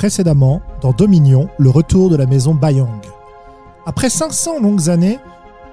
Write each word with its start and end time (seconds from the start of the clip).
Précédemment, 0.00 0.62
dans 0.80 0.92
Dominion, 0.92 1.50
le 1.58 1.68
retour 1.68 2.08
de 2.08 2.16
la 2.16 2.24
maison 2.24 2.54
Bayang. 2.54 3.02
Après 3.84 4.08
500 4.08 4.58
longues 4.60 4.88
années, 4.88 5.18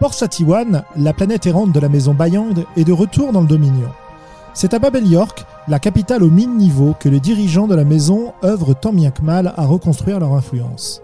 Port 0.02 0.14
Satiwan, 0.14 0.84
la 0.98 1.14
planète 1.14 1.46
errante 1.46 1.72
de 1.72 1.80
la 1.80 1.88
maison 1.88 2.14
Bayang, 2.14 2.66
est 2.76 2.84
de 2.84 2.92
retour 2.92 3.32
dans 3.32 3.40
le 3.40 3.48
Dominion. 3.48 3.88
C'est 4.54 4.74
à 4.74 4.80
Babel 4.80 5.08
York, 5.08 5.46
la 5.70 5.80
capitale 5.80 6.24
au 6.24 6.30
mine 6.30 6.58
niveau, 6.58 6.94
que 7.00 7.08
les 7.08 7.22
dirigeants 7.22 7.68
de 7.68 7.76
la 7.76 7.86
maison 7.86 8.34
œuvrent 8.44 8.78
tant 8.78 8.92
bien 8.92 9.12
que 9.12 9.22
mal 9.22 9.54
à 9.56 9.66
reconstruire 9.66 10.20
leur 10.20 10.34
influence. 10.34 11.02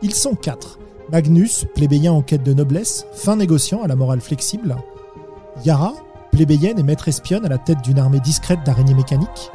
Ils 0.00 0.14
sont 0.14 0.34
quatre. 0.34 0.78
Magnus, 1.12 1.66
plébéien 1.74 2.14
en 2.14 2.22
quête 2.22 2.44
de 2.44 2.54
noblesse, 2.54 3.04
fin 3.12 3.36
négociant 3.36 3.82
à 3.82 3.88
la 3.88 3.94
morale 3.94 4.22
flexible. 4.22 4.74
Yara, 5.66 5.92
plébéienne 6.32 6.78
et 6.78 6.82
maître 6.82 7.08
espionne 7.08 7.44
à 7.44 7.50
la 7.50 7.58
tête 7.58 7.82
d'une 7.82 7.98
armée 7.98 8.20
discrète 8.20 8.64
d'araignées 8.64 8.94
mécaniques. 8.94 9.50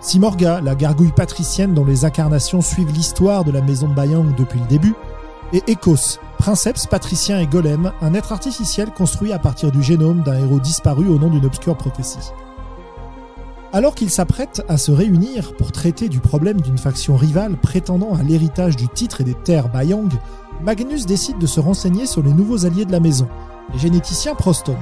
Simorga, 0.00 0.60
la 0.60 0.74
gargouille 0.76 1.12
patricienne 1.12 1.74
dont 1.74 1.84
les 1.84 2.04
incarnations 2.04 2.60
suivent 2.60 2.92
l'histoire 2.92 3.44
de 3.44 3.50
la 3.50 3.60
maison 3.60 3.88
Bayang 3.88 4.34
depuis 4.36 4.60
le 4.60 4.66
début. 4.66 4.94
Et 5.52 5.62
Ecos, 5.68 6.20
princeps, 6.38 6.86
patricien 6.86 7.40
et 7.40 7.46
golem, 7.46 7.90
un 8.00 8.14
être 8.14 8.32
artificiel 8.32 8.90
construit 8.92 9.32
à 9.32 9.38
partir 9.38 9.72
du 9.72 9.82
génome 9.82 10.22
d'un 10.22 10.38
héros 10.38 10.60
disparu 10.60 11.08
au 11.08 11.18
nom 11.18 11.28
d'une 11.28 11.46
obscure 11.46 11.76
prophétie. 11.76 12.32
Alors 13.72 13.94
qu'ils 13.94 14.10
s'apprêtent 14.10 14.62
à 14.68 14.78
se 14.78 14.92
réunir 14.92 15.54
pour 15.56 15.72
traiter 15.72 16.08
du 16.08 16.20
problème 16.20 16.60
d'une 16.60 16.78
faction 16.78 17.16
rivale 17.16 17.56
prétendant 17.56 18.14
à 18.14 18.22
l'héritage 18.22 18.76
du 18.76 18.88
titre 18.88 19.20
et 19.20 19.24
des 19.24 19.34
terres 19.34 19.68
Bayang, 19.68 20.10
Magnus 20.62 21.06
décide 21.06 21.38
de 21.38 21.46
se 21.46 21.60
renseigner 21.60 22.06
sur 22.06 22.22
les 22.22 22.32
nouveaux 22.32 22.66
alliés 22.66 22.84
de 22.84 22.92
la 22.92 23.00
maison, 23.00 23.28
les 23.72 23.78
généticiens 23.78 24.34
Prostom. 24.34 24.76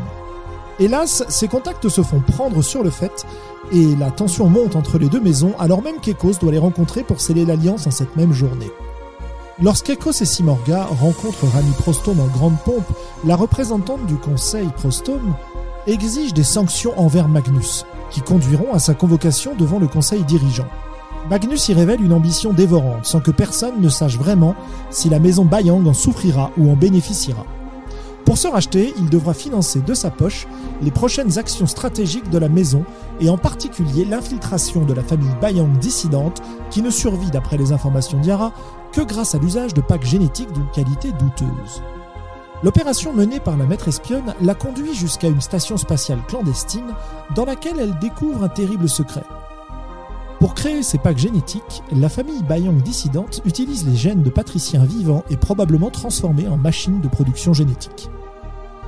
Hélas, 0.78 1.24
ses 1.28 1.48
contacts 1.48 1.88
se 1.88 2.02
font 2.02 2.20
prendre 2.20 2.60
sur 2.60 2.82
le 2.82 2.90
fait 2.90 3.24
et 3.72 3.96
la 3.96 4.10
tension 4.10 4.46
monte 4.48 4.76
entre 4.76 4.98
les 4.98 5.08
deux 5.08 5.20
maisons 5.20 5.54
alors 5.58 5.82
même 5.82 6.00
qu'Ekos 6.00 6.34
doit 6.40 6.52
les 6.52 6.58
rencontrer 6.58 7.02
pour 7.02 7.20
sceller 7.20 7.46
l'alliance 7.46 7.86
en 7.86 7.90
cette 7.90 8.14
même 8.14 8.32
journée. 8.32 8.70
Lorsqu'Ekos 9.62 10.20
et 10.20 10.26
Simorga 10.26 10.84
rencontrent 10.84 11.46
Rami 11.46 11.72
Prostom 11.78 12.20
en 12.20 12.26
grande 12.26 12.58
pompe, 12.62 12.84
la 13.24 13.36
représentante 13.36 14.04
du 14.04 14.16
conseil 14.16 14.68
Prostom 14.76 15.34
exige 15.86 16.34
des 16.34 16.44
sanctions 16.44 16.92
envers 17.00 17.28
Magnus, 17.28 17.86
qui 18.10 18.20
conduiront 18.20 18.74
à 18.74 18.78
sa 18.78 18.92
convocation 18.92 19.54
devant 19.54 19.78
le 19.78 19.88
conseil 19.88 20.24
dirigeant. 20.24 20.68
Magnus 21.30 21.70
y 21.70 21.74
révèle 21.74 22.02
une 22.02 22.12
ambition 22.12 22.52
dévorante, 22.52 23.06
sans 23.06 23.20
que 23.20 23.30
personne 23.30 23.80
ne 23.80 23.88
sache 23.88 24.18
vraiment 24.18 24.54
si 24.90 25.08
la 25.08 25.20
maison 25.20 25.46
Bayang 25.46 25.86
en 25.86 25.94
souffrira 25.94 26.50
ou 26.58 26.70
en 26.70 26.76
bénéficiera. 26.76 27.46
Pour 28.26 28.38
se 28.38 28.48
racheter, 28.48 28.92
il 28.98 29.08
devra 29.08 29.34
financer 29.34 29.80
de 29.80 29.94
sa 29.94 30.10
poche 30.10 30.48
les 30.82 30.90
prochaines 30.90 31.38
actions 31.38 31.68
stratégiques 31.68 32.28
de 32.28 32.38
la 32.38 32.48
maison, 32.48 32.84
et 33.20 33.30
en 33.30 33.38
particulier 33.38 34.04
l'infiltration 34.04 34.84
de 34.84 34.92
la 34.92 35.04
famille 35.04 35.30
Bayang 35.40 35.78
dissidente, 35.78 36.42
qui 36.68 36.82
ne 36.82 36.90
survit, 36.90 37.30
d'après 37.30 37.56
les 37.56 37.70
informations 37.70 38.18
d'Yara, 38.18 38.52
que 38.92 39.00
grâce 39.00 39.36
à 39.36 39.38
l'usage 39.38 39.74
de 39.74 39.80
packs 39.80 40.04
génétiques 40.04 40.52
d'une 40.52 40.68
qualité 40.70 41.12
douteuse. 41.12 41.82
L'opération 42.64 43.12
menée 43.12 43.38
par 43.38 43.56
la 43.56 43.64
maître 43.64 43.86
espionne 43.86 44.34
la 44.40 44.54
conduit 44.54 44.94
jusqu'à 44.94 45.28
une 45.28 45.40
station 45.40 45.76
spatiale 45.76 46.18
clandestine 46.26 46.94
dans 47.36 47.44
laquelle 47.44 47.78
elle 47.78 47.96
découvre 48.00 48.42
un 48.42 48.48
terrible 48.48 48.88
secret. 48.88 49.24
Pour 50.38 50.52
créer 50.52 50.82
ces 50.82 50.98
packs 50.98 51.16
génétiques, 51.16 51.82
la 51.90 52.10
famille 52.10 52.42
Bayang 52.42 52.82
dissidente 52.82 53.40
utilise 53.46 53.86
les 53.86 53.96
gènes 53.96 54.22
de 54.22 54.28
patriciens 54.28 54.84
vivants 54.84 55.24
et 55.30 55.36
probablement 55.36 55.88
transformés 55.90 56.46
en 56.46 56.58
machines 56.58 57.00
de 57.00 57.08
production 57.08 57.54
génétique. 57.54 58.10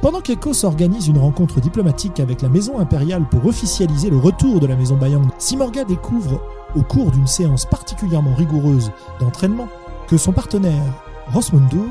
Pendant 0.03 0.21
qu'Ekos 0.21 0.65
organise 0.65 1.09
une 1.09 1.19
rencontre 1.19 1.61
diplomatique 1.61 2.21
avec 2.21 2.43
la 2.43 2.51
maison 2.51 2.79
impériale 2.79 3.27
pour 3.31 3.47
officialiser 3.47 4.11
le 4.11 4.19
retour 4.19 4.61
de 4.61 4.67
la 4.67 4.77
maison 4.77 4.97
Bayang, 4.97 5.27
Simorga 5.39 5.85
découvre, 5.85 6.43
au 6.77 6.83
cours 6.83 7.11
d'une 7.13 7.27
séance 7.27 7.65
particulièrement 7.65 8.35
rigoureuse 8.35 8.93
d'entraînement, 9.19 9.69
que 10.07 10.19
son 10.19 10.33
partenaire, 10.33 11.03
Rosmundur, 11.33 11.89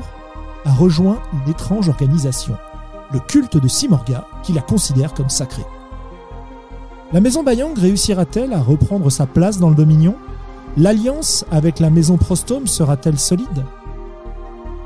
a 0.64 0.72
rejoint 0.72 1.18
une 1.32 1.50
étrange 1.50 1.88
organisation, 1.88 2.56
le 3.12 3.18
culte 3.18 3.56
de 3.56 3.68
Simorga, 3.68 4.24
qui 4.44 4.52
la 4.52 4.62
considère 4.62 5.14
comme 5.14 5.30
sacrée. 5.30 5.66
La 7.10 7.22
maison 7.22 7.42
Bayang 7.42 7.72
réussira-t-elle 7.74 8.52
à 8.52 8.60
reprendre 8.60 9.08
sa 9.08 9.26
place 9.26 9.58
dans 9.58 9.70
le 9.70 9.74
Dominion? 9.74 10.14
L'alliance 10.76 11.46
avec 11.50 11.80
la 11.80 11.88
maison 11.88 12.18
Prostome 12.18 12.66
sera-t-elle 12.66 13.18
solide? 13.18 13.64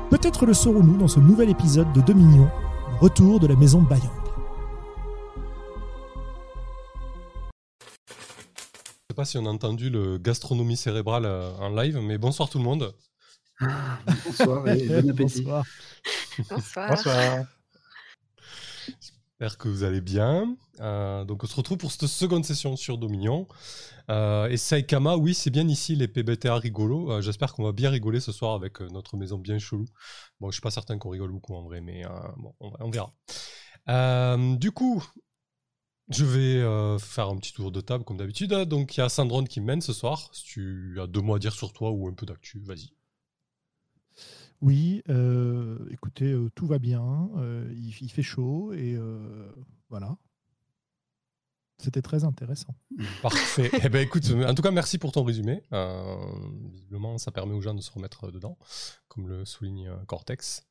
Peut-être 0.09 0.45
le 0.45 0.53
saurons-nous 0.53 0.95
dans 0.95 1.09
ce 1.09 1.19
nouvel 1.19 1.49
épisode 1.49 1.91
de 1.91 1.99
Dominion, 1.99 2.49
retour 3.01 3.41
de 3.41 3.47
la 3.47 3.57
maison 3.57 3.81
Bayang. 3.81 4.09
Je 8.07 9.11
sais 9.11 9.15
pas 9.17 9.25
si 9.25 9.37
on 9.37 9.45
a 9.45 9.49
entendu 9.49 9.89
le 9.89 10.17
gastronomie 10.17 10.77
cérébrale 10.77 11.25
euh, 11.25 11.51
en 11.59 11.75
live, 11.75 11.99
mais 12.01 12.17
bonsoir 12.17 12.47
tout 12.47 12.57
le 12.57 12.63
monde. 12.63 12.93
Bonsoir 14.25 14.65
et 14.69 14.87
bon 14.87 15.09
appétit. 15.09 15.41
Bonsoir. 15.41 15.65
Bonsoir. 16.49 16.89
Bonsoir. 16.89 17.45
J'espère 19.39 19.57
que 19.57 19.67
vous 19.67 19.83
allez 19.83 19.99
bien. 19.99 20.55
Euh, 20.79 21.25
donc 21.25 21.43
on 21.43 21.47
se 21.47 21.55
retrouve 21.55 21.77
pour 21.77 21.91
cette 21.91 22.07
seconde 22.07 22.45
session 22.45 22.75
sur 22.75 22.97
Dominion. 22.97 23.47
Euh, 24.09 24.47
et 24.47 24.57
Saikama, 24.57 25.17
oui, 25.17 25.33
c'est 25.33 25.49
bien 25.49 25.67
ici 25.67 25.95
les 25.95 26.07
PBTA 26.07 26.55
rigolos. 26.57 27.11
Euh, 27.11 27.21
J'espère 27.21 27.53
qu'on 27.53 27.63
va 27.63 27.71
bien 27.71 27.89
rigoler 27.89 28.19
ce 28.19 28.31
soir 28.31 28.53
avec 28.53 28.79
notre 28.79 29.17
maison 29.17 29.37
bien 29.39 29.57
chelou. 29.57 29.85
Bon, 30.39 30.49
je 30.51 30.53
suis 30.53 30.61
pas 30.61 30.71
certain 30.71 30.97
qu'on 30.99 31.09
rigole 31.09 31.31
beaucoup 31.31 31.55
en 31.55 31.63
vrai, 31.63 31.81
mais 31.81 32.03
bon, 32.37 32.53
on, 32.59 32.71
on 32.79 32.89
verra. 32.91 33.13
Du 34.57 34.71
coup, 34.71 35.03
je 36.09 36.25
vais 36.25 36.99
faire 36.99 37.27
un 37.27 37.37
petit 37.37 37.53
tour 37.53 37.71
de 37.71 37.81
table 37.81 38.03
comme 38.03 38.17
d'habitude. 38.17 38.53
Donc 38.53 38.95
il 38.95 38.99
y 38.99 39.03
a 39.03 39.09
Sandrone 39.09 39.47
qui 39.47 39.61
mène 39.61 39.81
ce 39.81 39.93
soir. 39.93 40.29
Si 40.33 40.43
tu 40.45 40.99
as 41.01 41.07
deux 41.07 41.21
mots 41.21 41.35
à 41.35 41.39
dire 41.39 41.53
sur 41.53 41.73
toi 41.73 41.91
ou 41.91 42.07
un 42.07 42.13
peu 42.13 42.25
d'actu, 42.25 42.59
vas-y. 42.59 42.93
Oui, 44.63 45.03
euh, 45.09 45.77
écoutez, 45.91 46.31
euh, 46.31 46.49
tout 46.55 46.65
va 46.65 46.79
bien, 46.79 47.29
euh, 47.35 47.69
il, 47.75 48.09
fait 48.09 48.23
chaud 48.23 48.71
et 48.71 48.97
voilà. 49.89 50.15
C'était 51.79 52.01
très 52.01 52.23
intéressant. 52.23 52.73
Parfait. 53.21 53.69
eh 53.83 53.89
ben 53.89 53.99
écoute, 53.99 54.23
en 54.31 54.55
tout 54.55 54.61
cas, 54.61 54.71
merci 54.71 54.97
pour 54.97 55.11
ton 55.11 55.25
résumé. 55.25 55.63
Visiblement, 56.71 57.17
ça 57.17 57.33
permet 57.33 57.53
aux 57.53 57.59
gens 57.59 57.73
de 57.73 57.81
se 57.81 57.91
remettre 57.91 58.31
dedans, 58.31 58.57
comme 59.09 59.27
le 59.27 59.43
souligne 59.43 59.91
Cortex. 60.07 60.65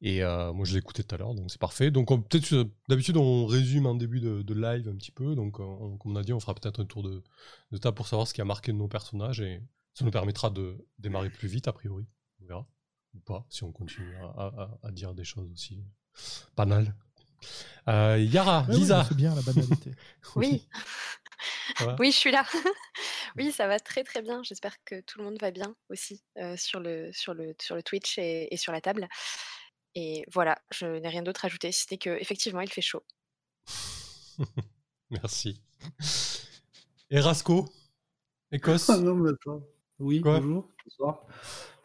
Et 0.00 0.22
moi, 0.22 0.64
je 0.64 0.72
l'ai 0.72 0.78
écouté 0.78 1.04
tout 1.04 1.14
à 1.14 1.18
l'heure, 1.18 1.36
donc 1.36 1.48
c'est 1.52 1.60
parfait. 1.60 1.92
Donc, 1.92 2.10
on- 2.10 2.20
peut-être, 2.20 2.68
d'habitude, 2.88 3.16
on 3.18 3.46
résume 3.46 3.86
en 3.86 3.94
début 3.94 4.18
de, 4.18 4.52
live 4.52 4.88
un 4.88 4.96
petit 4.96 5.12
peu. 5.12 5.36
Donc, 5.36 5.60
on- 5.60 5.96
comme 5.96 6.10
on 6.10 6.16
a 6.16 6.24
dit, 6.24 6.32
on 6.32 6.40
fera 6.40 6.56
peut-être 6.56 6.82
un 6.82 6.86
tour 6.86 7.04
de, 7.04 7.22
de 7.70 7.78
table 7.78 7.94
pour 7.94 8.08
savoir 8.08 8.26
ce 8.26 8.34
qui 8.34 8.40
a 8.40 8.44
marqué 8.44 8.72
nos 8.72 8.88
personnages 8.88 9.40
et 9.40 9.62
ça 9.94 10.04
nous 10.04 10.10
permettra 10.10 10.50
de 10.50 10.84
démarrer 10.98 11.30
plus 11.30 11.46
vite, 11.46 11.68
a 11.68 11.72
priori. 11.72 12.08
On 12.40 12.46
verra. 12.46 12.66
Ou 13.14 13.20
pas, 13.20 13.44
si 13.50 13.62
on 13.64 13.72
continue 13.72 14.16
à, 14.16 14.24
à- 14.24 14.62
à- 14.62 14.78
à 14.88 14.90
dire 14.90 15.14
des 15.14 15.24
choses 15.24 15.50
aussi 15.52 15.84
banales. 16.56 16.94
Euh, 17.88 18.18
Yara, 18.18 18.64
Ouais, 18.68 18.74
Lisa. 18.76 19.04
c'est 19.08 19.16
bien 19.16 19.34
la 19.34 19.42
banalité. 19.42 19.92
Oui. 20.36 20.66
Oui, 21.98 22.12
je 22.12 22.16
suis 22.16 22.30
là. 22.30 22.44
oui, 23.36 23.50
ça 23.50 23.66
va 23.66 23.80
très 23.80 24.04
très 24.04 24.22
bien. 24.22 24.42
J'espère 24.44 24.76
que 24.84 25.00
tout 25.00 25.18
le 25.18 25.24
monde 25.24 25.38
va 25.40 25.50
bien 25.50 25.74
aussi 25.88 26.22
euh, 26.38 26.56
sur, 26.56 26.78
le, 26.80 27.10
sur, 27.12 27.34
le, 27.34 27.54
sur 27.60 27.74
le 27.74 27.82
Twitch 27.82 28.18
et, 28.18 28.52
et 28.54 28.56
sur 28.56 28.72
la 28.72 28.80
table. 28.80 29.08
Et 29.94 30.24
voilà, 30.32 30.56
je 30.70 30.86
n'ai 30.86 31.08
rien 31.08 31.22
d'autre 31.22 31.44
à 31.44 31.46
ajouter, 31.46 31.72
c'était 31.72 31.98
qu'effectivement, 31.98 32.60
il 32.60 32.70
fait 32.70 32.80
chaud. 32.82 33.02
Merci. 35.10 35.60
Erasco 37.10 37.68
Écosse? 38.52 38.88
Ah 38.90 38.98
non, 38.98 39.14
mais 39.16 39.30
attends. 39.30 39.62
Oui, 39.98 40.20
Quoi? 40.20 40.38
bonjour, 40.40 40.68
bonsoir. 40.84 41.26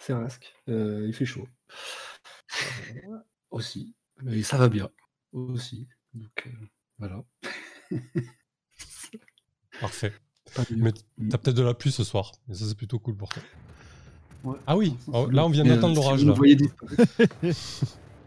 Euh, 0.09 1.06
il 1.07 1.13
fait 1.13 1.25
chaud. 1.25 1.47
Euh, 2.95 3.18
aussi. 3.51 3.94
Mais 4.23 4.41
ça 4.44 4.57
va 4.57 4.69
bien. 4.69 4.90
Aussi. 5.34 5.88
Donc, 6.13 6.47
euh, 6.47 6.51
voilà. 7.00 7.23
Parfait. 9.81 10.13
Mais 10.75 10.91
t'as 11.29 11.38
peut-être 11.38 11.57
de 11.57 11.63
la 11.63 11.73
pluie 11.73 11.91
ce 11.91 12.03
soir. 12.03 12.31
Et 12.50 12.53
ça, 12.53 12.66
c'est 12.66 12.78
plutôt 12.78 13.00
cool 13.00 13.16
pour 13.16 13.30
toi. 13.30 13.44
Ouais. 14.44 14.57
Ah 14.65 14.77
oui, 14.77 14.95
oh, 15.12 15.30
là, 15.30 15.45
on 15.45 15.50
vient 15.50 15.65
euh, 15.65 15.94
l'orage. 15.94 16.19
Si 16.19 16.25
vous 16.25 16.33
voyez. 16.33 16.57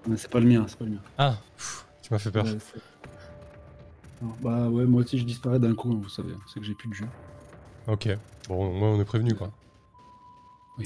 Mais 0.06 0.16
c'est 0.16 0.30
pas 0.30 0.40
le 0.40 0.46
mien, 0.46 0.64
c'est 0.68 0.78
pas 0.78 0.84
le 0.84 0.92
mien. 0.92 1.02
Ah, 1.18 1.38
pff, 1.56 1.86
tu 2.02 2.12
m'as 2.12 2.18
fait 2.18 2.30
peur. 2.30 2.44
Ouais, 2.44 2.58
c'est- 2.58 4.22
Non, 4.22 4.34
bah 4.42 4.68
ouais, 4.68 4.84
moi 4.84 5.02
aussi 5.02 5.18
je 5.18 5.24
disparais 5.24 5.58
d'un 5.58 5.74
coup, 5.74 5.92
hein, 5.92 6.00
vous 6.02 6.08
savez. 6.08 6.34
C'est 6.52 6.60
que 6.60 6.66
j'ai 6.66 6.74
plus 6.74 6.88
de 6.88 6.94
jus. 6.94 7.06
Ok. 7.86 8.08
Bon, 8.48 8.72
moi, 8.72 8.88
on 8.88 9.00
est 9.00 9.04
prévenu, 9.04 9.34
quoi. 9.34 9.50
Oui. 10.78 10.84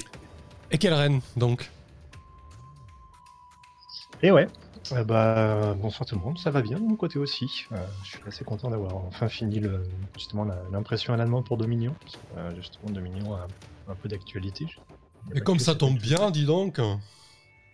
Et 0.71 0.77
quelle 0.77 0.93
reine, 0.93 1.21
donc? 1.35 1.69
Et 4.21 4.31
ouais. 4.31 4.47
Euh, 4.91 5.03
bah, 5.03 5.75
bonsoir 5.79 6.07
tout 6.07 6.15
le 6.15 6.21
monde, 6.21 6.37
ça 6.37 6.51
va 6.51 6.61
bien 6.61 6.79
de 6.79 6.83
mon 6.83 6.95
côté 6.95 7.17
aussi. 7.17 7.65
Euh, 7.71 7.77
je 8.03 8.09
suis 8.09 8.19
assez 8.27 8.43
content 8.43 8.69
d'avoir 8.69 8.95
enfin 8.97 9.27
fini 9.29 9.59
le, 9.59 9.83
justement 10.15 10.45
l'impression 10.71 11.13
à 11.13 11.17
la 11.17 11.25
demande 11.25 11.45
pour 11.45 11.57
Dominion. 11.57 11.95
Parce 11.99 12.15
que, 12.15 12.39
euh, 12.39 12.55
justement, 12.55 12.91
Dominion 12.91 13.33
a 13.33 13.47
un 13.87 13.95
peu 13.95 14.07
d'actualité. 14.09 14.67
Et 15.33 15.41
comme 15.41 15.59
ça 15.59 15.75
tombe 15.75 15.97
bien, 15.97 16.29
dis 16.29 16.45
donc. 16.45 16.79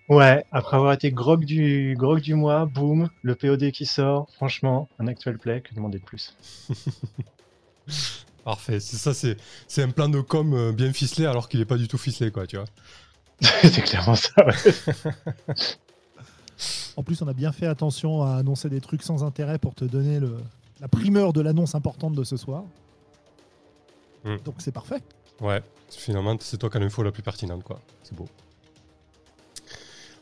Ouais, 0.09 0.45
après 0.51 0.77
avoir 0.77 0.93
été 0.93 1.11
grog 1.11 1.45
du, 1.45 1.95
grog 1.97 2.21
du 2.21 2.33
mois, 2.33 2.65
boum, 2.65 3.09
le 3.21 3.35
POD 3.35 3.71
qui 3.71 3.85
sort, 3.85 4.29
franchement, 4.33 4.89
un 4.99 5.07
actual 5.07 5.37
play, 5.37 5.61
que 5.61 5.73
demander 5.73 5.99
de 5.99 6.03
plus? 6.03 6.35
Parfait. 8.43 8.79
C'est 8.79 8.97
ça, 8.97 9.13
c'est 9.13 9.37
c'est 9.67 9.83
un 9.83 9.89
plan 9.89 10.09
de 10.09 10.21
com 10.21 10.53
euh, 10.53 10.71
bien 10.71 10.91
ficelé 10.93 11.25
alors 11.25 11.47
qu'il 11.47 11.59
est 11.61 11.65
pas 11.65 11.77
du 11.77 11.87
tout 11.87 11.97
ficelé, 11.97 12.31
quoi, 12.31 12.47
tu 12.47 12.57
vois. 12.57 12.65
c'est 13.41 13.83
clairement 13.83 14.15
ça, 14.15 14.31
ouais. 14.45 14.53
En 16.95 17.03
plus, 17.03 17.21
on 17.21 17.27
a 17.27 17.33
bien 17.33 17.51
fait 17.51 17.65
attention 17.65 18.23
à 18.23 18.35
annoncer 18.35 18.69
des 18.69 18.81
trucs 18.81 19.01
sans 19.01 19.23
intérêt 19.23 19.57
pour 19.57 19.73
te 19.73 19.85
donner 19.85 20.19
le, 20.19 20.37
la 20.79 20.87
primeur 20.87 21.33
de 21.33 21.41
l'annonce 21.41 21.73
importante 21.73 22.13
de 22.13 22.23
ce 22.23 22.37
soir. 22.37 22.63
Hmm. 24.23 24.37
Donc 24.45 24.55
c'est 24.59 24.71
parfait. 24.71 25.01
Ouais, 25.39 25.63
finalement, 25.89 26.35
c'est 26.39 26.57
toi 26.57 26.69
qui 26.69 26.77
as 26.77 26.79
l'info 26.79 27.01
la 27.01 27.11
plus 27.11 27.23
pertinente, 27.23 27.63
quoi. 27.63 27.81
C'est 28.03 28.15
beau. 28.15 28.27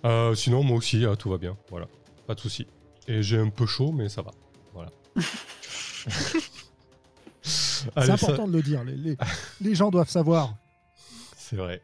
Euh, 0.06 0.33
sinon, 0.36 0.63
moi 0.63 0.77
aussi, 0.77 1.06
euh, 1.06 1.16
tout 1.16 1.30
va 1.30 1.38
bien. 1.38 1.57
Voilà, 1.69 1.88
pas 2.25 2.36
de 2.36 2.39
souci. 2.39 2.68
Et 3.07 3.21
j'ai 3.21 3.38
un 3.38 3.50
peu 3.50 3.66
chaud, 3.66 3.92
mais 3.92 4.07
ça 4.07 4.21
va. 4.21 4.31
Voilà. 4.74 4.92
C'est 7.98 8.06
ça- 8.06 8.14
important 8.14 8.48
de 8.48 8.54
le 8.54 8.62
dire. 8.62 8.84
Les, 8.84 8.96
les- 8.96 9.18
les 9.62 9.76
gens 9.76 9.90
doivent 9.92 10.10
savoir. 10.10 10.56
C'est 11.38 11.56
vrai. 11.56 11.81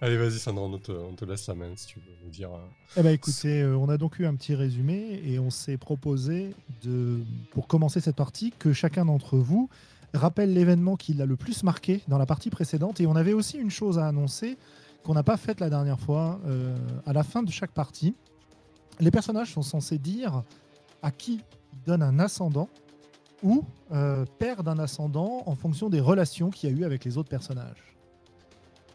Allez, 0.00 0.16
vas-y, 0.18 0.38
Sandra, 0.38 0.64
on 0.64 0.78
te, 0.78 0.92
on 0.92 1.14
te 1.14 1.24
laisse 1.24 1.46
la 1.46 1.54
main 1.54 1.70
si 1.76 1.86
tu 1.86 1.98
veux 2.00 2.04
nous 2.24 2.30
dire. 2.30 2.50
euh, 2.52 2.58
Eh 2.98 3.02
ben 3.02 3.10
écoutez, 3.14 3.62
euh, 3.62 3.76
on 3.78 3.88
a 3.88 3.96
donc 3.96 4.18
eu 4.18 4.26
un 4.26 4.34
petit 4.34 4.54
résumé 4.54 5.22
et 5.24 5.38
on 5.38 5.48
s'est 5.50 5.78
proposé 5.78 6.54
de, 6.82 7.20
pour 7.52 7.66
commencer 7.66 8.00
cette 8.00 8.16
partie, 8.16 8.52
que 8.58 8.72
chacun 8.74 9.06
d'entre 9.06 9.38
vous 9.38 9.70
rappelle 10.12 10.52
l'événement 10.52 10.96
qui 10.96 11.14
l'a 11.14 11.24
le 11.26 11.36
plus 11.36 11.62
marqué 11.62 12.02
dans 12.08 12.18
la 12.18 12.26
partie 12.26 12.50
précédente. 12.50 13.00
Et 13.00 13.06
on 13.06 13.16
avait 13.16 13.32
aussi 13.32 13.56
une 13.56 13.70
chose 13.70 13.98
à 13.98 14.06
annoncer 14.06 14.58
qu'on 15.04 15.14
n'a 15.14 15.22
pas 15.22 15.36
faite 15.38 15.60
la 15.60 15.70
dernière 15.70 15.98
fois. 16.00 16.38
euh, 16.46 16.76
à 17.06 17.12
la 17.12 17.22
fin 17.22 17.42
de 17.42 17.50
chaque 17.50 17.72
partie, 17.72 18.14
les 19.00 19.10
personnages 19.10 19.52
sont 19.52 19.62
censés 19.62 19.98
dire 19.98 20.42
à 21.02 21.10
qui 21.10 21.40
ils 21.72 21.82
donnent 21.86 22.02
un 22.02 22.18
ascendant 22.18 22.68
ou 23.44 23.62
euh, 23.92 24.24
perdent 24.38 24.68
un 24.68 24.78
ascendant 24.80 25.42
en 25.46 25.54
fonction 25.54 25.88
des 25.88 26.00
relations 26.00 26.50
qu'il 26.50 26.70
y 26.70 26.72
a 26.72 26.76
eu 26.76 26.84
avec 26.84 27.04
les 27.04 27.16
autres 27.18 27.28
personnages. 27.28 27.94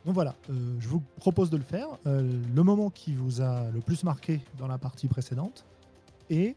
Donc 0.05 0.15
voilà, 0.15 0.35
euh, 0.49 0.75
je 0.79 0.87
vous 0.87 1.01
propose 1.17 1.49
de 1.49 1.57
le 1.57 1.63
faire. 1.63 1.87
Euh, 2.07 2.41
le 2.53 2.63
moment 2.63 2.89
qui 2.89 3.13
vous 3.13 3.41
a 3.41 3.69
le 3.71 3.79
plus 3.79 4.03
marqué 4.03 4.41
dans 4.57 4.67
la 4.67 4.77
partie 4.77 5.07
précédente 5.07 5.65
et 6.29 6.55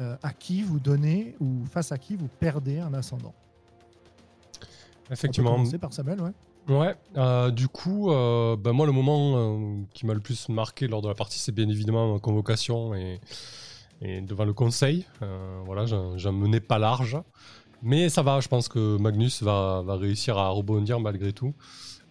euh, 0.00 0.16
à 0.22 0.32
qui 0.32 0.62
vous 0.62 0.80
donnez 0.80 1.36
ou 1.40 1.64
face 1.70 1.92
à 1.92 1.98
qui 1.98 2.16
vous 2.16 2.28
perdez 2.40 2.80
un 2.80 2.92
ascendant. 2.94 3.32
On 3.34 5.08
peut 5.08 5.12
Effectivement. 5.12 5.52
commencer 5.52 5.78
par 5.78 5.92
Samuel, 5.92 6.20
ouais. 6.20 6.32
Ouais, 6.68 6.94
euh, 7.18 7.50
du 7.50 7.68
coup, 7.68 8.10
euh, 8.10 8.56
ben 8.56 8.72
moi, 8.72 8.86
le 8.86 8.92
moment 8.92 9.36
euh, 9.36 9.76
qui 9.92 10.06
m'a 10.06 10.14
le 10.14 10.20
plus 10.20 10.48
marqué 10.48 10.88
lors 10.88 11.02
de 11.02 11.08
la 11.08 11.14
partie, 11.14 11.38
c'est 11.38 11.52
bien 11.52 11.68
évidemment 11.68 12.14
ma 12.14 12.18
convocation 12.18 12.94
et, 12.94 13.20
devant 14.04 14.44
le 14.44 14.52
conseil. 14.52 15.06
Euh, 15.22 15.60
voilà, 15.64 15.86
j'en 15.86 16.32
menais 16.32 16.60
pas 16.60 16.78
large. 16.78 17.16
Mais 17.82 18.08
ça 18.08 18.22
va, 18.22 18.40
je 18.40 18.48
pense 18.48 18.68
que 18.68 18.96
Magnus 18.98 19.42
va, 19.42 19.84
réussir 19.88 20.38
à 20.38 20.48
rebondir 20.48 21.00
malgré 21.00 21.32
tout. 21.32 21.54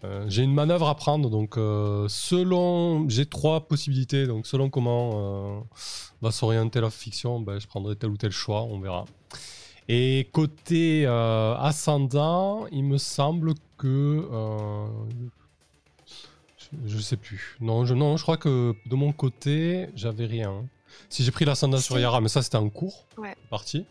Euh, 0.04 0.26
j'ai 0.28 0.44
une 0.44 0.54
manœuvre 0.54 0.90
à 0.90 0.96
prendre, 0.96 1.30
donc 1.30 1.58
euh, 1.58 2.08
selon. 2.10 3.08
J'ai 3.10 3.26
trois 3.26 3.68
possibilités, 3.68 4.28
donc 4.28 4.46
selon 4.48 4.70
comment 4.70 5.66
va 6.22 6.32
s'orienter 6.32 6.82
la 6.82 6.90
fiction, 6.90 7.40
ben, 7.40 7.60
je 7.60 7.68
prendrai 7.68 7.96
tel 7.96 8.10
ou 8.10 8.18
tel 8.18 8.32
choix, 8.32 8.64
on 8.64 8.80
verra. 8.80 9.06
Et 9.88 10.30
côté 10.32 11.06
ascendant, 11.06 12.68
il 12.72 12.84
me 12.84 12.98
semble 12.98 13.54
que. 13.78 14.28
je, 16.58 16.68
je 16.86 16.98
sais 17.00 17.18
plus. 17.18 17.58
Non 17.62 17.86
je, 17.86 17.94
non, 17.94 18.18
je 18.18 18.24
crois 18.24 18.38
que 18.38 18.76
de 18.86 18.96
mon 18.96 19.12
côté, 19.12 19.88
j'avais 19.96 20.26
rien. 20.26 20.66
Si 21.10 21.24
j'ai 21.24 21.32
pris 21.32 21.46
l'ascendant 21.46 21.78
sur. 21.80 22.00
Yara, 22.00 22.22
mais 22.22 22.30
ça 22.30 22.42
c'était 22.42 22.58
en 22.58 22.70
cours, 22.70 23.06
Ouais. 23.18 23.36
partie. 23.50 23.86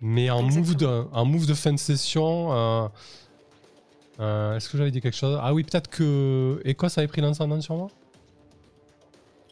Mais 0.00 0.28
en 0.30 0.42
move, 0.42 0.74
de, 0.76 0.86
en 1.12 1.24
move 1.24 1.46
de 1.46 1.54
fin 1.54 1.72
de 1.72 1.78
session, 1.78 2.52
euh, 2.52 2.88
euh, 4.20 4.56
est-ce 4.56 4.68
que 4.68 4.76
j'avais 4.78 4.90
dit 4.90 5.00
quelque 5.00 5.16
chose? 5.16 5.38
Ah 5.42 5.54
oui, 5.54 5.62
peut-être 5.64 5.88
que 5.88 6.60
Écosse 6.64 6.98
avait 6.98 7.06
pris 7.08 7.20
l'ascendant 7.22 7.60
sur 7.60 7.76
moi? 7.76 7.88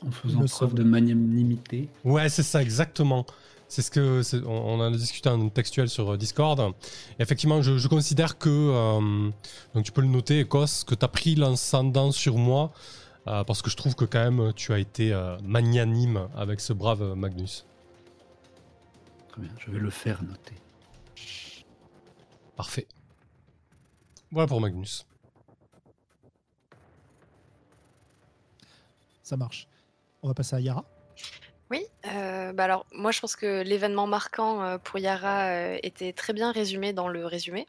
En 0.07 0.11
faisant 0.11 0.41
me 0.41 0.47
preuve 0.49 0.75
de 0.75 0.83
magnanimité. 0.83 1.89
Ouais, 2.05 2.29
c'est 2.29 2.43
ça, 2.43 2.61
exactement. 2.61 3.25
C'est 3.69 3.81
ce 3.81 3.91
que 3.91 4.21
on, 4.47 4.51
on 4.51 4.75
en 4.81 4.83
a 4.83 4.91
discuté 4.91 5.31
en 5.31 5.49
textuel 5.49 5.89
sur 5.89 6.13
euh, 6.13 6.17
Discord. 6.19 6.75
Effectivement, 7.19 7.63
je, 7.63 7.79
je 7.79 7.89
considère 7.89 8.37
que 8.37 8.51
euh, 8.51 9.31
donc 9.75 9.85
tu 9.85 9.93
peux 9.93 10.03
le 10.03 10.09
noter, 10.09 10.41
Écosse, 10.41 10.85
que 10.85 10.95
tu 10.95 11.05
as 11.05 11.09
pris 11.09 11.35
l'ascendant 11.35 12.13
sur 12.13 12.37
moi 12.37 12.71
euh, 13.27 13.45
parce 13.45 13.63
que 13.63 13.71
je 13.71 13.77
trouve 13.77 13.95
que 13.95 14.05
quand 14.05 14.31
même 14.31 14.53
tu 14.55 14.73
as 14.73 14.79
été 14.79 15.13
euh, 15.13 15.39
magnanime 15.43 16.29
avec 16.37 16.61
ce 16.61 16.73
brave 16.73 17.15
Magnus. 17.15 17.67
Très 19.29 19.43
bien, 19.43 19.51
je 19.59 19.71
vais 19.71 19.79
le 19.79 19.91
faire 19.91 20.23
noter. 20.23 20.55
Parfait. 22.57 22.87
Voilà 24.31 24.47
pour 24.47 24.61
Magnus. 24.61 25.07
Ça 29.23 29.37
marche. 29.37 29.67
On 30.23 30.29
va 30.29 30.35
passer 30.35 30.57
à 30.57 30.61
Yara. 30.61 30.85
Oui, 31.75 31.89
euh, 32.07 32.53
bah 32.53 32.65
alors 32.65 32.87
moi 32.93 33.11
je 33.11 33.19
pense 33.19 33.35
que 33.35 33.63
l'événement 33.63 34.07
marquant 34.07 34.63
euh, 34.63 34.79
pour 34.79 35.01
Yara 35.01 35.47
euh, 35.49 35.79
était 35.83 36.13
très 36.13 36.33
bien 36.33 36.53
résumé 36.53 36.93
dans 36.93 37.09
le 37.09 37.27
résumé. 37.27 37.67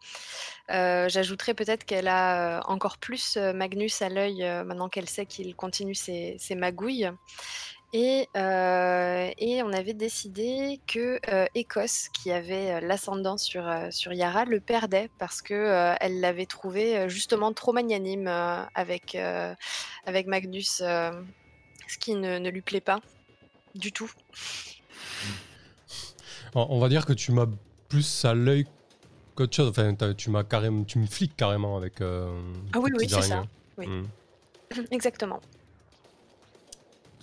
J'ajouterais 0.70 1.56
peut-être 1.56 1.86
qu'elle 1.86 2.08
a 2.08 2.62
encore 2.68 3.00
plus 3.00 3.38
Magnus 3.38 4.04
à 4.04 4.10
l'œil 4.10 4.44
maintenant 4.64 4.90
qu'elle 4.90 5.10
sait 5.10 5.26
qu'il 5.26 5.56
continue 5.56 5.96
ses, 5.96 6.38
magouilles. 6.52 7.10
Et, 7.94 8.28
on 8.36 9.74
avait 9.74 9.96
décidé 9.96 10.80
que 10.86 11.20
euh, 11.30 11.48
Écosse, 11.56 12.10
qui 12.10 12.32
avait 12.32 12.82
l'ascendant 12.82 13.38
sur, 13.38 13.64
sur 13.90 14.14
Yara, 14.14 14.46
le 14.46 14.60
perdait 14.60 15.10
parce 15.18 15.42
que 15.42 15.56
euh, 15.56 15.96
elle 16.00 16.20
l'avait 16.20 16.46
trouvé 16.46 17.10
justement 17.10 17.54
trop 17.54 17.74
magnanime 17.74 18.28
avec, 18.76 19.18
avec 20.06 20.28
Magnus, 20.28 20.78
ce 20.78 21.98
qui 22.00 22.14
ne 22.14 22.50
lui 22.50 22.62
plaît 22.62 22.82
pas 22.82 23.00
du 23.76 23.92
tout. 23.92 24.12
On, 26.56 26.80
va 26.80 26.88
dire 26.90 27.06
que 27.06 27.14
tu 27.14 27.32
m'as 27.32 27.48
plus 27.90 28.26
à 28.26 28.34
l'œil 28.34 28.66
qu'autre 29.36 29.56
chose. 29.56 29.70
Enfin, 29.70 29.94
tu 30.16 30.30
m'as 30.30 30.44
carrément, 30.44 30.84
tu 30.86 31.00
me 31.00 31.06
fliques 31.06 31.36
carrément 31.36 31.76
avec. 31.78 32.00
euh, 32.02 32.42
Ah 32.74 32.80
oui, 32.80 32.92
oui, 32.98 33.08
c'est 33.10 33.22
ça. 33.22 33.44
Oui. 33.78 33.88
Mm. 33.88 34.08
Exactement. 34.92 35.42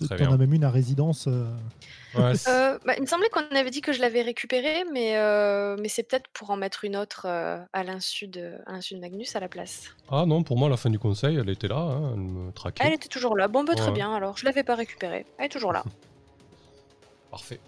Très 0.05 0.17
T'en 0.17 0.33
as 0.33 0.37
même 0.37 0.53
une 0.53 0.63
à 0.63 0.69
résidence. 0.71 1.25
euh, 1.27 1.51
Ouais, 2.15 2.33
Euh, 2.47 2.77
bah, 2.85 2.93
il 2.97 3.01
me 3.01 3.07
semblait 3.07 3.29
qu'on 3.29 3.41
avait 3.55 3.69
dit 3.71 3.81
que 3.81 3.91
je 3.93 4.01
l'avais 4.01 4.21
récupérée, 4.21 4.83
mais, 4.91 5.17
euh, 5.17 5.75
mais 5.79 5.87
c'est 5.87 6.03
peut-être 6.03 6.27
pour 6.33 6.51
en 6.51 6.57
mettre 6.57 6.83
une 6.83 6.95
autre 6.95 7.25
euh, 7.27 7.57
à 7.73 7.83
l'insu 7.83 8.27
de, 8.27 8.53
à 8.67 8.73
l'insu 8.73 8.93
de 8.95 8.99
Magnus 8.99 9.35
à 9.35 9.39
la 9.39 9.47
place. 9.47 9.85
Ah 10.09 10.25
non, 10.27 10.43
pour 10.43 10.57
moi, 10.57 10.67
à 10.67 10.71
la 10.71 10.77
fin 10.77 10.89
du 10.91 10.99
conseil, 10.99 11.37
elle 11.37 11.49
était 11.49 11.67
là, 11.69 11.77
hein, 11.77 12.11
elle 12.13 12.19
me 12.19 12.51
traquait. 12.51 12.83
Elle 12.85 12.93
était 12.93 13.07
toujours 13.07 13.35
là. 13.35 13.47
Bon, 13.47 13.63
bah, 13.63 13.73
très 13.75 13.87
Ouais. 13.87 13.93
bien, 13.93 14.13
alors 14.13 14.37
je 14.37 14.45
l'avais 14.45 14.63
pas 14.63 14.75
récupérée. 14.75 15.25
Elle 15.39 15.45
est 15.45 15.49
toujours 15.49 15.73
là. 15.73 15.83
Parfait. 17.33 17.59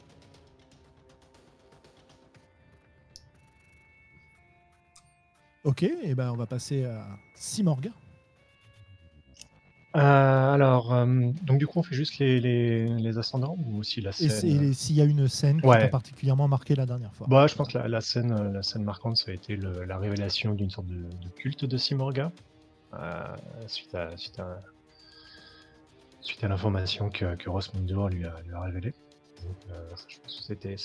Ok, 5.63 5.81
et 5.81 6.13
ben 6.13 6.31
on 6.31 6.35
va 6.35 6.45
passer 6.45 6.85
à 6.85 7.17
Simorga. 7.33 7.89
Euh, 9.95 9.99
alors, 10.53 10.93
euh, 10.93 11.07
donc 11.41 11.57
du 11.57 11.65
coup, 11.65 11.79
on 11.79 11.83
fait 11.83 11.95
juste 11.95 12.19
les, 12.19 12.39
les, 12.39 12.89
les 12.89 13.17
ascendants 13.17 13.57
ou 13.65 13.77
aussi 13.79 14.01
la 14.01 14.11
Et 14.11 14.29
scène 14.29 14.71
s'il 14.73 14.95
y 14.95 15.01
a 15.01 15.05
une 15.05 15.27
scène 15.27 15.59
qui 15.61 15.67
Ouais. 15.67 15.79
t'a 15.79 15.87
particulièrement 15.87 16.47
marqué 16.47 16.75
la 16.75 16.85
dernière 16.85 17.15
fois. 17.15 17.25
Bah, 17.27 17.47
je 17.47 17.55
pense 17.55 17.69
que 17.69 17.79
la, 17.79 17.87
la 17.87 18.01
scène, 18.01 18.33
euh, 18.33 18.51
la 18.51 18.61
scène 18.61 18.83
marquante, 18.83 19.17
ça 19.17 19.31
a 19.31 19.33
été 19.33 19.55
le- 19.55 19.83
la 19.85 19.97
révélation 19.97 20.53
d'une 20.53 20.69
sorte 20.69 20.85
de, 20.85 21.05
de 21.09 21.29
culte 21.37 21.65
de 21.65 21.77
Simorga, 21.77 22.31
euh, 22.93 23.35
suite 23.65 23.95
à 23.95 24.15
suite 24.15 24.37
à 24.39 24.59
suite 26.21 26.43
à 26.43 26.49
l'information 26.49 27.09
que, 27.09 27.33
que 27.35 27.49
Ross 27.49 27.73
Mundur 27.73 28.09
lui 28.09 28.25
a, 28.25 28.39
lui 28.45 28.53
a 28.53 28.61
révélée. 28.61 28.93
C'était 30.27 30.75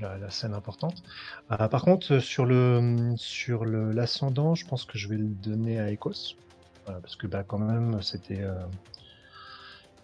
la, 0.00 0.30
scène 0.30 0.54
importante. 0.54 1.02
Euh, 1.50 1.68
par 1.68 1.82
contre, 1.82 2.18
sur 2.18 2.46
le 2.46 3.14
sur 3.16 3.64
l'ascendant, 3.64 4.54
je 4.54 4.66
pense 4.66 4.84
que 4.84 4.98
je 4.98 5.08
vais 5.08 5.16
le 5.16 5.28
donner 5.28 5.78
à 5.78 5.92
Voilà, 5.92 7.00
parce 7.00 7.16
que 7.16 7.26
bah 7.26 7.44
quand 7.44 7.58
même, 7.58 8.00
c'était 8.02 8.42
euh, 8.42 8.54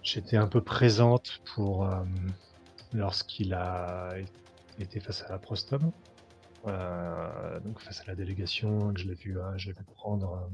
j'étais 0.03 0.37
un 0.37 0.47
peu 0.47 0.61
présente 0.61 1.41
pour 1.55 1.85
euh, 1.85 2.03
lorsqu'il 2.93 3.55
a 3.55 4.15
été 4.79 5.01
face 5.01 5.23
à 5.23 5.29
la 5.29 5.39
Prostom. 5.39 5.93
Donc 6.65 7.81
face 7.81 8.01
à 8.01 8.05
la 8.07 8.15
délégation, 8.15 8.93
que 8.93 9.01
je 9.01 9.09
l'ai 9.09 9.15
vu, 9.15 9.41
hein, 9.41 9.55
prendre, 9.97 10.51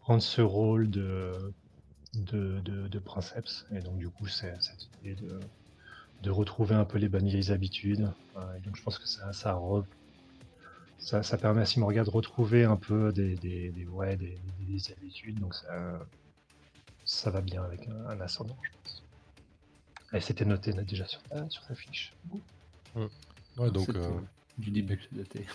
prendre 0.00 0.22
ce 0.22 0.40
rôle 0.40 0.88
de, 0.88 1.52
de, 2.14 2.60
de, 2.60 2.86
de 2.86 2.98
princeps. 2.98 3.66
Et 3.72 3.80
donc 3.80 3.96
du 3.98 4.08
coup, 4.08 4.26
c'est 4.28 4.54
cette 4.60 4.88
idée 5.00 5.14
de, 5.16 5.40
de 6.22 6.30
retrouver 6.30 6.74
un 6.74 6.84
peu 6.84 6.98
les 6.98 7.08
bonnes 7.08 7.28
vieilles 7.28 7.52
habitudes. 7.52 8.12
Euh, 8.36 8.56
et 8.56 8.60
donc 8.60 8.76
je 8.76 8.82
pense 8.82 8.98
que 8.98 9.06
ça, 9.06 9.32
ça, 9.32 9.54
re- 9.54 9.84
ça, 10.98 11.22
ça 11.22 11.38
permet 11.38 11.62
à 11.62 11.66
Simorga 11.66 12.04
de 12.04 12.10
retrouver 12.10 12.64
un 12.64 12.76
peu 12.76 13.12
des, 13.12 13.36
des, 13.36 13.70
des, 13.70 13.86
ouais, 13.86 14.16
des, 14.16 14.38
des 14.60 14.92
habitudes. 14.92 15.38
Donc 15.38 15.54
ça, 15.54 16.00
ça 17.04 17.30
va 17.30 17.40
bien 17.40 17.62
avec 17.62 17.86
un, 17.88 18.06
un 18.06 18.20
ascendant, 18.20 18.56
je 18.62 18.70
pense. 18.82 19.02
Et 20.12 20.20
c'était 20.20 20.44
noté 20.44 20.72
déjà 20.72 21.06
sur, 21.06 21.22
ta- 21.24 21.48
sur 21.50 21.62
sa 21.64 21.74
fiche. 21.74 22.12
Ouais, 22.94 23.70
donc, 23.70 23.86
C'est, 23.86 23.96
euh, 23.96 24.10
euh, 24.10 24.20
du 24.58 24.70
début, 24.70 25.00
c'est 25.02 25.16
daté. 25.16 25.46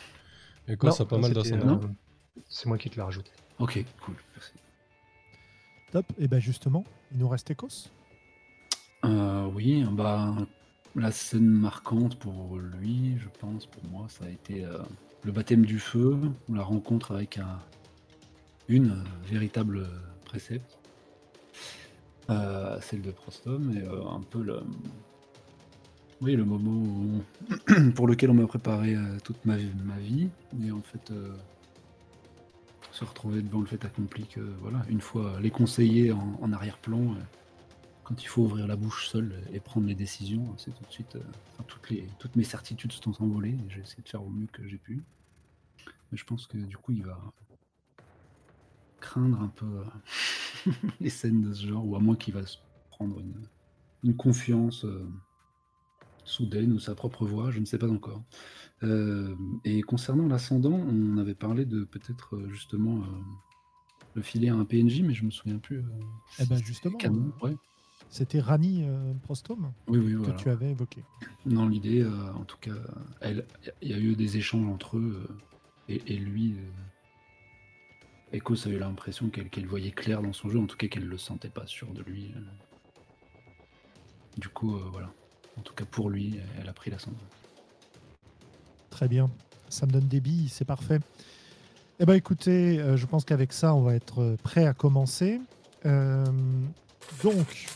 Écosse 0.68 1.00
Non, 1.00 1.06
a 1.06 1.10
pas 1.10 1.18
mal 1.18 1.34
C'était, 1.34 1.52
d'ascendants. 1.56 1.82
euh, 1.84 2.42
C'est 2.50 2.68
moi 2.68 2.78
qui 2.78 2.90
te 2.90 2.96
l'ai 2.96 3.02
rajouté. 3.02 3.32
Ok, 3.60 3.84
cool, 4.04 4.16
merci. 4.36 4.52
Top. 5.92 6.06
Et 6.18 6.28
ben 6.28 6.40
justement, 6.40 6.86
il 7.12 7.18
nous 7.18 7.28
reste 7.28 7.50
Écosse. 7.52 7.90
Euh, 9.06 9.50
oui, 9.56 9.84
bah, 9.92 10.36
la 10.96 11.12
scène 11.12 11.48
marquante 11.50 12.18
pour 12.20 12.58
lui, 12.58 13.18
je 13.18 13.28
pense, 13.40 13.66
pour 13.66 13.84
moi, 13.90 14.06
ça 14.10 14.26
a 14.26 14.30
été 14.30 14.64
euh, 14.66 14.78
le 15.24 15.32
baptême 15.32 15.66
du 15.66 15.80
feu, 15.80 16.18
la 16.50 16.62
rencontre 16.64 17.14
avec 17.16 17.38
un, 17.38 17.60
une 18.68 19.04
véritable 19.26 19.88
précepte, 20.26 20.78
euh, 22.30 22.80
celle 22.82 23.02
de 23.02 23.12
Prostom, 23.12 23.72
et 23.76 23.84
un 23.86 24.22
peu 24.22 24.42
le, 24.44 24.60
oui, 26.22 26.36
le 26.36 26.46
moment 26.46 27.22
pour 27.96 28.08
lequel 28.08 28.30
on 28.30 28.36
m'a 28.36 28.46
préparé 28.48 28.96
toute 29.24 29.44
ma, 29.46 29.56
vie- 29.58 30.30
et 30.64 30.72
en 30.72 30.82
fait, 30.82 31.12
se 32.92 33.04
retrouver 33.04 33.42
devant 33.42 33.62
le 33.62 33.66
fait 33.66 33.84
accompli 33.84 34.26
que, 34.28 34.42
voilà, 34.62 34.86
une 34.90 35.02
fois 35.02 35.40
les 35.42 35.50
conseillers 35.50 36.12
en, 36.12 36.54
arrière-plan, 36.54 37.16
quand 38.12 38.22
il 38.22 38.28
faut 38.28 38.42
ouvrir 38.42 38.68
la 38.68 38.76
bouche 38.76 39.08
seul 39.08 39.42
et 39.54 39.62
prendre 39.62 39.88
les 39.88 39.96
décisions, 39.96 40.54
c'est 40.58 40.72
tout 40.72 40.84
de 40.84 40.92
suite. 40.92 41.16
euh, 41.16 41.22
enfin, 41.54 41.64
toutes, 41.66 41.90
les, 41.90 42.06
toutes 42.20 42.36
mes 42.36 42.44
certitudes 42.44 42.92
se 42.92 43.02
sont 43.02 43.24
envolées 43.24 43.52
et 43.52 43.70
j'ai 43.70 43.80
essayé 43.80 44.04
de 44.04 44.10
faire 44.10 44.22
au 44.22 44.30
mieux 44.30 44.48
que 44.52 44.68
j'ai 44.68 44.78
pu. 44.78 45.02
Mais 46.12 46.18
je 46.18 46.26
pense 46.26 46.46
que 46.46 46.58
du 46.58 46.76
coup, 46.76 46.92
il 46.92 47.04
va 47.04 47.18
craindre 49.00 49.40
un 49.42 49.48
peu 49.48 49.66
euh, 49.66 50.72
les 51.00 51.10
scènes 51.10 51.42
de 51.42 51.54
ce 51.54 51.66
genre, 51.66 51.88
ou 51.88 51.96
à 51.96 52.00
moins 52.00 52.18
qu'il 52.18 52.34
va 52.34 52.46
se 52.46 52.58
prendre 52.90 53.18
une, 53.22 53.48
une 54.04 54.18
confiance 54.18 54.84
euh, 54.84 55.08
soudaine 56.26 56.74
ou 56.74 56.80
sa 56.80 56.96
propre 56.96 57.26
voix, 57.26 57.50
je 57.50 57.60
ne 57.60 57.66
sais 57.66 57.78
pas 57.78 57.90
encore. 57.90 58.22
Euh, 58.84 59.34
et 59.64 59.82
concernant 59.84 60.28
l'ascendant, 60.28 60.74
on 60.74 61.18
avait 61.18 61.34
parlé 61.34 61.64
de 61.64 61.86
peut-être 61.86 62.42
justement 62.50 62.98
euh, 62.98 63.22
le 64.16 64.22
filer 64.22 64.50
à 64.50 64.56
un 64.56 64.66
PNJ, 64.66 65.02
mais 65.02 65.14
je 65.14 65.24
me 65.24 65.32
souviens 65.32 65.60
plus. 65.60 65.82
Eh 66.40 66.46
ben 66.46 66.62
justement, 66.62 66.92
c'était 67.00 67.08
canon. 67.08 67.32
Ouais. 67.42 67.56
C'était 68.12 68.40
Rani 68.42 68.84
euh, 68.84 69.14
Prostome 69.24 69.72
Oui, 69.88 69.98
oui, 70.00 70.12
que 70.12 70.18
voilà. 70.18 70.34
tu 70.36 70.50
avais 70.50 70.72
évoqué. 70.72 71.02
Dans 71.46 71.68
l'idée, 71.68 72.02
euh, 72.02 72.34
en 72.34 72.44
tout 72.44 72.58
cas, 72.60 72.72
elle- 73.22 73.46
il 73.82 73.90
y 73.90 73.94
a 73.94 73.98
eu 73.98 74.16
des 74.16 74.36
échanges 74.38 74.68
entre 74.68 74.98
eux 74.98 75.26
euh, 75.30 75.34
et, 75.88 76.14
et 76.14 76.18
lui. 76.18 76.56
Echoes 78.34 78.68
a 78.68 78.70
eu 78.70 78.80
l'impression 78.80 79.30
qu'elle 79.30 79.66
voyait 79.66 79.92
clair 79.92 80.22
dans 80.22 80.32
son 80.34 80.50
jeu, 80.50 80.60
en 80.60 80.66
tout 80.66 80.78
cas 80.78 80.88
qu'elle 80.88 81.06
le 81.08 81.18
sentait 81.18 81.50
pas 81.50 81.66
sûr 81.68 81.88
de 81.94 82.02
lui. 82.02 82.34
Du 84.38 84.48
coup, 84.48 84.78
voilà. 84.92 85.10
En 85.58 85.62
tout 85.62 85.74
cas, 85.74 85.84
pour 85.86 86.10
lui, 86.10 86.40
elle 86.60 86.70
a 86.70 86.74
pris 86.74 86.92
l'ascendant. 86.92 87.18
Très 88.90 89.08
bien. 89.10 89.30
Ça 89.70 89.86
me 89.86 89.92
donne 89.92 90.08
des 90.08 90.22
billes, 90.22 90.48
c'est 90.50 90.64
parfait. 90.66 91.00
Eh 92.00 92.06
ben 92.06 92.14
écoutez, 92.14 92.80
euh, 92.80 92.96
je 92.98 93.06
pense 93.06 93.26
qu'avec 93.26 93.52
ça, 93.54 93.74
on 93.76 93.82
va 93.82 93.96
être 93.96 94.36
prêt 94.44 94.66
à 94.66 94.74
commencer. 94.74 95.40
Euh, 95.86 96.26
donc, 97.24 97.68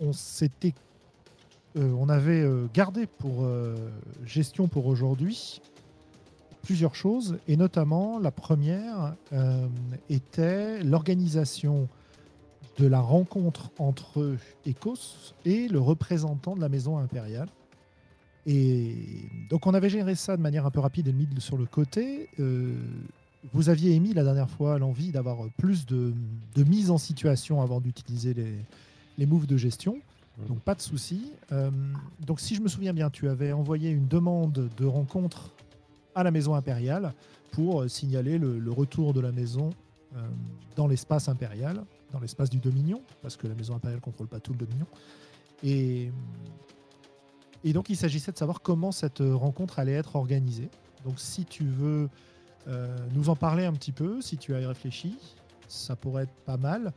on 0.00 0.12
s'était, 0.12 0.74
euh, 1.76 1.92
on 1.98 2.08
avait 2.08 2.42
euh, 2.42 2.66
gardé 2.72 3.06
pour 3.06 3.44
euh, 3.44 3.74
gestion 4.24 4.68
pour 4.68 4.86
aujourd'hui 4.86 5.60
plusieurs 6.62 6.94
choses, 6.94 7.38
et 7.46 7.56
notamment 7.56 8.18
la 8.18 8.32
première 8.32 9.14
était 10.10 10.82
l'organisation 10.82 11.86
de 12.76 12.88
la 12.88 12.98
rencontre 12.98 13.70
entre 13.78 14.34
Ecos 14.66 15.32
et 15.44 15.68
le 15.68 15.78
représentant 15.78 16.56
de 16.56 16.60
la 16.60 16.68
maison 16.68 16.98
impériale. 16.98 17.46
Et 18.46 18.96
donc 19.48 19.68
on 19.68 19.74
avait 19.74 19.88
géré 19.88 20.16
ça 20.16 20.36
de 20.36 20.42
manière 20.42 20.66
un 20.66 20.72
peu 20.72 20.80
rapide 20.80 21.06
et 21.06 21.12
mis 21.12 21.28
sur 21.38 21.56
le 21.56 21.66
côté. 21.66 22.30
Vous 23.52 23.68
aviez 23.68 23.94
émis 23.94 24.12
la 24.12 24.24
dernière 24.24 24.50
fois 24.50 24.76
l'envie 24.80 25.12
d'avoir 25.12 25.48
plus 25.56 25.86
de, 25.86 26.12
de 26.56 26.64
mise 26.64 26.90
en 26.90 26.98
situation 26.98 27.62
avant 27.62 27.80
d'utiliser 27.80 28.34
les, 28.34 28.56
les 29.18 29.26
moves 29.26 29.46
de 29.46 29.56
gestion. 29.56 29.98
Donc 30.48 30.60
pas 30.60 30.74
de 30.74 30.82
souci. 30.82 31.32
Euh, 31.52 31.70
donc 32.20 32.40
si 32.40 32.54
je 32.54 32.60
me 32.60 32.68
souviens 32.68 32.92
bien, 32.92 33.08
tu 33.08 33.28
avais 33.28 33.52
envoyé 33.52 33.90
une 33.90 34.06
demande 34.06 34.68
de 34.76 34.84
rencontre 34.84 35.52
à 36.14 36.22
la 36.22 36.30
maison 36.30 36.54
impériale 36.54 37.14
pour 37.52 37.80
euh, 37.80 37.88
signaler 37.88 38.36
le, 38.36 38.58
le 38.58 38.70
retour 38.70 39.14
de 39.14 39.20
la 39.20 39.32
maison 39.32 39.70
euh, 40.14 40.28
dans 40.76 40.86
l'espace 40.86 41.28
impérial, 41.28 41.84
dans 42.12 42.20
l'espace 42.20 42.50
du 42.50 42.58
Dominion, 42.58 43.00
parce 43.22 43.36
que 43.36 43.46
la 43.46 43.54
maison 43.54 43.74
impériale 43.74 44.00
contrôle 44.00 44.28
pas 44.28 44.40
tout 44.40 44.52
le 44.52 44.58
Dominion. 44.58 44.86
Et, 45.62 46.10
et 47.64 47.72
donc 47.72 47.88
il 47.88 47.96
s'agissait 47.96 48.32
de 48.32 48.36
savoir 48.36 48.60
comment 48.60 48.92
cette 48.92 49.20
rencontre 49.20 49.78
allait 49.78 49.92
être 49.92 50.16
organisée. 50.16 50.68
Donc 51.04 51.18
si 51.18 51.46
tu 51.46 51.64
veux 51.64 52.10
euh, 52.68 52.94
nous 53.14 53.30
en 53.30 53.36
parler 53.36 53.64
un 53.64 53.72
petit 53.72 53.92
peu, 53.92 54.20
si 54.20 54.36
tu 54.36 54.54
as 54.54 54.60
y 54.60 54.66
réfléchi, 54.66 55.16
ça 55.66 55.96
pourrait 55.96 56.24
être 56.24 56.34
pas 56.44 56.58
mal. 56.58 56.92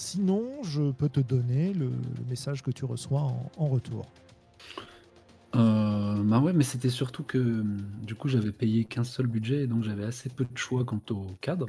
Sinon, 0.00 0.62
je 0.62 0.92
peux 0.92 1.10
te 1.10 1.20
donner 1.20 1.74
le, 1.74 1.88
le 1.90 2.24
message 2.26 2.62
que 2.62 2.70
tu 2.70 2.86
reçois 2.86 3.20
en, 3.20 3.52
en 3.58 3.66
retour. 3.66 4.06
Euh, 5.54 6.22
bah 6.22 6.38
ouais, 6.40 6.54
mais 6.54 6.64
c'était 6.64 6.88
surtout 6.88 7.22
que 7.22 7.36
hum, 7.36 7.76
du 8.02 8.14
coup 8.14 8.26
j'avais 8.26 8.50
payé 8.50 8.86
qu'un 8.86 9.04
seul 9.04 9.26
budget 9.26 9.64
et 9.64 9.66
donc 9.66 9.84
j'avais 9.84 10.04
assez 10.04 10.30
peu 10.30 10.46
de 10.46 10.56
choix 10.56 10.86
quant 10.86 11.02
au 11.10 11.26
cadre. 11.42 11.66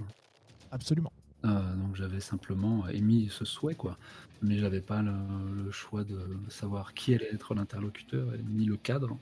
Absolument. 0.72 1.12
Euh, 1.44 1.76
donc 1.76 1.98
j'avais 1.98 2.22
simplement 2.22 2.88
émis 2.88 3.28
ce 3.30 3.44
souhait 3.44 3.76
quoi. 3.76 3.98
Mais 4.42 4.58
j'avais 4.60 4.82
pas 4.82 5.02
le, 5.02 5.12
le 5.66 5.72
choix 5.72 6.06
de 6.06 6.22
savoir 6.48 6.94
qui 6.94 7.14
allait 7.14 7.34
être 7.34 7.54
l'interlocuteur 7.54 8.30
ni 8.50 8.64
le 8.64 8.78
cadre 8.78 9.18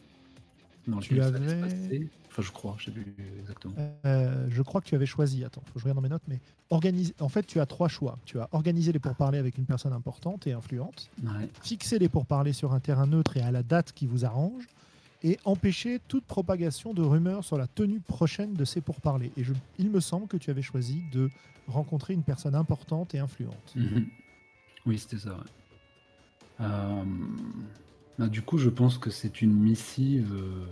dans 0.90 1.00
Tu 1.00 1.22
avais-. 1.22 2.08
Enfin 2.32 2.42
je 2.44 2.52
crois, 2.52 2.76
je 2.78 2.86
sais 2.86 2.92
plus 2.92 3.16
exactement. 3.40 3.74
Euh, 4.06 4.46
je 4.50 4.62
crois 4.62 4.82
que 4.82 4.86
tu 4.86 4.94
avais 4.96 5.06
choisi, 5.08 5.44
attends, 5.44 5.62
faut 5.66 5.74
que 5.74 5.80
je 5.80 5.86
regarde 5.86 5.96
dans 5.98 6.02
mes 6.04 6.10
notes, 6.10 6.22
mais 6.28 6.40
organise... 6.70 7.14
en 7.20 7.28
fait, 7.30 7.46
tu 7.48 7.60
as 7.60 7.66
trois 7.66 7.88
choix. 7.88 8.18
Tu 8.26 8.40
as 8.40 8.48
organisé 8.52 8.92
les 8.92 9.00
pourparlers 9.00 9.40
avec 9.40 9.58
une 9.58 9.66
personne 9.66 9.94
importante 9.94 10.46
et 10.46 10.54
influente, 10.54 11.10
Ouais. 11.24 11.50
fixer 11.64 11.98
les 12.00 12.08
pourparlers 12.08 12.54
sur 12.54 12.74
un 12.74 12.80
terrain 12.80 13.08
neutre 13.08 13.36
et 13.38 13.42
à 13.42 13.52
la 13.52 13.64
date 13.64 13.94
qui 13.94 14.06
vous 14.06 14.26
arrange, 14.26 14.68
et 15.24 15.38
empêcher 15.44 16.00
toute 16.08 16.24
propagation 16.24 16.94
de 16.94 17.02
rumeurs 17.02 17.44
sur 17.44 17.58
la 17.58 17.68
tenue 17.68 18.00
prochaine 18.00 18.54
de 18.54 18.64
ces 18.64 18.80
pourparlers. 18.80 19.32
Et 19.36 19.44
je... 19.44 19.54
il 19.80 19.90
me 19.90 20.00
semble 20.00 20.28
que 20.28 20.38
tu 20.38 20.50
avais 20.52 20.62
choisi 20.62 21.02
de 21.12 21.30
rencontrer 21.68 22.14
une 22.14 22.24
personne 22.24 22.56
importante 22.56 23.16
et 23.16 23.20
influente. 23.20 23.74
Mhm. 23.76 24.06
Oui, 24.86 24.98
c'était 25.00 25.18
ça. 25.18 25.32
ouais. 25.32 25.44
Euh, 26.62 27.04
bah, 28.20 28.28
du 28.28 28.44
coup, 28.44 28.60
je 28.60 28.70
pense 28.70 29.00
que 29.00 29.10
c'est 29.10 29.42
une 29.42 29.54
missive 29.54 30.32
euh, 30.34 30.66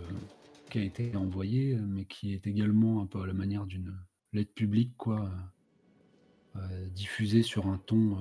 qui 0.70 0.78
a 0.78 0.82
été 0.82 1.16
envoyée, 1.16 1.76
mais 1.76 2.04
qui 2.04 2.32
est 2.32 2.46
également 2.46 3.02
un 3.02 3.06
peu 3.06 3.20
à 3.20 3.26
la 3.26 3.32
manière 3.32 3.66
d'une 3.66 3.96
lettre 4.32 4.52
publique, 4.54 4.92
quoi, 4.96 5.30
euh, 6.56 6.86
diffusée 6.88 7.42
sur 7.42 7.66
un 7.66 7.78
ton 7.78 8.18
euh, 8.18 8.20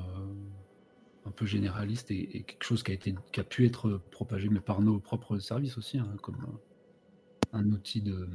un 1.25 1.31
peu 1.31 1.45
généraliste 1.45 2.11
et, 2.11 2.43
quelque 2.43 2.63
chose 2.63 2.83
qui 2.83 2.91
a, 2.91 3.43
pu 3.43 3.65
être 3.65 3.97
propagé, 4.11 4.49
mais 4.49 4.59
par 4.59 4.81
nos 4.81 4.99
propres 4.99 5.39
services 5.39 5.77
aussi, 5.77 5.97
hein, 5.97 6.15
comme 6.21 6.35
euh, 6.35 7.57
un 7.57 7.69
outil 7.71 8.01
de, 8.01 8.27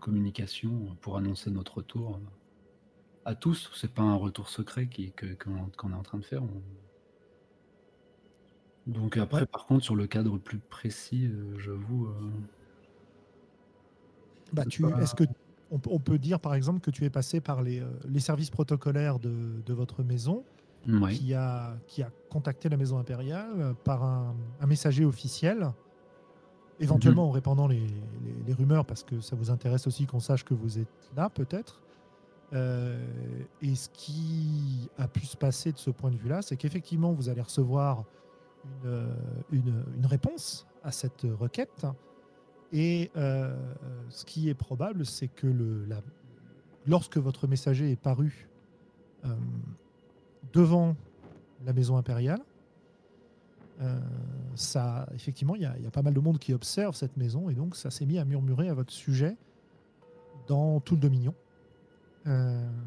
communication 0.00 0.96
pour 1.00 1.16
annoncer 1.16 1.50
notre 1.50 1.78
retour 1.78 2.16
euh, 2.16 2.20
à 3.24 3.34
tous. 3.34 3.70
C'est 3.74 3.92
pas 3.92 4.02
un 4.02 4.14
retour 4.14 4.48
secret 4.48 4.88
qu'on 4.88 5.92
est 5.92 5.94
en 5.94 6.02
train 6.02 6.18
de 6.18 6.24
faire. 6.24 6.42
Donc 8.86 9.16
après, 9.16 9.46
par 9.46 9.66
contre, 9.66 9.84
sur 9.84 9.96
le 9.96 10.06
cadre 10.06 10.38
plus 10.38 10.58
précis, 10.58 11.26
euh, 11.26 11.58
j'avoue. 11.58 12.06
euh, 12.06 12.10
Bah, 14.52 14.62
C'est 14.64 14.68
tu, 14.70 14.82
pas- 14.82 15.00
est-ce 15.02 15.14
que 15.14 15.24
on, 15.72 15.78
peut- 15.78 15.90
on 15.92 15.98
peut 15.98 16.18
dire 16.18 16.38
par 16.38 16.54
exemple 16.54 16.78
que 16.80 16.92
tu 16.92 17.04
es 17.04 17.10
passé 17.10 17.40
par 17.40 17.62
les, 17.62 17.80
euh, 17.80 17.86
les 18.08 18.20
services 18.20 18.50
protocolaires 18.50 19.18
de, 19.18 19.32
de 19.66 19.74
votre 19.74 20.04
maison, 20.04 20.44
ouais. 20.88 21.12
qui, 21.14 21.34
a, 21.34 21.76
qui 21.88 22.02
a 22.04 22.10
contacté 22.30 22.68
la 22.68 22.76
maison 22.76 22.98
impériale 22.98 23.74
par 23.82 24.04
un, 24.04 24.36
un 24.60 24.66
messager 24.66 25.04
officiel, 25.04 25.72
éventuellement 26.78 27.26
en 27.26 27.32
répandant 27.32 27.66
les, 27.66 27.80
les- 27.80 27.88
les 28.46 28.52
rumeurs, 28.52 28.84
parce 28.84 29.02
que 29.02 29.20
ça 29.20 29.34
vous 29.34 29.50
intéresse 29.50 29.88
aussi 29.88 30.06
qu'on 30.06 30.20
sache 30.20 30.44
que 30.44 30.54
vous 30.54 30.78
êtes 30.78 31.10
là, 31.16 31.28
peut-être. 31.28 31.80
Et 32.52 33.74
ce 33.74 33.88
qui 33.92 34.88
a 34.96 35.08
pu 35.08 35.26
se 35.26 35.36
passer 35.36 35.72
de 35.72 35.78
ce 35.78 35.90
point 35.90 36.12
de 36.12 36.16
vue-là, 36.16 36.42
c'est 36.42 36.56
qu'effectivement, 36.56 37.12
vous 37.12 37.28
allez 37.28 37.40
recevoir 37.42 38.04
une, 38.82 38.88
euh, 39.68 39.82
une- 39.96 40.06
réponse 40.06 40.66
à 40.82 40.92
cette 40.92 41.22
requête. 41.38 41.86
Et 42.72 43.10
euh, 43.16 43.56
ce 44.08 44.24
qui 44.24 44.48
est 44.48 44.54
probable, 44.54 45.06
c'est 45.06 45.28
que 45.28 45.46
le, 45.46 45.86
lorsque 46.86 47.16
votre 47.18 47.46
messager 47.46 47.90
est 47.90 48.00
paru 48.00 48.48
euh, 49.24 49.28
devant 50.52 50.96
la 51.64 51.72
maison 51.72 51.96
impériale, 51.96 52.40
ça, 54.54 55.06
effectivement, 55.14 55.54
il 55.54 55.60
y, 55.60 55.82
y 55.82 55.86
a 55.86 55.90
pas 55.90 56.00
mal 56.00 56.14
de 56.14 56.20
monde 56.20 56.38
qui 56.38 56.54
observe 56.54 56.96
cette 56.96 57.18
maison 57.18 57.50
et 57.50 57.54
donc 57.54 57.76
ça 57.76 57.90
s'est 57.90 58.06
mis 58.06 58.16
à 58.18 58.24
murmurer 58.24 58.70
à 58.70 58.74
votre 58.74 58.90
sujet 58.92 59.36
dans 60.46 60.80
tout 60.80 60.94
le 60.94 61.00
Dominion, 61.02 61.34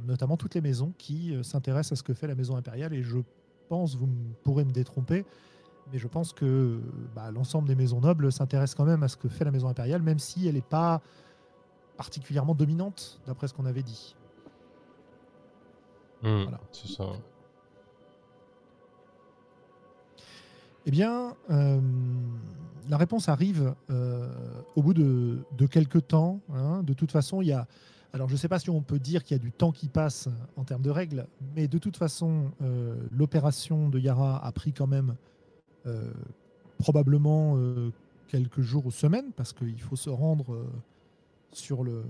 notamment 0.08 0.36
toutes 0.36 0.56
les 0.56 0.62
maisons 0.62 0.92
qui 0.98 1.38
s'intéressent 1.44 1.92
à 1.92 1.96
ce 1.98 2.02
que 2.02 2.16
fait 2.16 2.26
la 2.26 2.34
maison 2.34 2.56
impériale. 2.56 2.94
Et 2.96 3.04
je 3.04 3.20
pense, 3.68 3.96
vous 3.96 4.10
pourrez 4.44 4.66
me 4.66 4.72
détromper, 4.72 5.26
mais 5.92 5.98
je 6.00 6.08
pense 6.08 6.34
que 6.34 6.80
bah, 7.16 7.32
l'ensemble 7.32 7.68
des 7.68 7.76
maisons 7.76 8.00
nobles 8.02 8.32
s'intéressent 8.32 8.76
quand 8.76 8.86
même 8.86 9.04
à 9.04 9.08
ce 9.08 9.18
que 9.18 9.28
fait 9.30 9.44
la 9.46 9.52
maison 9.52 9.68
impériale, 9.68 10.02
même 10.02 10.20
si 10.20 10.48
elle 10.48 10.56
n'est 10.56 10.62
pas 10.62 11.02
particulièrement 11.98 12.56
dominante, 12.56 13.20
d'après 13.28 13.48
ce 13.48 13.54
qu'on 13.54 13.66
avait 13.66 13.84
dit. 13.84 14.16
Hmm, 16.24 16.44
Voilà. 16.44 16.60
C'est 16.72 16.88
ça. 16.90 17.06
Eh 20.86 20.92
bien, 20.92 21.36
euh, 21.50 21.80
la 22.90 22.98
réponse 22.98 23.30
arrive 23.30 23.74
euh, 23.90 24.28
au 24.76 24.82
bout 24.82 24.94
de, 24.94 25.40
de 25.58 25.66
quelques 25.68 26.08
temps. 26.08 26.40
hein. 26.54 26.84
De 26.84 26.94
toute 26.94 27.12
façon, 27.12 27.42
il 27.42 27.48
y 27.50 27.52
a. 27.54 27.68
Alors, 28.12 28.28
je 28.28 28.34
ne 28.34 28.40
sais 28.40 28.48
pas 28.48 28.58
si 28.58 28.72
on 28.72 28.82
peut 28.82 28.98
dire 28.98 29.24
qu'il 29.24 29.38
y 29.38 29.40
a 29.40 29.44
du 29.44 29.52
temps 29.52 29.72
qui 29.72 29.88
passe 29.88 30.30
en 30.58 30.64
termes 30.64 30.82
de 30.82 30.90
règles, 30.90 31.28
mais 31.56 31.68
de 31.68 31.78
toute 31.78 31.96
façon, 31.96 32.50
euh, 32.64 32.96
l'opération 33.12 33.88
de 33.88 34.00
Yara 34.00 34.44
a 34.44 34.52
pris 34.52 34.74
quand 34.74 34.88
même 34.88 35.16
probablement 36.78 37.56
euh, 37.58 37.92
quelques 38.28 38.62
jours 38.62 38.86
ou 38.86 38.92
semaines, 38.92 39.32
parce 39.36 39.54
qu'il 39.54 39.80
faut 39.82 39.96
se 39.96 40.10
rendre 40.10 40.54
euh, 40.54 40.66
sur 41.52 41.84
le 41.84 42.04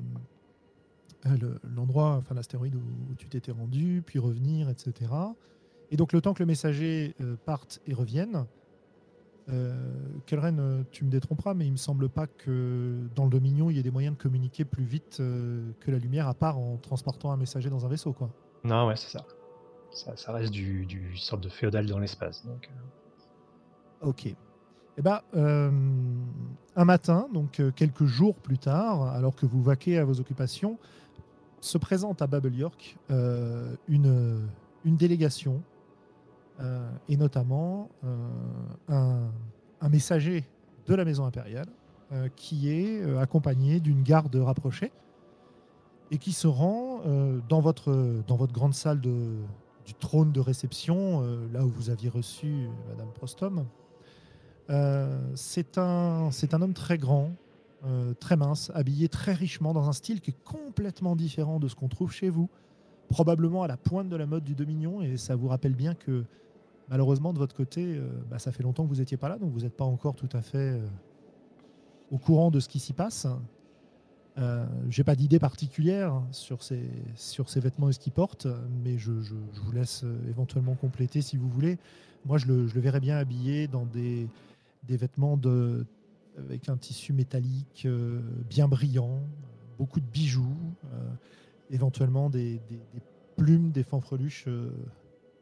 euh, 1.26 1.38
le- 1.42 1.60
l'endroit, 1.76 2.16
enfin 2.18 2.36
l'astéroïde 2.36 2.76
où, 2.76 2.80
où 3.12 3.16
tu 3.16 3.28
t'étais 3.28 3.52
rendu, 3.52 4.04
puis 4.06 4.20
revenir, 4.20 4.70
etc. 4.70 5.12
Et 5.92 5.98
donc 5.98 6.14
le 6.14 6.22
temps 6.22 6.34
que 6.34 6.42
le 6.44 6.48
messager 6.48 7.16
euh, 7.22 7.36
parte 7.46 7.82
et 7.88 7.94
revienne, 7.94 8.46
euh, 9.50 9.74
euh, 10.32 10.84
tu 10.92 11.04
me 11.04 11.10
détromperas, 11.10 11.54
mais 11.56 11.66
il 11.66 11.72
me 11.72 11.78
semble 11.78 12.08
pas 12.10 12.28
que 12.28 12.96
dans 13.16 13.24
le 13.26 13.32
Dominion, 13.32 13.70
il 13.72 13.78
y 13.78 13.80
ait 13.80 13.84
des 13.84 13.92
moyens 13.92 14.16
de 14.16 14.22
communiquer 14.22 14.64
plus 14.66 14.84
vite 14.86 15.18
euh, 15.20 15.72
que 15.80 15.90
la 15.92 15.98
lumière, 15.98 16.28
à 16.28 16.36
part 16.36 16.58
en 16.60 16.78
transportant 16.78 17.32
un 17.32 17.38
messager 17.38 17.70
dans 17.70 17.86
un 17.86 17.90
vaisseau, 17.90 18.14
quoi. 18.14 18.30
Non, 18.64 18.88
ouais, 18.88 18.96
c'est 18.96 19.10
ça. 19.10 19.26
ça. 20.16 20.32
reste 20.34 20.52
du, 20.52 20.86
du 20.86 21.18
sorte 21.18 21.42
de 21.44 21.50
féodal 21.50 21.88
dans 21.88 21.98
l'espace. 22.00 22.46
Donc, 22.46 22.70
euh, 22.70 22.80
Ok. 24.02 24.36
Eh 25.00 25.02
ben, 25.02 25.22
euh, 25.34 25.72
un 26.76 26.86
matin, 26.86 27.30
donc 27.34 27.62
euh, 27.62 27.72
quelques 27.74 28.04
jours 28.04 28.36
plus 28.36 28.58
tard, 28.58 29.04
alors 29.04 29.34
que 29.34 29.46
vous 29.46 29.64
vaquez 29.64 29.98
à 29.98 30.04
vos 30.04 30.20
occupations, 30.20 30.78
se 31.62 31.78
présente 31.78 32.22
à 32.22 32.28
Babel 32.28 32.54
York 32.54 32.98
euh, 33.10 33.76
une, 33.88 34.46
délégation, 34.84 35.62
et 37.08 37.16
notamment 37.16 37.90
un, 38.90 39.30
messager 39.90 40.44
de 40.88 40.94
la 40.96 41.06
maison 41.06 41.24
impériale, 41.24 41.70
qui 42.36 42.70
est 42.70 43.18
accompagné 43.18 43.80
d'une 43.80 44.04
garde 44.04 44.36
rapprochée, 44.36 44.92
et 46.12 46.18
qui 46.18 46.34
se 46.34 46.48
rend 46.48 47.02
dans, 47.48 47.62
votre, 47.62 48.24
dans 48.28 48.36
votre 48.36 48.52
grande 48.52 48.74
salle 48.74 49.00
du 49.00 49.94
trône 50.00 50.34
de 50.34 50.42
réception, 50.42 51.22
là 51.54 51.64
où 51.64 51.70
vous 51.70 51.90
aviez 51.90 52.10
reçu 52.10 52.68
Madame 52.90 53.12
Prostom. 53.14 53.66
Euh, 54.70 55.18
c'est 55.36 55.78
un, 55.78 56.30
homme 56.54 56.74
très 56.74 56.98
grand, 56.98 57.32
euh, 57.86 58.14
très 58.14 58.36
mince, 58.36 58.72
habillé 58.76 59.10
très 59.10 59.34
richement 59.34 59.74
dans 59.74 59.90
un 59.90 59.94
style 59.94 60.22
qui 60.22 60.32
est 60.32 60.44
complètement 60.44 61.16
différent 61.16 61.60
de 61.60 61.68
ce 61.68 61.76
qu'on 61.76 61.88
trouve 61.88 62.12
chez 62.12 62.30
vous, 62.30 62.50
probablement 63.10 63.64
à 63.64 63.68
la 63.68 63.78
pointe 63.78 64.10
de 64.10 64.16
la 64.16 64.28
mode 64.28 64.44
du 64.44 64.54
Dominion, 64.54 65.02
et 65.02 65.18
ça 65.18 65.36
vous 65.36 65.48
rappelle 65.48 65.74
bien 65.74 65.96
que 65.96 66.24
malheureusement 66.88 67.34
de 67.34 67.40
votre 67.40 67.56
côté, 67.56 67.84
euh, 67.84 68.08
bah, 68.30 68.38
ça 68.38 68.52
fait 68.52 68.62
longtemps 68.62 68.84
que 68.84 68.90
vous 68.90 69.00
n'étiez 69.00 69.18
pas 69.18 69.30
là, 69.30 69.40
donc 69.40 69.52
vous 69.52 69.62
n'êtes 69.62 69.76
pas 69.76 69.86
encore 69.86 70.16
tout 70.16 70.30
à 70.34 70.42
fait 70.42 70.80
au 72.12 72.18
courant 72.18 72.52
de 72.52 72.60
ce 72.60 72.70
qui 72.70 72.80
s'y 72.80 72.94
passe. 72.94 73.28
J'ai 74.90 75.04
pas 75.04 75.18
d'idée 75.18 75.38
particulière 75.38 76.22
sur 76.32 76.64
ces, 76.64 76.80
vêtements 77.58 77.90
et 77.90 77.92
ce 77.92 78.00
qu'ils 78.00 78.14
portent, 78.14 78.48
mais 78.86 78.98
je, 78.98 79.12
vous 79.12 79.72
laisse 79.74 80.06
éventuellement 80.30 80.76
compléter 80.76 81.22
si 81.22 81.36
vous 81.36 81.50
voulez. 81.50 81.78
Moi, 82.26 82.38
je 82.38 82.46
le, 82.48 82.68
je 82.68 82.76
le 82.76 82.80
verrais 82.80 83.02
bien 83.02 83.18
habillé 83.18 83.68
dans 83.68 83.86
des, 83.86 84.30
des 84.84 84.98
vêtements 84.98 85.38
avec 86.38 86.70
un 86.70 86.78
tissu 86.78 87.14
métallique 87.14 87.84
euh, 87.86 88.22
bien 88.50 88.68
brillant, 88.68 89.20
beaucoup 89.78 90.00
de 90.00 90.06
bijoux, 90.06 90.56
euh, 90.86 91.10
éventuellement 91.70 92.30
des, 92.30 92.62
plumes, 93.36 93.72
des 93.72 93.84
fanfreluches 93.84 94.46
euh, 94.48 94.72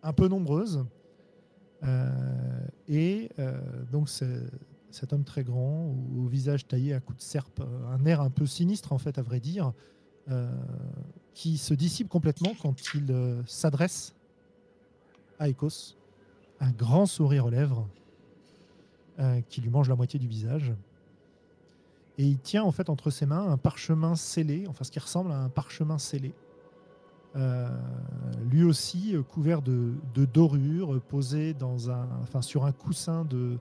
un 0.03 0.13
peu 0.13 0.27
nombreuses. 0.27 0.85
Et 2.87 3.29
donc, 3.91 4.09
cet 4.09 5.13
homme 5.13 5.23
très 5.23 5.43
grand, 5.43 5.93
au, 6.17 6.25
visage 6.25 6.67
taillé 6.67 6.95
à 6.95 6.99
coups 6.99 7.19
de 7.19 7.23
serpe, 7.23 7.61
un 7.91 8.03
air 8.05 8.21
un 8.21 8.31
peu 8.31 8.47
sinistre, 8.47 8.93
en 8.93 8.97
fait, 8.97 9.19
à 9.19 9.21
vrai 9.21 9.39
dire, 9.39 9.73
qui 11.35 11.59
se 11.59 11.75
dissipe 11.75 12.09
complètement 12.09 12.53
quand 12.59 12.95
il 12.95 13.13
s'adresse 13.45 14.15
à 15.37 15.49
Ecos, 15.49 15.95
un 16.59 16.71
grand 16.71 17.05
sourire 17.05 17.45
aux 17.45 17.51
lèvres 17.51 17.87
euh, 19.19 19.41
qui 19.49 19.61
lui 19.61 19.69
mange 19.69 19.89
la 19.89 19.95
moitié 19.95 20.19
du 20.19 20.27
visage. 20.27 20.73
Et 22.17 22.23
il 22.23 22.39
tient 22.39 22.63
en 22.63 22.71
fait 22.71 22.89
entre 22.89 23.09
ses 23.09 23.25
mains 23.25 23.47
un 23.49 23.57
parchemin 23.57 24.15
scellé, 24.15 24.65
enfin 24.67 24.83
ce 24.83 24.91
qui 24.91 24.99
ressemble 24.99 25.31
à 25.31 25.39
un 25.39 25.49
parchemin 25.49 25.97
scellé. 25.97 26.33
Euh, 27.37 27.69
lui 28.49 28.63
aussi 28.63 29.15
euh, 29.15 29.21
couvert 29.21 29.61
de, 29.61 29.93
de 30.15 30.25
dorures, 30.25 30.95
euh, 30.95 30.99
posé 30.99 31.53
dans 31.53 31.91
un, 31.91 32.07
enfin, 32.23 32.41
sur 32.41 32.65
un 32.65 32.71
coussin 32.71 33.25
de, 33.25 33.59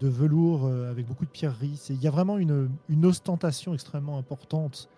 velours 0.00 0.66
avec 0.66 1.06
beaucoup 1.06 1.24
de 1.24 1.30
pierreries. 1.30 1.80
Il 1.88 2.02
y 2.02 2.06
a 2.06 2.10
vraiment 2.10 2.38
une, 2.38 2.68
ostentation 3.04 3.72
extrêmement 3.74 4.18
importante 4.18 4.90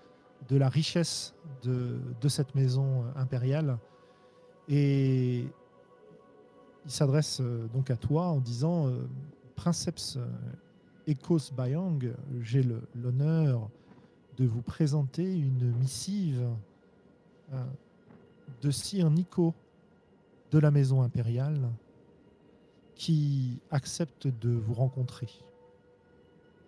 de 0.48 0.56
la 0.56 0.68
richesse 0.68 1.34
de, 1.62 2.28
cette 2.28 2.54
maison 2.56 3.04
impériale. 3.14 3.78
Et 4.68 5.46
il 6.84 6.90
s'adresse 6.90 7.40
donc 7.72 7.90
à 7.90 7.96
toi 7.96 8.26
en 8.26 8.40
disant 8.40 8.90
Princeps 9.58 10.16
euh, 10.16 10.24
Ecos 11.08 11.52
Bayang, 11.52 12.14
j'ai 12.40 12.62
l'honneur 12.94 13.68
de 14.36 14.46
vous 14.46 14.62
présenter 14.62 15.24
une 15.24 15.72
missive 15.78 16.48
euh, 17.52 17.64
de 18.62 18.70
Sir 18.70 19.10
Nico 19.10 19.52
de 20.52 20.60
la 20.60 20.70
maison 20.70 21.02
impériale 21.02 21.58
qui 22.94 23.58
accepte 23.72 24.28
de 24.28 24.50
vous 24.50 24.74
rencontrer. 24.74 25.28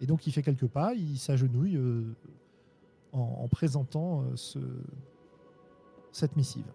Et 0.00 0.06
donc 0.06 0.26
il 0.26 0.32
fait 0.32 0.42
quelques 0.42 0.66
pas, 0.66 0.92
il 0.92 1.16
s'agenouille 1.16 1.76
euh, 1.76 2.02
en, 3.12 3.42
en 3.44 3.46
présentant 3.46 4.24
ce, 4.34 4.58
cette 6.10 6.34
missive. 6.36 6.66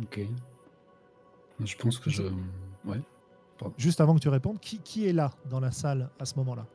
Ok. 0.00 0.20
Je 1.58 1.76
pense 1.76 1.98
que 1.98 2.08
je. 2.08 2.22
Ouais. 2.84 3.00
Juste 3.78 4.00
avant 4.00 4.14
que 4.14 4.20
tu 4.20 4.28
répondes, 4.28 4.58
qui, 4.60 4.78
qui 4.80 5.08
est 5.08 5.12
là 5.12 5.30
dans 5.50 5.60
la 5.60 5.70
salle 5.70 6.10
à 6.18 6.24
ce 6.24 6.34
moment-là? 6.36 6.66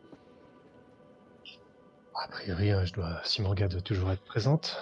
A 2.16 2.28
priori, 2.28 2.72
hein, 2.72 2.84
je 2.86 2.94
dois, 2.94 3.22
Simorga 3.24 3.68
doit 3.68 3.82
toujours 3.82 4.12
être 4.12 4.24
présente. 4.24 4.78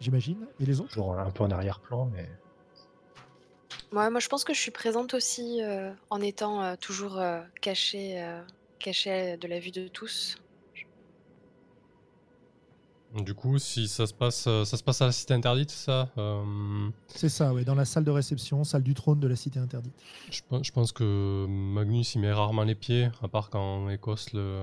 J'imagine 0.00 0.46
Et 0.60 0.66
les 0.66 0.80
autres? 0.80 0.90
Toujours 0.90 1.18
un 1.18 1.30
peu 1.30 1.44
en 1.44 1.50
arrière-plan, 1.50 2.10
mais 2.12 2.28
Ouais, 3.92 4.10
moi, 4.10 4.20
je 4.20 4.28
pense 4.28 4.44
que 4.44 4.52
je 4.52 4.60
suis 4.60 4.72
présente 4.72 5.14
aussi 5.14 5.62
euh, 5.62 5.92
en 6.10 6.20
étant 6.20 6.62
euh, 6.62 6.74
toujours 6.76 7.18
euh, 7.18 7.40
cachée, 7.60 8.22
euh, 8.22 8.42
cachée 8.78 9.36
de 9.36 9.46
la 9.48 9.60
vue 9.60 9.70
de 9.70 9.88
tous. 9.88 10.36
Du 13.24 13.34
coup, 13.34 13.58
si 13.58 13.88
ça 13.88 14.06
se 14.06 14.12
passe, 14.12 14.46
euh, 14.46 14.64
ça 14.66 14.76
se 14.76 14.82
passe 14.82 15.00
à 15.00 15.06
la 15.06 15.12
cité 15.12 15.32
interdite, 15.32 15.70
ça, 15.70 16.10
euh, 16.18 16.90
C'est 17.08 17.30
ça, 17.30 17.54
ouais, 17.54 17.64
dans 17.64 17.74
la 17.74 17.86
salle 17.86 18.04
de 18.04 18.10
réception, 18.10 18.62
salle 18.62 18.82
du 18.82 18.92
trône 18.94 19.20
de 19.20 19.26
la 19.26 19.36
cité 19.36 19.58
interdite. 19.58 19.94
je, 20.30 20.42
pe- 20.42 20.62
je 20.62 20.70
pense 20.70 20.92
que 20.92 21.46
Magnus 21.48 22.14
il 22.14 22.20
met 22.20 22.32
rarement 22.32 22.64
les 22.64 22.74
pieds, 22.74 23.08
à 23.22 23.28
part 23.28 23.48
quand 23.48 23.88
Écosse 23.88 24.32
le, 24.34 24.60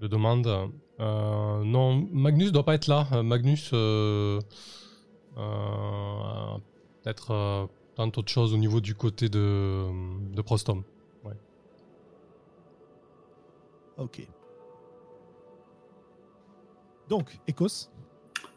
le 0.00 0.08
demande. 0.08 0.70
Euh, 1.00 1.64
non, 1.64 2.06
Magnus 2.12 2.52
doit 2.52 2.64
pas 2.64 2.74
être 2.74 2.86
là. 2.86 3.08
Magnus, 3.22 3.70
euh, 3.72 4.38
peut-être 7.02 7.68
tente 7.94 8.18
autre 8.18 8.30
chose 8.30 8.52
au 8.52 8.58
niveau 8.58 8.80
du 8.80 8.94
côté 8.94 9.28
de, 9.30 9.86
de 10.34 10.42
Prostom. 10.42 10.82
Ok. 13.98 14.26
Donc, 17.08 17.38
Ecos, 17.48 17.90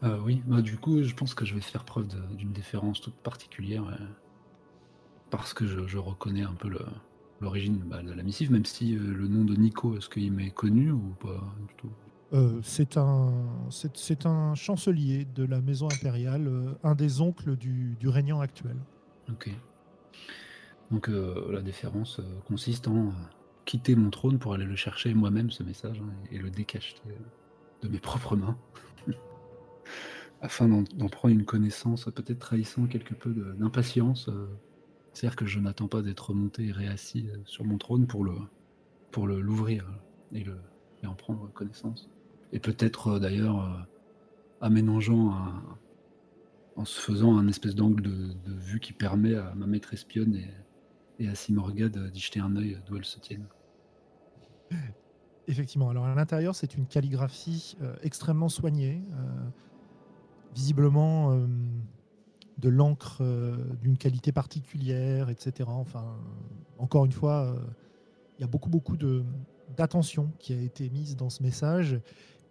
Euh, 0.03 0.19
oui, 0.23 0.41
bah, 0.45 0.62
du 0.62 0.77
coup, 0.77 1.01
je 1.03 1.13
pense 1.13 1.34
que 1.34 1.45
je 1.45 1.55
vais 1.55 1.62
faire 1.62 1.84
preuve 1.84 2.08
d'une 2.36 2.51
déférence 2.51 3.01
toute 3.01 3.15
particulière 3.15 3.84
euh, 3.88 4.05
parce 5.29 5.53
que 5.53 5.65
je, 5.65 5.88
je 5.88 5.97
reconnais 5.97 6.43
un 6.43 6.53
peu 6.53 6.69
l'origine 7.41 7.77
bah, 7.86 8.03
de 8.03 8.12
la 8.12 8.23
missive, 8.23 8.51
même 8.51 8.65
si 8.65 8.95
euh, 8.95 8.99
le 8.99 9.27
nom 9.27 9.45
de 9.45 9.55
Nico, 9.55 9.97
est-ce 9.97 10.10
qu'il 10.10 10.31
m'est 10.31 10.51
connu 10.51 10.91
ou 10.91 11.15
pas 11.19 11.41
du 11.67 11.73
tout? 11.75 11.89
Euh, 12.34 12.60
c'est 12.63 12.97
un, 12.97 13.31
c'est, 13.69 14.25
un 14.25 14.55
chancelier 14.55 15.25
de 15.25 15.45
la 15.45 15.62
maison 15.62 15.88
impériale, 15.88 16.49
un 16.84 16.95
des 16.95 17.21
oncles 17.21 17.55
du, 17.55 17.95
du 17.99 18.10
régnant 18.10 18.41
actuel. 18.41 18.77
Ok. 19.29 19.49
Donc 20.91 21.08
la 21.08 21.62
déférence 21.62 22.21
consiste 22.47 22.88
en 22.88 23.12
quitter 23.65 23.95
mon 23.95 24.12
trône 24.12 24.38
pour 24.38 24.53
aller 24.53 24.65
le 24.65 24.75
chercher 24.75 25.13
moi-même, 25.13 25.49
ce 25.49 25.63
message, 25.63 25.99
hein, 25.99 26.13
et 26.31 26.38
le 26.38 26.51
décacheter 26.51 27.01
de 27.85 27.91
mes 27.91 27.99
propres 27.99 28.35
mains, 28.35 28.57
afin 30.41 30.67
d'en 30.67 31.09
prendre 31.09 31.33
une 31.33 31.45
connaissance, 31.45 32.05
peut-être 32.05 32.39
trahissant 32.39 32.87
quelque 32.87 33.13
peu 33.13 33.31
d'impatience. 33.57 34.29
euh. 34.29 34.47
C'est-à-dire 35.13 35.37
que 35.37 35.45
je 35.45 35.59
n'attends 35.59 35.87
pas 35.87 36.01
d'être 36.01 36.33
monté 36.33 36.67
et 36.67 36.71
réassis 36.71 37.29
euh, 37.29 37.37
sur 37.45 37.63
mon 37.63 37.77
trône 37.77 38.05
pour 38.07 38.23
le 38.23 38.33
pour 39.11 39.27
l'ouvrir 39.27 39.89
et, 40.33 40.43
en 41.07 41.13
prendre 41.13 41.49
connaissance. 41.53 42.09
et 42.51 42.59
peut-être 42.59 43.17
d'ailleurs 43.17 43.87
aménageant 44.59 45.33
en 46.75 46.85
se 46.85 46.99
faisant 46.99 47.37
un 47.37 47.47
espèce 47.47 47.75
d'angle 47.75 48.01
de, 48.01 48.35
vue 48.45 48.79
qui 48.79 48.93
permet 48.93 49.35
à 49.35 49.53
ma 49.55 49.67
maître 49.67 49.93
espionne 49.93 50.35
et, 51.19 51.27
à 51.27 51.35
Simorgade 51.35 52.11
d'y 52.11 52.19
jeter 52.19 52.41
un 52.41 52.55
œil 52.57 52.77
d'où 52.85 52.97
elle 52.97 53.05
se 53.05 53.19
tienne. 53.19 53.45
Effectivement. 55.47 55.89
Alors 55.89 56.05
à 56.05 56.15
l'intérieur, 56.15 56.55
c'est 56.55 56.75
une 56.75 56.88
calligraphie 56.88 57.77
euh, 57.81 57.95
extrêmement 58.01 58.49
soignée, 58.49 59.03
euh, 59.12 59.49
visiblement 60.55 61.31
euh, 61.31 61.45
de 62.58 62.69
l'encre 62.69 63.21
d'une 63.81 63.97
qualité 63.97 64.31
particulière, 64.31 65.29
etc. 65.29 65.69
Enfin, 65.69 66.05
encore 66.79 67.05
une 67.05 67.12
fois, 67.12 67.53
il 68.38 68.41
y 68.41 68.43
a 68.45 68.47
beaucoup 68.47 68.69
beaucoup 68.69 68.95
de 68.95 69.23
d'attention 69.75 70.31
qui 70.39 70.53
a 70.53 70.62
été 70.62 70.89
mise 70.89 71.17
dans 71.17 71.29
ce 71.29 71.43
message 71.43 71.99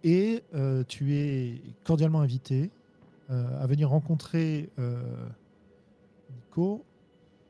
et 0.03 0.43
tu 0.87 1.15
es 1.15 1.59
cordialement 1.83 2.21
invité 2.21 2.69
à 3.29 3.65
venir 3.65 3.89
rencontrer 3.89 4.69
Nico, 6.29 6.85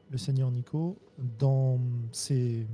le 0.09 0.17
seigneur 0.17 0.49
Nico, 0.49 0.97
dans 1.37 1.77
ses 2.13 2.65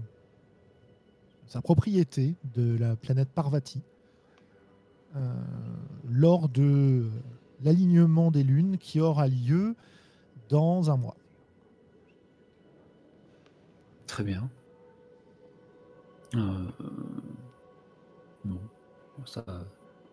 sa 1.51 1.61
propriété 1.61 2.35
de 2.55 2.77
la 2.77 2.95
planète 2.95 3.27
Parvati 3.27 3.81
euh, 5.17 5.19
lors 6.09 6.47
de 6.47 7.09
l'alignement 7.61 8.31
des 8.31 8.43
lunes 8.43 8.77
qui 8.77 9.01
aura 9.01 9.27
lieu 9.27 9.75
dans 10.47 10.89
un 10.89 10.95
mois. 10.95 11.17
Très 14.07 14.23
bien. 14.23 14.49
Euh, 16.35 16.69
ça, 19.25 19.43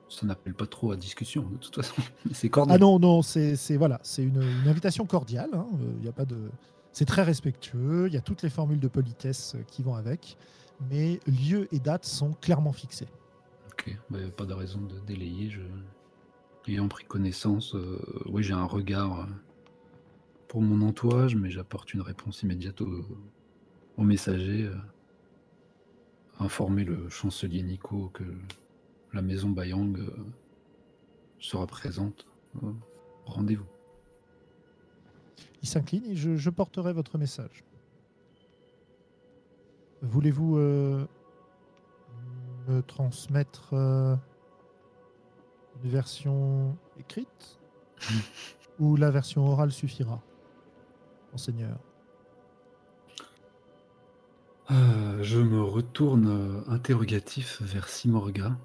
ça 0.08 0.26
n'appelle 0.26 0.54
pas 0.54 0.66
trop 0.66 0.90
à 0.90 0.96
discussion 0.96 1.48
de 1.48 1.56
toute 1.58 1.76
façon. 1.76 2.02
c'est 2.32 2.48
cordial. 2.48 2.76
Ah 2.76 2.80
non, 2.80 2.98
non, 2.98 3.22
c'est 3.22 3.76
voilà, 3.76 4.00
c'est 4.02 4.24
une, 4.24 4.42
invitation 4.66 5.06
cordiale. 5.06 5.50
Hein. 5.52 5.66
Il 6.02 6.08
a 6.08 6.12
pas 6.12 6.24
de, 6.24 6.50
c'est 6.92 7.04
très 7.04 7.22
respectueux. 7.22 8.08
Il 8.08 8.12
y 8.12 8.16
a 8.16 8.22
toutes 8.22 8.42
les 8.42 8.50
formules 8.50 8.80
de 8.80 8.88
politesse 8.88 9.54
qui 9.68 9.84
vont 9.84 9.94
avec 9.94 10.36
mais 10.90 11.20
lieu 11.26 11.68
et 11.72 11.78
date 11.78 12.04
sont 12.04 12.32
clairement 12.32 12.72
fixés. 12.72 13.08
Ok, 13.72 13.96
bah, 14.10 14.18
pas 14.36 14.44
de 14.44 14.54
raison 14.54 14.80
de 14.80 14.98
délayer. 15.00 15.50
Je... 15.50 15.60
Ayant 16.66 16.88
pris 16.88 17.06
connaissance, 17.06 17.74
euh, 17.74 17.98
oui, 18.26 18.42
j'ai 18.42 18.52
un 18.52 18.66
regard 18.66 19.20
euh, 19.20 19.24
pour 20.48 20.60
mon 20.60 20.86
entourage, 20.86 21.34
mais 21.34 21.50
j'apporte 21.50 21.94
une 21.94 22.02
réponse 22.02 22.42
immédiate 22.42 22.82
au, 22.82 24.02
messager. 24.02 24.64
Euh, 24.64 24.76
informer 26.40 26.84
le 26.84 27.08
chancelier 27.08 27.62
Nico 27.62 28.10
que 28.14 28.22
la 29.12 29.22
maison 29.22 29.48
Bayang 29.48 29.98
sera 31.40 31.66
présente. 31.66 32.28
Rendez-vous. 33.24 33.66
Il 35.62 35.68
s'incline 35.68 36.04
et 36.04 36.14
je 36.14 36.50
porterai 36.50 36.92
votre 36.92 37.18
message. 37.18 37.64
Voulez-vous 40.02 40.58
euh, 40.58 41.04
me 42.68 42.82
transmettre 42.82 43.70
euh, 43.72 44.14
une 45.82 45.90
version 45.90 46.76
écrite 47.00 47.58
ou 48.78 48.94
la 48.94 49.10
version 49.10 49.44
orale 49.46 49.72
suffira, 49.72 50.22
monseigneur? 51.32 51.76
Euh, 54.70 55.22
Je 55.22 55.40
me 55.40 55.62
retourne 55.62 56.62
interrogatif 56.68 57.60
vers 57.62 57.88
Simorga, 57.88 58.56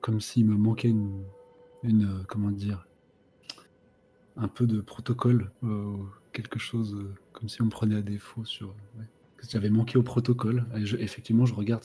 comme 0.00 0.20
s'il 0.20 0.46
me 0.46 0.56
manquait 0.56 0.88
une, 0.88 2.24
comment 2.26 2.50
dire, 2.50 2.88
un 4.36 4.48
peu 4.48 4.66
de 4.66 4.80
protocole, 4.80 5.52
quelque 6.32 6.58
chose 6.58 6.96
comme 7.32 7.48
si 7.48 7.62
on 7.62 7.66
me 7.66 7.70
prenait 7.70 7.96
à 7.96 8.02
défaut 8.02 8.44
sur 8.44 8.74
j'avais 9.48 9.70
manqué 9.70 9.98
au 9.98 10.02
protocole. 10.02 10.64
effectivement, 10.98 11.46
je 11.46 11.54
regarde 11.54 11.84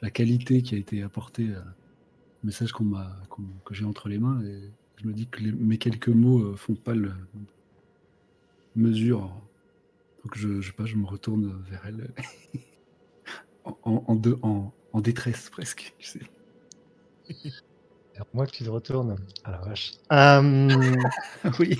la 0.00 0.10
qualité 0.10 0.62
qui 0.62 0.74
a 0.74 0.78
été 0.78 1.02
apportée 1.02 1.48
au 1.50 2.46
message 2.46 2.72
qu'on 2.72 2.84
m'a, 2.84 3.16
que 3.64 3.74
j'ai 3.74 3.84
entre 3.84 4.08
les 4.08 4.18
mains 4.18 4.42
et 4.42 4.70
je 5.02 5.06
me 5.06 5.12
dis 5.12 5.26
que 5.26 5.42
mes 5.42 5.78
quelques 5.78 6.08
mots 6.08 6.40
euh, 6.40 6.56
font 6.56 6.74
pas 6.74 6.94
le 6.94 7.12
mesure. 8.76 9.32
Donc 10.22 10.36
je, 10.36 10.60
je, 10.60 10.72
pas, 10.72 10.84
je 10.84 10.96
me 10.96 11.06
retourne 11.06 11.62
vers 11.68 11.82
elle 11.86 12.10
en, 13.64 14.04
en, 14.06 14.72
en, 14.92 15.00
détresse 15.00 15.50
presque. 15.50 15.94
Tu 15.98 16.06
sais. 16.06 16.20
moi 18.32 18.46
que 18.46 18.52
tu 18.52 18.64
te 18.64 18.70
retournes. 18.70 19.16
À 19.44 19.50
la 19.52 19.58
vache. 19.58 19.92
Euh, 20.12 20.68
oui. 21.58 21.78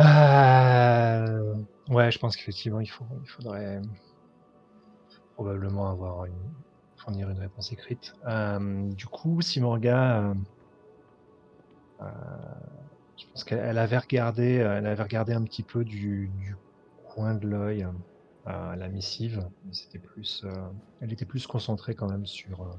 Euh, 0.00 1.49
ouais, 1.90 2.10
je 2.10 2.18
pense 2.18 2.36
qu'effectivement, 2.36 2.80
il, 2.80 2.86
il 3.22 3.28
faudrait 3.28 3.82
probablement 5.34 5.90
avoir 5.90 6.24
une, 6.24 6.34
fournir 7.00 7.30
une 7.30 7.38
réponse 7.38 7.72
écrite. 7.72 8.14
Euh, 8.26 8.90
du 8.92 9.06
coup, 9.06 9.40
Simorga, 9.40 10.18
euh, 10.18 10.34
euh, 12.02 12.06
je 13.16 13.24
pense 13.32 13.44
qu'elle 13.44 13.78
avait 13.78 13.98
regardé, 13.98 14.54
elle 14.54 14.86
avait 14.86 15.02
regardé 15.02 15.32
un 15.32 15.42
petit 15.42 15.62
peu 15.62 15.84
du, 15.84 16.30
coin 17.08 17.34
de 17.34 17.46
l'œil 17.46 17.86
la 18.46 18.88
missive. 18.88 19.46
C'était 19.70 19.98
plus, 19.98 20.44
elle 21.00 21.12
était 21.12 21.26
plus 21.26 21.46
concentrée 21.46 21.94
quand 21.94 22.08
même 22.08 22.26
sur 22.26 22.76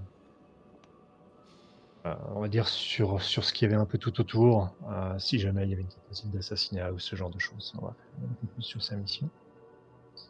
euh, 2.05 2.15
on 2.33 2.41
va 2.41 2.47
dire 2.47 2.67
sur, 2.67 3.21
sur 3.21 3.43
ce 3.43 3.53
qu'il 3.53 3.69
y 3.69 3.71
avait 3.71 3.79
un 3.79 3.85
peu 3.85 3.99
tout 3.99 4.19
autour, 4.19 4.73
euh, 4.89 5.17
si 5.19 5.37
jamais 5.37 5.63
il 5.63 5.69
y 5.69 5.73
avait 5.73 5.83
une 5.83 5.87
tentative 5.87 6.31
d'assassinat 6.31 6.91
ou 6.91 6.99
ce 6.99 7.15
genre 7.15 7.29
de 7.29 7.37
choses. 7.37 7.73
On 7.77 7.85
va 7.85 7.93
faire 7.93 8.23
un 8.23 8.33
peu 8.41 8.47
plus 8.47 8.63
sur 8.63 8.81
sa 8.81 8.95
mission. 8.95 9.29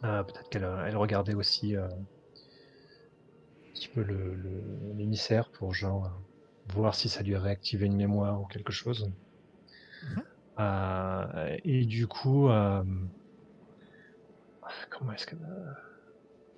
Euh, 0.04 0.24
peut-être 0.24 0.50
qu'elle 0.50 0.68
elle 0.86 0.98
regardait 0.98 1.34
aussi 1.34 1.78
un 1.78 1.88
petit 3.74 3.88
peu 3.88 4.02
l'émissaire 4.98 5.50
le, 5.52 5.58
pour 5.58 5.74
genre 5.74 6.12
voir 6.74 6.94
si 6.94 7.08
ça 7.08 7.24
lui 7.24 7.36
a 7.36 7.40
réactivé 7.40 7.86
une 7.86 7.96
mémoire 7.96 8.42
ou 8.42 8.46
quelque 8.46 8.74
chose. 8.74 9.10
Mm-hmm. 10.58 11.62
et 11.64 11.86
du 11.86 12.08
coup, 12.08 12.50
comment 14.90 15.14
est-ce 15.14 15.26
qu'elle 15.26 15.40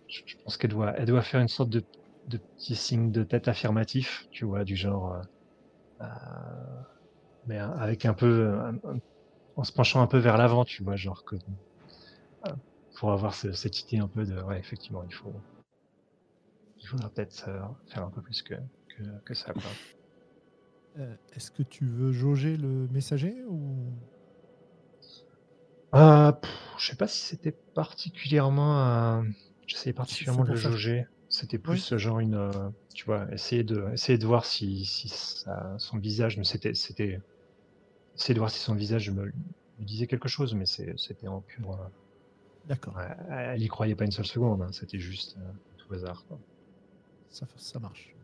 je 0.08 0.36
pense 0.44 0.58
qu'elle 0.58 0.72
doit, 0.72 0.94
elle 0.98 1.06
doit 1.06 1.22
faire 1.22 1.42
une 1.42 1.48
sorte 1.48 1.70
de 1.70 1.84
de 2.28 2.38
petits 2.38 2.76
signes 2.76 3.12
de 3.12 3.24
tête 3.24 3.48
affirmatifs, 3.48 4.28
tu 4.32 4.46
vois, 4.46 4.64
du 4.64 4.76
genre. 4.76 5.14
Euh, 5.14 5.22
euh, 6.02 6.06
mais 7.48 7.58
avec 7.58 8.06
un 8.06 8.14
peu. 8.14 8.58
en 9.56 9.64
se 9.64 9.72
penchant 9.72 10.02
un 10.02 10.08
peu 10.08 10.18
vers 10.18 10.38
l'avant, 10.38 10.66
tu 10.66 10.84
vois, 10.84 10.96
genre 10.96 11.24
que. 11.24 11.36
Euh, 12.48 12.52
pour 12.96 13.12
avoir 13.12 13.34
cette 13.34 13.82
idée 13.82 14.00
un 14.00 14.08
peu 14.08 14.26
de. 14.26 14.42
Ouais, 14.42 14.60
effectivement, 14.60 15.04
il 15.04 15.14
faut. 15.14 15.34
Il 16.80 16.88
faudra 16.88 17.10
peut-être 17.10 17.50
faire 17.88 18.04
un 18.04 18.10
peu 18.10 18.22
plus 18.22 18.42
que, 18.42 18.56
que, 19.26 19.34
ça, 19.34 19.54
Est-ce 21.34 21.50
que 21.50 21.64
tu 21.64 21.86
veux 21.86 22.12
jauger 22.12 22.58
le 22.58 22.88
messager 22.90 23.44
ou? 23.48 23.94
Euh, 25.96 26.32
je 26.78 26.88
sais 26.88 26.96
pas 26.96 27.08
si 27.08 27.22
c'était 27.22 27.52
particulièrement. 27.52 29.24
J'essayais 29.74 29.94
particulièrement 29.94 30.44
de 30.44 30.52
le 30.52 30.56
jauger. 30.56 31.08
C'était 31.30 31.58
plus 31.58 31.80
ce 31.80 31.98
genre 31.98 32.20
une, 32.20 32.36
euh, 32.36 32.70
tu 32.94 33.06
vois, 33.06 33.28
essayer 33.34 33.64
de, 33.64 33.90
essayer 33.92 34.20
de 34.20 34.28
voir 34.28 34.46
si, 34.46 34.86
si 34.86 35.10
son 35.80 35.98
visage, 35.98 36.38
mais 36.38 36.44
c'était, 36.44 36.76
c'était, 36.76 37.20
essayer 38.16 38.36
de 38.36 38.40
voir 38.40 38.52
si 38.52 38.60
son 38.60 38.76
visage 38.76 39.10
me, 39.10 39.26
me 39.26 39.84
disait 39.84 40.06
quelque 40.06 40.28
chose, 40.28 40.54
mais 40.54 40.68
c'était 40.68 41.28
en 41.28 41.42
pur. 41.42 41.72
Euh, 41.72 41.88
D'accord. 42.68 43.00
elle 43.32 43.64
y 43.64 43.68
croyait 43.68 43.96
pas 43.96 44.06
une 44.06 44.12
seule 44.12 44.28
seconde, 44.28 44.62
hein, 44.62 44.70
c'était 44.72 45.00
juste 45.00 45.38
euh, 45.40 45.52
tout 45.78 45.92
hasard. 45.92 46.24
Ça, 47.32 47.48
ça 47.58 47.80
marche. 47.80 48.16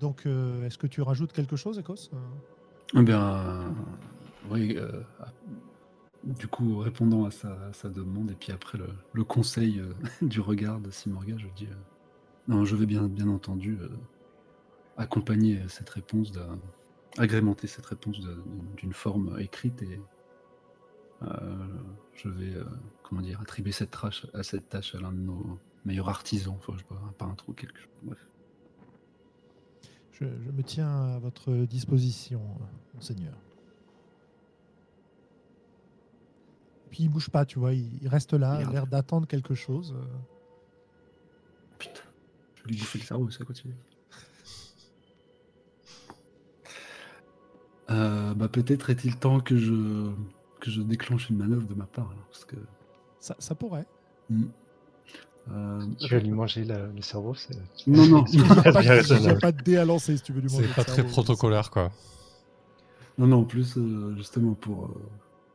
Donc, 0.00 0.26
est-ce 0.26 0.76
que 0.76 0.86
tu 0.86 1.00
rajoutes 1.00 1.32
quelque 1.32 1.56
chose, 1.56 1.78
Ecos? 1.78 2.10
Eh 2.94 3.02
bien, 3.02 3.74
oui, 4.50 4.78
du 6.36 6.46
coup, 6.46 6.78
répondant 6.78 7.24
à 7.24 7.30
sa, 7.30 7.88
demande, 7.88 8.30
et 8.30 8.34
puis 8.34 8.52
après 8.52 8.78
le, 9.12 9.24
conseil 9.24 9.80
euh, 9.80 9.92
du 10.22 10.40
regard 10.40 10.80
de 10.80 10.90
Simorga, 10.90 11.36
je 11.38 11.46
dis 11.56 11.66
euh, 11.66 11.74
non, 12.48 12.64
je 12.64 12.76
vais 12.76 12.86
bien, 12.86 13.08
bien 13.08 13.28
entendu 13.28 13.78
euh, 13.80 13.88
accompagner 14.96 15.60
cette 15.68 15.88
réponse, 15.88 16.32
agrémenter 17.16 17.66
cette 17.66 17.86
réponse 17.86 18.20
d'une 18.76 18.92
forme 18.92 19.38
écrite 19.38 19.82
et 19.82 20.00
je 22.14 22.28
vais 22.28 22.54
comment 23.02 23.20
dire 23.20 23.40
attribuer 23.40 23.72
cette 23.72 23.90
tâche 23.90 24.26
à 24.34 24.42
cette 24.42 24.68
tâche 24.68 24.94
à 24.94 25.00
l'un 25.00 25.12
de 25.12 25.18
nos 25.18 25.58
meilleurs 25.84 26.08
artisans, 26.08 26.54
enfin, 26.58 26.72
je 26.74 26.78
sais 26.78 27.12
pas, 27.16 27.24
un 27.24 27.34
trou 27.34 27.52
quelque 27.52 27.78
chose. 27.78 27.88
Bref. 28.02 28.26
Je, 30.12 30.24
je, 30.24 30.50
me 30.50 30.62
tiens 30.62 31.14
à 31.14 31.18
votre 31.18 31.52
disposition, 31.52 32.42
monseigneur. 32.94 33.34
Puis 36.90 37.04
il 37.04 37.08
bouge 37.08 37.28
pas, 37.30 37.44
tu 37.44 37.58
vois, 37.58 37.72
il, 37.74 38.08
reste 38.08 38.32
là, 38.32 38.58
il 38.60 38.66
a 38.68 38.70
l'air 38.70 38.86
d'attendre 38.86 39.26
quelque 39.26 39.54
chose. 39.54 39.94
Euh. 39.96 40.04
Putain. 41.78 42.00
lui 42.66 42.76
bouffer 42.76 42.98
le 42.98 43.04
cerveau, 43.04 43.30
ça 43.30 43.44
continue. 43.44 43.74
Euh, 47.90 48.34
bah, 48.34 48.48
peut-être 48.48 48.90
est-il 48.90 49.16
temps 49.16 49.40
que 49.40 49.56
je, 49.56 50.10
que 50.60 50.70
je 50.70 50.82
déclenche 50.82 51.30
une 51.30 51.38
manœuvre 51.38 51.66
de 51.66 51.72
ma 51.74 51.86
part. 51.86 52.10
alors, 52.10 52.26
parce 52.30 52.44
que, 52.44 52.56
Ça, 53.18 53.34
ça 53.38 53.54
pourrait. 53.54 53.86
Hmm. 54.28 54.44
Euh, 55.50 55.80
Tu 55.98 56.12
vas 56.12 56.20
lui 56.20 56.30
manger 56.30 56.64
la- 56.64 56.86
le 56.88 57.00
cerveau, 57.00 57.34
c'est. 57.34 57.56
Non, 57.86 58.06
non, 58.06 58.24
Il 58.32 58.42
n'y 58.42 58.50
a, 58.50 58.54
pas 58.56 58.72
de- 58.82 59.40
pas 59.40 59.52
dé 59.52 59.78
à 59.78 59.86
lancer 59.86 60.18
si 60.18 60.22
tu 60.22 60.32
veux 60.34 60.40
lui 60.42 60.50
manger 60.50 60.64
C'est 60.64 60.68
le 60.68 60.74
pas 60.74 60.84
très 60.84 60.96
cerveau. 60.96 61.10
protocolaire, 61.12 61.70
quoi. 61.70 61.90
non, 63.16 63.26
non, 63.26 63.38
en 63.38 63.44
plus, 63.44 63.78
euh, 63.78 64.14
justement, 64.18 64.52
pour 64.52 64.84
euh, 64.84 65.00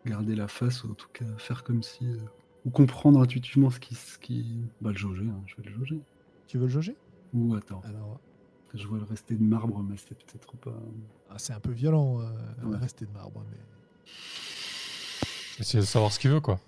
garder 0.05 0.35
la 0.35 0.47
face, 0.47 0.83
ou 0.83 0.91
en 0.91 0.95
tout 0.95 1.07
cas 1.13 1.25
faire 1.37 1.63
comme 1.63 1.83
si. 1.83 2.05
euh, 2.05 2.17
ou 2.65 2.69
comprendre 2.69 3.19
intuitivement 3.21 3.69
ce 3.69 3.79
qui. 3.79 3.95
Ce 3.95 4.17
qui... 4.19 4.61
Bah, 4.81 4.91
le 4.91 4.97
jauger, 4.97 5.25
hein, 5.27 5.41
je 5.45 5.55
vais 5.57 5.69
le 5.69 5.75
jauger. 5.75 5.99
Tu 6.47 6.57
veux 6.57 6.65
le 6.65 6.69
jauger? 6.71 6.95
Ou 7.33 7.55
attends, 7.55 7.81
Alors, 7.85 8.19
je 8.73 8.85
vois 8.87 8.97
le 8.99 9.03
rester 9.05 9.35
de 9.35 9.43
marbre, 9.43 9.81
mais 9.83 9.95
c'est 9.97 10.15
peut-être 10.17 10.55
pas. 10.57 10.77
ah, 11.29 11.35
c'est 11.37 11.53
un 11.53 11.59
peu 11.59 11.71
violent, 11.71 12.19
euh, 12.21 12.25
Ouais. 12.65 12.77
rester 12.77 13.05
de 13.05 13.11
marbre. 13.11 13.43
Mais... 13.51 13.57
Essayer 15.59 15.79
de 15.81 15.85
savoir 15.85 16.11
ce 16.11 16.19
qu'il 16.19 16.31
veut, 16.31 16.41
quoi. 16.41 16.59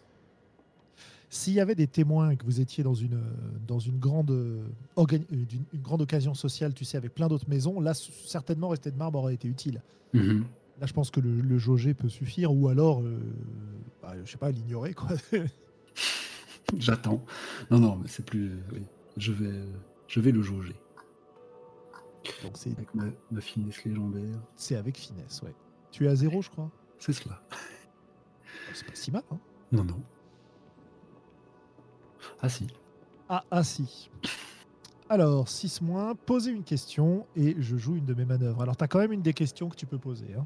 S'il 1.29 1.53
y 1.53 1.59
avait 1.59 1.75
des 1.75 1.87
témoins 1.87 2.29
et 2.29 2.37
que 2.37 2.45
vous 2.45 2.61
étiez 2.61 2.83
dans 2.83 2.93
une, 2.93 3.21
dans 3.67 3.79
une, 3.79 3.97
grande, 3.99 4.31
euh, 4.31 4.63
euh, 4.97 5.05
d'une- 5.05 5.65
une 5.73 5.81
grande 5.81 6.01
occasion 6.01 6.33
sociale, 6.33 6.73
tu 6.73 6.85
sais, 6.85 6.97
avec 6.97 7.13
plein 7.13 7.27
d'autres 7.27 7.49
maisons, 7.49 7.79
là, 7.81 7.93
certainement, 7.93 8.69
rester 8.69 8.89
de 8.91 8.97
marbre 8.97 9.19
aurait 9.19 9.33
été 9.33 9.47
utile. 9.47 9.81
Mhm. 10.13 10.45
Là, 10.79 10.85
je 10.87 10.93
pense 10.93 11.09
que 11.11 11.19
le, 11.21 11.39
le 11.41 11.57
jauger 11.57 11.93
peut 11.93 12.09
suffire, 12.09 12.51
ou 12.53 12.67
alors, 12.67 13.01
euh, 13.01 13.17
bah, 14.01 14.13
je 14.23 14.29
sais 14.31 14.37
pas, 14.37 14.51
l'ignorer, 14.51 14.93
quoi. 14.93 15.09
J'attends. 16.77 17.23
Non, 17.71 17.79
non, 17.79 17.95
mais 17.97 18.07
c'est 18.07 18.25
plus. 18.25 18.51
oui. 18.73 18.81
Je 19.17 19.31
vais, 19.31 19.63
je 20.07 20.19
vais 20.19 20.31
le 20.31 20.41
jauger. 20.41 20.75
Donc, 22.43 22.53
c'est, 22.57 22.71
Avec 22.71 22.93
ma, 22.93 23.05
ma 23.31 23.39
finesse 23.39 23.83
légendaire. 23.85 24.41
c'est 24.55 24.75
avec 24.75 24.97
finesse, 24.97 25.41
ouais. 25.43 25.53
Tu 25.91 26.05
es 26.05 26.09
à 26.09 26.15
zéro, 26.15 26.41
je 26.41 26.49
crois. 26.49 26.69
C'est 26.99 27.13
cela. 27.13 27.41
C'est 28.73 28.85
pas 28.87 28.95
si 28.95 29.11
mal, 29.11 29.23
hein. 29.31 29.37
Non, 29.71 29.83
non. 29.85 30.01
Ah 32.41 32.49
si. 32.49 32.67
Ah, 33.29 33.43
ah 33.51 33.63
si. 33.63 34.09
Alors, 35.07 35.47
6 35.47 35.81
moins, 35.81 36.15
posez 36.15 36.51
une 36.51 36.63
question 36.63 37.27
et 37.35 37.55
je 37.59 37.77
joue 37.77 37.95
une 37.95 38.05
de 38.05 38.13
mes 38.15 38.25
manœuvres. 38.25 38.61
Alors, 38.63 38.75
tu 38.75 38.83
as 38.83 38.87
quand 38.87 38.99
même 38.99 39.11
une 39.13 39.21
des 39.21 39.33
questions 39.33 39.69
que 39.69 39.75
tu 39.75 39.85
peux 39.85 39.99
poser. 39.99 40.33
hein. 40.37 40.45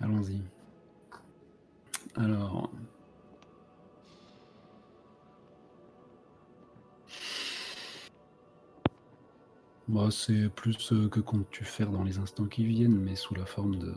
Allons-y. 0.00 0.40
Alors. 2.16 2.70
Bah, 9.88 10.08
c'est 10.10 10.48
plus 10.48 10.92
euh, 10.92 11.08
que 11.08 11.20
comptes-tu 11.20 11.64
faire 11.64 11.90
dans 11.90 12.02
les 12.02 12.18
instants 12.18 12.46
qui 12.46 12.64
viennent, 12.64 12.98
mais 12.98 13.14
sous 13.16 13.34
la 13.34 13.44
forme 13.44 13.76
de. 13.76 13.92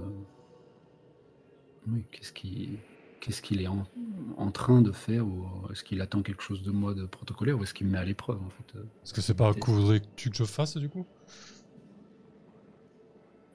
Oui, 1.87 2.03
qu'est-ce 2.11 2.33
qui. 2.33 2.77
Qu'est-ce 3.21 3.41
qu'il 3.41 3.61
est 3.61 3.67
en, 3.67 3.87
en 4.37 4.51
train 4.51 4.81
de 4.81 4.91
faire 4.91 5.25
ou 5.25 5.47
est-ce 5.71 5.83
qu'il 5.83 5.99
attend 6.01 6.21
quelque 6.21 6.43
chose 6.43 6.61
de 6.61 6.69
moi 6.69 6.93
de 6.93 7.05
protocolaire 7.07 7.57
ou 7.57 7.63
est-ce 7.63 7.73
qu'il 7.73 7.87
me 7.87 7.93
met 7.93 7.97
à 7.97 8.05
l'épreuve 8.05 8.39
en 8.43 8.49
fait 8.49 8.75
euh, 8.75 8.83
Est-ce 9.03 9.13
que 9.13 9.21
c'est 9.21 9.33
pas 9.33 9.47
un 9.47 9.53
coup 9.53 9.71
voudrais-tu 9.71 10.29
que 10.29 10.35
je 10.37 10.43
fasse, 10.43 10.77
du 10.77 10.89
coup? 10.89 11.07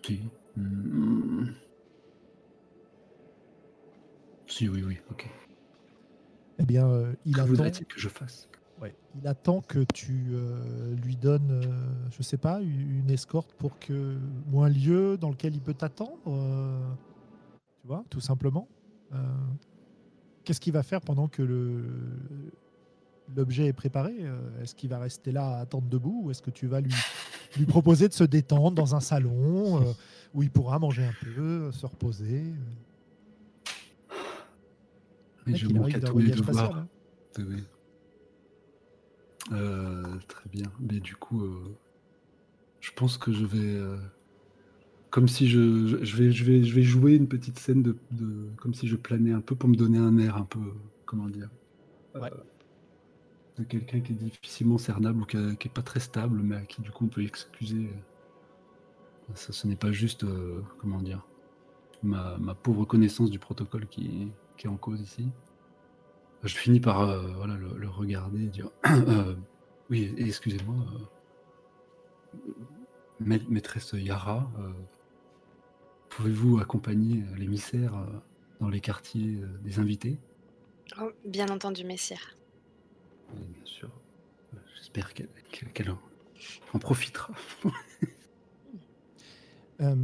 Si. 0.04 0.20
Si, 4.50 4.68
oui, 4.68 4.82
oui, 4.84 4.98
ok. 5.10 5.30
Eh 6.58 6.64
bien, 6.64 6.88
euh, 6.88 7.14
il, 7.24 7.36
Que 7.36 7.40
attend, 7.40 7.84
que 7.88 8.00
je 8.00 8.08
fasse? 8.08 8.48
Ouais, 8.82 8.94
il 9.14 9.26
attend 9.28 9.60
que 9.60 9.84
tu 9.94 10.26
euh, 10.32 10.94
lui 10.96 11.16
donnes, 11.16 11.62
euh, 11.64 12.08
je 12.10 12.22
sais 12.22 12.36
pas, 12.36 12.60
une 12.60 13.08
escorte 13.10 13.52
pour 13.54 13.78
que. 13.78 14.18
ou 14.52 14.62
un 14.62 14.68
lieu 14.68 15.16
dans 15.16 15.30
lequel 15.30 15.54
il 15.54 15.60
peut 15.60 15.74
t'attendre. 15.74 16.18
tu 17.80 17.86
vois, 17.86 18.04
tout 18.10 18.20
simplement. 18.20 18.68
Qu'est-ce 20.44 20.60
qu'il 20.60 20.72
va 20.72 20.82
faire 20.82 21.00
pendant 21.00 21.28
que 21.28 21.42
le. 21.42 21.84
L'objet 23.36 23.66
est 23.66 23.72
préparé? 23.72 24.16
Est-ce 24.60 24.74
qu'il 24.74 24.90
va 24.90 24.98
rester 24.98 25.30
là 25.30 25.58
à 25.58 25.60
attendre 25.60 25.88
debout 25.88 26.22
ou 26.24 26.30
est-ce 26.32 26.42
que 26.42 26.50
tu 26.50 26.66
vas 26.66 26.80
lui, 26.80 26.90
lui 27.56 27.64
proposer 27.64 28.08
de 28.08 28.12
se 28.12 28.24
détendre 28.24 28.72
dans 28.72 28.96
un 28.96 29.00
salon 29.00 29.80
euh, 29.80 29.92
où 30.34 30.42
il 30.42 30.50
pourra 30.50 30.80
manger 30.80 31.04
un 31.04 31.14
peu, 31.22 31.70
se 31.70 31.86
reposer 31.86 32.52
Je 35.54 35.66
il 35.66 35.74
manque 35.74 35.94
arrive 35.94 35.96
à 35.96 36.00
d'un 36.00 36.06
tous 36.06 36.18
les 36.18 36.30
voyage 36.32 36.42
devoirs. 36.42 36.66
spatial. 36.66 36.88
Oui, 37.38 37.44
oui. 37.50 37.62
Euh, 39.52 40.18
très 40.28 40.48
bien. 40.50 40.70
Mais 40.80 41.00
du 41.00 41.16
coup, 41.16 41.42
euh, 41.42 41.76
je 42.80 42.90
pense 42.92 43.18
que 43.18 43.32
je 43.32 43.44
vais, 43.44 43.58
euh, 43.76 43.96
comme 45.10 45.28
si 45.28 45.48
je, 45.48 46.02
je- 46.04 46.16
vais, 46.16 46.30
je 46.30 46.44
vais, 46.44 46.62
je 46.62 46.74
vais 46.74 46.82
jouer 46.82 47.14
une 47.16 47.28
petite 47.28 47.58
scène 47.58 47.82
de, 47.82 47.96
de- 48.12 48.48
comme 48.56 48.74
si 48.74 48.86
je 48.88 48.96
planais 48.96 49.32
un 49.32 49.40
peu 49.40 49.54
pour 49.56 49.68
me 49.68 49.76
donner 49.76 49.98
un 49.98 50.18
air 50.18 50.36
un 50.36 50.44
peu, 50.44 50.60
comment 51.06 51.28
dire, 51.28 51.50
Ouais. 52.14 52.30
de 53.58 53.64
quelqu'un 53.64 54.00
qui 54.00 54.12
est 54.12 54.16
difficilement 54.16 54.76
cernable 54.78 55.22
ou 55.22 55.24
qui, 55.26 55.36
a- 55.36 55.54
qui 55.54 55.68
est 55.68 55.70
pas 55.72 55.82
très 55.82 56.00
stable, 56.00 56.40
mais 56.42 56.56
à 56.56 56.62
qui 56.62 56.82
du 56.82 56.90
coup 56.90 57.04
on 57.04 57.08
peut 57.08 57.22
excuser. 57.22 57.90
Ça, 59.34 59.52
ce 59.52 59.66
n'est 59.66 59.76
pas 59.76 59.92
juste, 59.92 60.24
comment 60.78 61.00
dire, 61.00 61.24
ma, 62.02 62.36
ma 62.38 62.54
pauvre 62.54 62.84
connaissance 62.84 63.30
du 63.30 63.38
protocole 63.38 63.86
qui, 63.86 64.28
qui 64.60 64.66
est 64.66 64.70
en 64.70 64.76
cause 64.76 65.00
ici. 65.00 65.26
Je 66.42 66.54
finis 66.54 66.80
par 66.80 67.00
euh, 67.00 67.32
voilà, 67.34 67.54
le, 67.56 67.76
le 67.78 67.88
regarder 67.88 68.44
et 68.44 68.46
dire 68.48 68.68
Euh, 68.86 69.34
Oui, 69.88 70.14
excusez-moi, 70.18 70.76
euh, 72.36 72.38
ma- 73.20 73.38
maîtresse 73.48 73.94
Yara, 73.94 74.50
euh, 74.58 74.70
pouvez-vous 76.10 76.58
accompagner 76.60 77.22
euh, 77.22 77.36
l'émissaire 77.36 77.94
euh, 77.96 78.06
dans 78.60 78.68
les 78.68 78.80
quartiers 78.80 79.40
euh, 79.42 79.46
des 79.62 79.78
invités? 79.78 80.18
Oh, 81.00 81.10
bien 81.24 81.48
entendu, 81.48 81.84
messire. 81.84 82.36
Oui, 83.34 83.46
Bien 83.54 83.64
sûr. 83.64 83.90
Euh, 84.54 84.58
J'espère 84.76 85.14
qu'elle 85.14 85.90
en, 85.90 85.98
en 86.74 86.78
profitera. 86.78 87.32
Euh, 89.80 89.96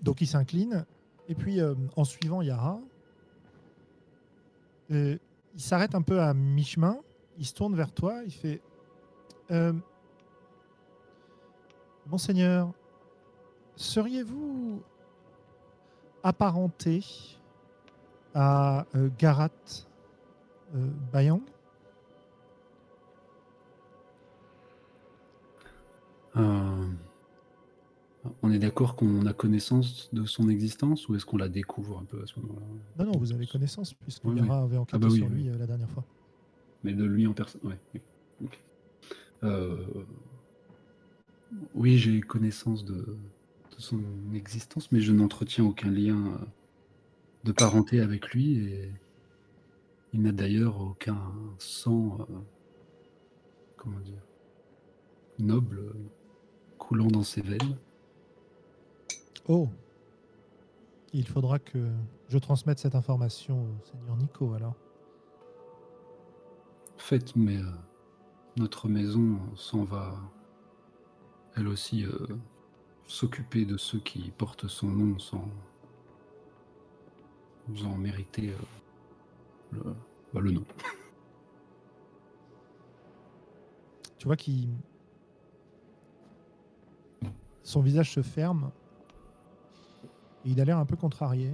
donc 0.00 0.22
il 0.22 0.26
s'incline. 0.26 0.86
Et 1.28 1.34
puis 1.34 1.60
euh, 1.60 1.74
en 1.96 2.04
suivant 2.04 2.40
Yara, 2.40 2.80
euh, 2.80 2.86
il 4.90 5.18
s'arrête 5.56 5.94
un 5.94 6.02
peu 6.02 6.20
à 6.20 6.34
mi-chemin. 6.34 6.98
Il 7.38 7.46
se 7.46 7.54
tourne 7.54 7.74
vers 7.74 7.92
toi. 7.92 8.22
Il 8.24 8.32
fait 8.32 8.60
euh, 9.50 9.72
Monseigneur, 12.06 12.72
seriez-vous 13.74 14.80
apparenté 16.22 17.04
à 18.34 18.86
euh, 18.94 19.08
Garat 19.18 19.50
euh, 20.74 20.88
Bayang? 21.12 21.42
On 28.42 28.50
est 28.52 28.58
d'accord 28.58 28.96
qu'on 28.96 29.26
a 29.26 29.32
connaissance 29.32 30.12
de 30.12 30.24
son 30.24 30.48
existence 30.48 31.08
ou 31.08 31.14
est-ce 31.14 31.26
qu'on 31.26 31.36
la 31.36 31.48
découvre 31.48 31.98
un 31.98 32.04
peu 32.04 32.22
à 32.22 32.26
ce 32.26 32.38
moment-là? 32.40 32.66
Non, 33.04 33.12
non, 33.12 33.18
vous 33.18 33.32
avez 33.32 33.46
connaissance, 33.46 33.94
puisque 33.94 34.24
Oui, 34.24 34.36
Yara 34.36 34.62
avait 34.62 34.76
enquêté 34.76 34.98
bah 34.98 35.08
oui, 35.10 35.18
sur 35.18 35.28
lui 35.28 35.48
euh, 35.48 35.58
la 35.58 35.66
dernière 35.66 35.90
fois. 35.90 36.04
Mais 36.84 36.92
de 36.92 37.04
lui 37.04 37.26
en 37.26 37.32
personne. 37.32 37.60
Ouais. 37.64 37.78
Euh, 39.44 39.76
Oui, 41.74 41.96
j'ai 41.98 42.20
connaissance 42.20 42.84
de, 42.84 42.94
de 42.94 43.78
son 43.78 44.00
existence, 44.34 44.90
mais 44.92 45.00
je 45.00 45.12
n'entretiens 45.12 45.64
aucun 45.64 45.90
lien 45.90 46.16
euh, 46.16 46.44
de 47.44 47.52
parenté 47.52 48.00
avec 48.00 48.30
lui 48.30 48.58
et 48.58 48.90
il 50.12 50.22
n'a 50.22 50.32
d'ailleurs 50.32 50.80
aucun 50.80 51.20
sang, 51.58 52.18
euh, 52.20 52.34
comment 53.76 54.00
dire, 54.00 54.22
noble 55.38 55.94
coulant 56.78 57.08
dans 57.08 57.22
ses 57.22 57.42
veines. 57.42 57.76
Oh 59.48 59.68
Il 61.12 61.26
faudra 61.26 61.58
que 61.58 61.88
je 62.28 62.38
transmette 62.38 62.78
cette 62.78 62.96
information 62.96 63.62
au 63.62 63.84
Seigneur 63.84 64.16
Nico 64.16 64.52
alors. 64.54 64.74
Faites, 66.96 67.36
mais 67.36 67.58
euh, 67.58 67.70
notre 68.56 68.88
maison 68.88 69.38
s'en 69.54 69.84
va, 69.84 70.16
elle 71.54 71.68
aussi, 71.68 72.04
euh, 72.04 72.26
s'occuper 73.06 73.64
de 73.64 73.76
ceux 73.76 74.00
qui 74.00 74.32
portent 74.36 74.66
son 74.66 74.88
nom 74.88 75.18
sans, 75.20 75.48
sans 77.76 77.96
mériter 77.96 78.50
euh, 78.50 78.56
le, 79.72 79.94
bah, 80.34 80.40
le 80.40 80.50
nom. 80.50 80.64
Tu 84.18 84.26
vois 84.26 84.36
qu'il. 84.36 84.70
Son 87.62 87.80
visage 87.80 88.12
se 88.12 88.22
ferme. 88.22 88.72
Et 90.46 90.50
il 90.50 90.60
a 90.60 90.64
l'air 90.64 90.78
un 90.78 90.86
peu 90.86 90.96
contrarié. 90.96 91.50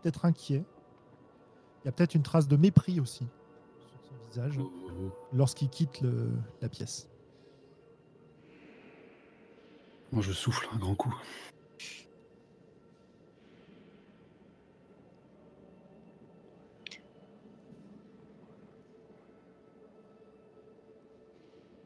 Peut-être 0.00 0.24
inquiet. 0.24 0.64
Il 1.82 1.86
y 1.86 1.88
a 1.88 1.92
peut-être 1.92 2.14
une 2.14 2.22
trace 2.22 2.46
de 2.48 2.56
mépris 2.56 3.00
aussi 3.00 3.26
sur 3.80 4.00
son 4.08 4.14
visage. 4.30 4.58
Lorsqu'il 5.32 5.68
quitte 5.68 6.00
le- 6.00 6.30
la 6.62 6.68
pièce. 6.68 7.08
Moi, 10.12 10.22
je 10.22 10.32
souffle 10.32 10.66
un 10.72 10.78
grand 10.78 10.94
coup. 10.94 11.14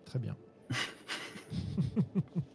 Très 0.04 0.18
bien. 0.18 0.36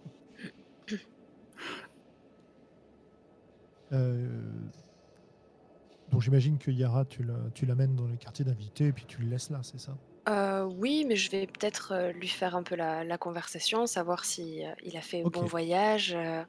Donc 6.10 6.22
j'imagine 6.22 6.58
que 6.58 6.70
Yara, 6.70 7.06
tu 7.06 7.24
la- 7.24 7.50
tu 7.54 7.66
l'amènes 7.66 7.96
dans 7.96 8.08
le 8.08 8.18
quartier 8.18 8.44
d'invité 8.46 8.88
et 8.88 8.94
puis 8.94 9.06
tu 9.06 9.22
le 9.22 9.28
laisses 9.30 9.50
là, 9.50 9.62
c'est 9.64 9.80
ça? 9.80 9.98
Euh, 10.30 10.64
oui, 10.64 11.06
mais 11.08 11.16
je 11.16 11.32
vais 11.32 11.48
peut-être 11.48 11.94
euh, 11.94 12.12
lui 12.12 12.28
faire 12.28 12.56
un 12.56 12.64
peu 12.64 12.76
la, 12.76 13.06
la 13.06 13.18
conversation, 13.18 13.86
savoir 13.86 14.26
si 14.26 14.66
euh, 14.66 14.74
il 14.84 14.98
a 14.98 15.02
fait 15.02 15.24
Ok. 15.24 15.38
bon 15.40 15.46
voyage 15.46 16.14
euh, 16.14 16.44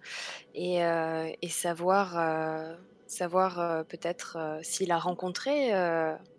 et, 0.54 0.84
euh, 0.84 1.32
et 1.42 1.48
savoir, 1.50 2.18
euh, 2.18 2.76
savoir 3.08 3.84
peut-être 3.86 4.58
s'il 4.62 4.92
a 4.92 4.98
rencontré 4.98 5.70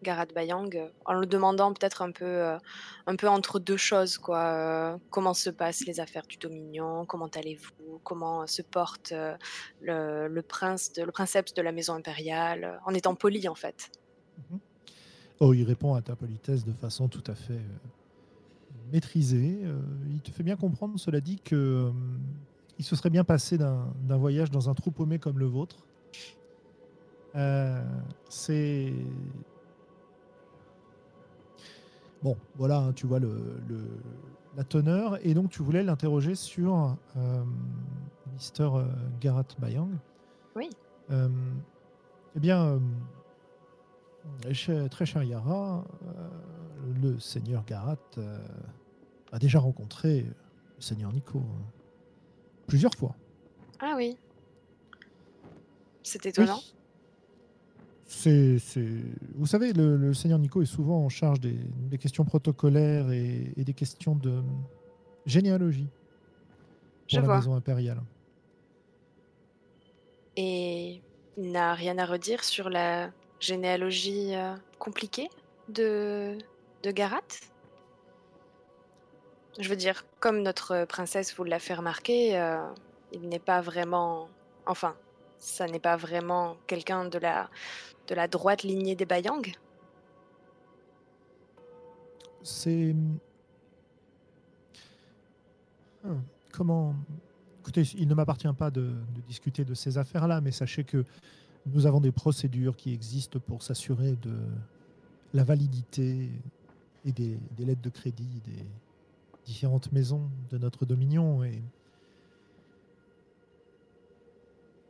Garat 0.03 0.27
Bayang 0.33 0.91
en 1.05 1.13
le 1.13 1.25
demandant 1.25 1.73
peut-être 1.73 2.01
un 2.01 2.11
peu, 2.11 2.57
un 3.07 3.15
peu 3.15 3.27
entre 3.27 3.59
deux 3.59 3.77
choses, 3.77 4.17
quoi. 4.17 4.99
comment 5.09 5.33
se 5.33 5.49
passent 5.49 5.85
les 5.85 5.99
affaires 5.99 6.27
du 6.27 6.37
Dominion, 6.37 7.05
comment 7.05 7.27
allez-vous, 7.27 7.99
comment 8.03 8.47
se 8.47 8.61
porte 8.61 9.13
le, 9.81 10.41
prince, 10.41 10.93
de, 10.93 11.03
le 11.03 11.11
princeps 11.11 11.53
de 11.53 11.61
la 11.61 11.71
maison 11.71 11.95
impériale, 11.95 12.79
en 12.85 12.93
étant 12.93 13.15
poli 13.15 13.47
en 13.47 13.55
fait. 13.55 13.91
Oh, 15.39 15.53
il 15.53 15.63
répond 15.63 15.95
à 15.95 16.01
ta 16.01 16.15
politesse 16.15 16.65
de 16.65 16.73
façon 16.73 17.07
tout 17.07 17.23
à 17.27 17.35
fait 17.35 17.61
maîtrisée. 18.91 19.59
Il 20.09 20.21
te 20.21 20.31
fait 20.31 20.43
bien 20.43 20.55
comprendre, 20.55 20.99
cela 20.99 21.21
dit, 21.21 21.39
que 21.39 21.91
il 22.77 22.85
se 22.85 22.95
serait 22.95 23.09
bien 23.09 23.23
passé 23.23 23.57
d'un 23.57 23.93
d'un 24.03 24.17
voyage 24.17 24.51
dans 24.51 24.69
un 24.69 24.73
trou 24.73 24.91
paumé 24.91 25.19
comme 25.19 25.39
le 25.39 25.45
vôtre. 25.45 25.77
Euh, 27.35 27.83
c'est 28.29 28.93
bon, 32.23 32.37
voilà, 32.55 32.79
hein, 32.79 32.93
tu 32.93 33.05
vois 33.07 33.19
le, 33.19 33.59
le- 33.67 33.99
la 34.57 34.63
teneur, 34.63 35.17
et 35.25 35.33
donc 35.33 35.51
tu 35.51 35.61
voulais 35.61 35.83
l'interroger 35.83 36.35
sur 36.35 36.97
euh, 37.17 37.43
Mister 38.33 38.69
euh, 38.73 38.85
Garat 39.21 39.45
Bayang. 39.59 39.91
Oui. 40.55 40.69
Euh, 41.11 41.29
eh 42.35 42.39
bien. 42.39 42.79
Très 44.91 45.05
cher 45.05 45.23
Yara, 45.23 45.85
le 47.01 47.17
seigneur 47.19 47.63
Garat 47.65 47.97
a 49.31 49.39
déjà 49.39 49.59
rencontré 49.59 50.21
le 50.21 50.81
seigneur 50.81 51.11
Nico 51.13 51.39
hein, 51.39 51.65
plusieurs 52.67 52.93
fois. 52.93 53.15
Ah 53.79 53.93
oui. 53.95 54.17
C'est 56.03 56.25
étonnant. 56.25 56.57
Oui. 56.57 56.75
C'est, 58.11 58.57
Vous 59.35 59.45
savez, 59.45 59.71
le, 59.71 59.95
le 59.95 60.13
seigneur 60.15 60.39
Nico 60.39 60.63
est 60.63 60.65
souvent 60.65 61.05
en 61.05 61.09
charge 61.09 61.39
des, 61.39 61.53
des 61.89 61.99
questions 61.99 62.25
protocolaires 62.25 63.11
et, 63.11 63.53
et 63.55 63.63
des 63.63 63.73
questions 63.75 64.15
de 64.15 64.41
généalogie 65.27 65.87
pour 67.07 67.07
Je 67.07 67.19
la 67.19 67.21
vois. 67.21 67.35
maison 67.37 67.53
impériale. 67.53 68.01
Et 70.37 71.01
il 71.37 71.51
n'a 71.51 71.75
rien 71.75 71.99
à 71.99 72.05
redire 72.05 72.43
sur 72.43 72.69
la 72.69 73.11
généalogie 73.39 74.33
euh, 74.33 74.55
compliquée 74.79 75.29
de, 75.69 76.35
de 76.81 76.91
Garat 76.91 77.21
Je 79.59 79.69
veux 79.69 79.75
dire, 79.75 80.03
comme 80.19 80.41
notre 80.41 80.85
princesse 80.85 81.35
vous 81.37 81.43
l'a 81.43 81.59
fait 81.59 81.75
remarquer, 81.75 82.39
euh, 82.39 82.57
il 83.11 83.29
n'est 83.29 83.37
pas 83.39 83.61
vraiment... 83.61 84.29
Enfin, 84.65 84.95
ça 85.37 85.67
n'est 85.67 85.79
pas 85.79 85.95
vraiment 85.95 86.57
quelqu'un 86.67 87.05
de 87.05 87.17
la, 87.19 87.49
de 88.09 88.15
la 88.15 88.27
droite 88.27 88.63
lignée 88.63 88.95
des 88.95 89.05
Bayang 89.05 89.55
C'est. 92.43 92.95
Hum, 96.03 96.23
Comment. 96.51 96.95
Écoutez, 97.59 97.83
il 97.95 98.07
ne 98.07 98.15
m'appartient 98.15 98.51
pas 98.57 98.71
de, 98.71 98.91
discuter 99.27 99.63
de 99.63 99.75
ces 99.75 99.97
affaires-là, 99.97 100.41
mais 100.41 100.51
sachez 100.51 100.83
que 100.83 101.05
nous 101.67 101.85
avons 101.85 101.99
des 101.99 102.11
procédures 102.11 102.75
qui 102.75 102.93
existent 102.93 103.39
pour 103.39 103.61
s'assurer 103.61 104.15
de 104.15 104.33
la 105.33 105.43
validité 105.43 106.29
et 107.05 107.11
des, 107.11 107.37
des 107.55 107.65
lettres 107.65 107.81
de 107.81 107.89
crédit 107.89 108.41
des 108.45 108.65
différentes 109.45 109.91
maisons 109.91 110.31
de 110.49 110.57
notre 110.57 110.85
dominion. 110.85 111.43
Et. 111.43 111.61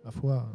Ma 0.06 0.12
foi. 0.12 0.48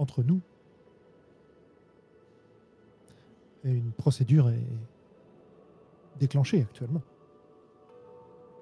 Entre 0.00 0.22
nous, 0.22 0.40
et 3.64 3.70
une 3.70 3.92
procédure 3.92 4.48
est 4.48 4.64
déclenchée 6.18 6.62
actuellement. 6.62 7.02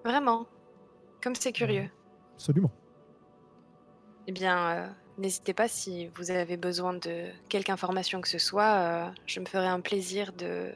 Vraiment 0.04 0.48
Comme 1.22 1.36
c'est 1.36 1.52
curieux. 1.52 1.88
Absolument. 2.34 2.72
Eh 4.26 4.32
bien, 4.32 4.58
euh, 4.58 4.88
n'hésitez 5.16 5.54
pas 5.54 5.68
si 5.68 6.08
vous 6.16 6.32
avez 6.32 6.56
besoin 6.56 6.94
de 6.94 7.26
quelque 7.48 7.70
information 7.70 8.20
que 8.20 8.28
ce 8.28 8.38
soit. 8.38 8.74
euh, 8.74 9.10
je 9.26 9.38
me 9.38 9.46
ferai 9.46 9.68
un 9.68 9.80
plaisir 9.80 10.32
de 10.32 10.72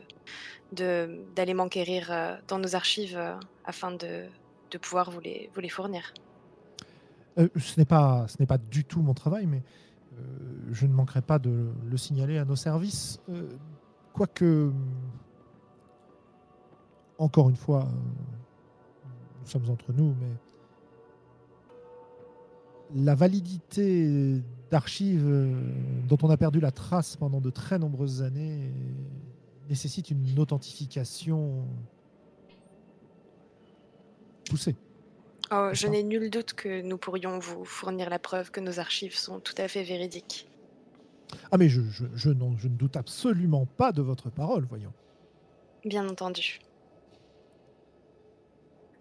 d'aller 1.35 1.53
m'enquérir 1.55 2.11
euh, 2.11 2.37
dans 2.47 2.59
nos 2.59 2.77
archives 2.77 3.21
afin 3.65 3.91
de, 3.91 4.27
de 4.71 4.79
pouvoir 4.79 5.11
vous 5.11 5.21
les, 5.21 5.51
vous 5.53 5.61
les 5.61 5.69
fournir. 5.69 6.15
Ce 7.37 7.79
n'est 7.79 7.85
pas, 7.85 8.27
ce 8.29 8.43
pas 8.45 8.59
du 8.59 8.85
tout 8.85 9.03
mon 9.03 9.13
travail, 9.13 9.47
mais 9.47 9.63
je 10.71 10.87
ne 10.87 10.93
manquerai 10.93 11.23
pas 11.23 11.39
de 11.39 11.71
le 11.85 11.97
signaler 11.97 12.39
à 12.39 12.45
nos 12.45 12.57
services. 12.57 13.21
Euh, 13.29 13.49
quoique, 14.13 14.73
encore 17.19 17.51
une 17.51 17.57
fois, 17.57 17.85
euh, 17.85 19.09
nous 19.41 19.47
sommes 19.47 19.71
entre 19.71 19.93
nous, 19.93 20.15
mais 20.21 20.37
la 22.95 23.15
validité 23.15 24.43
d'archives 24.71 25.27
euh, 25.27 25.55
dont 26.09 26.19
on 26.23 26.31
a 26.31 26.37
perdu 26.37 26.61
la 26.61 26.71
trace 26.71 27.17
pendant 27.17 27.41
de 27.41 27.51
très 27.51 27.79
nombreuses 27.79 28.23
années 28.23 28.65
euh, 28.65 29.69
nécessite 29.69 30.11
une 30.11 30.39
authentification 30.39 31.65
poussée. 34.49 34.77
Oh, 35.55 35.69
je 35.73 35.87
n'ai 35.87 36.03
nul 36.03 36.31
doute 36.31 36.55
que 36.55 36.81
nous 36.81 36.97
pourrions 36.97 37.39
vous 37.39 37.65
fournir 37.65 38.09
la 38.09 38.19
preuve 38.19 38.51
que 38.51 38.61
nos 38.61 38.79
archives 38.81 39.15
sont 39.17 39.39
tout 39.39 39.55
à 39.59 39.69
fait 39.69 39.83
véridiques. 39.83 40.49
Ah 41.51 41.59
mais 41.59 41.69
je, 41.69 41.83
je, 41.83 42.07
je 42.15 42.31
n'en- 42.31 42.57
je 42.57 42.69
ne 42.69 42.75
doute 42.75 42.97
absolument 42.97 43.67
pas 43.77 43.93
de 43.93 44.01
votre 44.01 44.31
parole, 44.31 44.65
voyons. 44.65 44.93
Bien 45.85 46.09
entendu. 46.09 46.59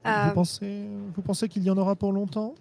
Vous- 0.03 0.09
Euh, 0.11 0.33
pensez, 0.33 0.87
vous 1.15 1.21
pensez 1.21 1.47
qu'il 1.47 1.63
y 1.63 1.69
en 1.69 1.77
aura 1.77 1.95
pour 1.95 2.11
longtemps? 2.11 2.55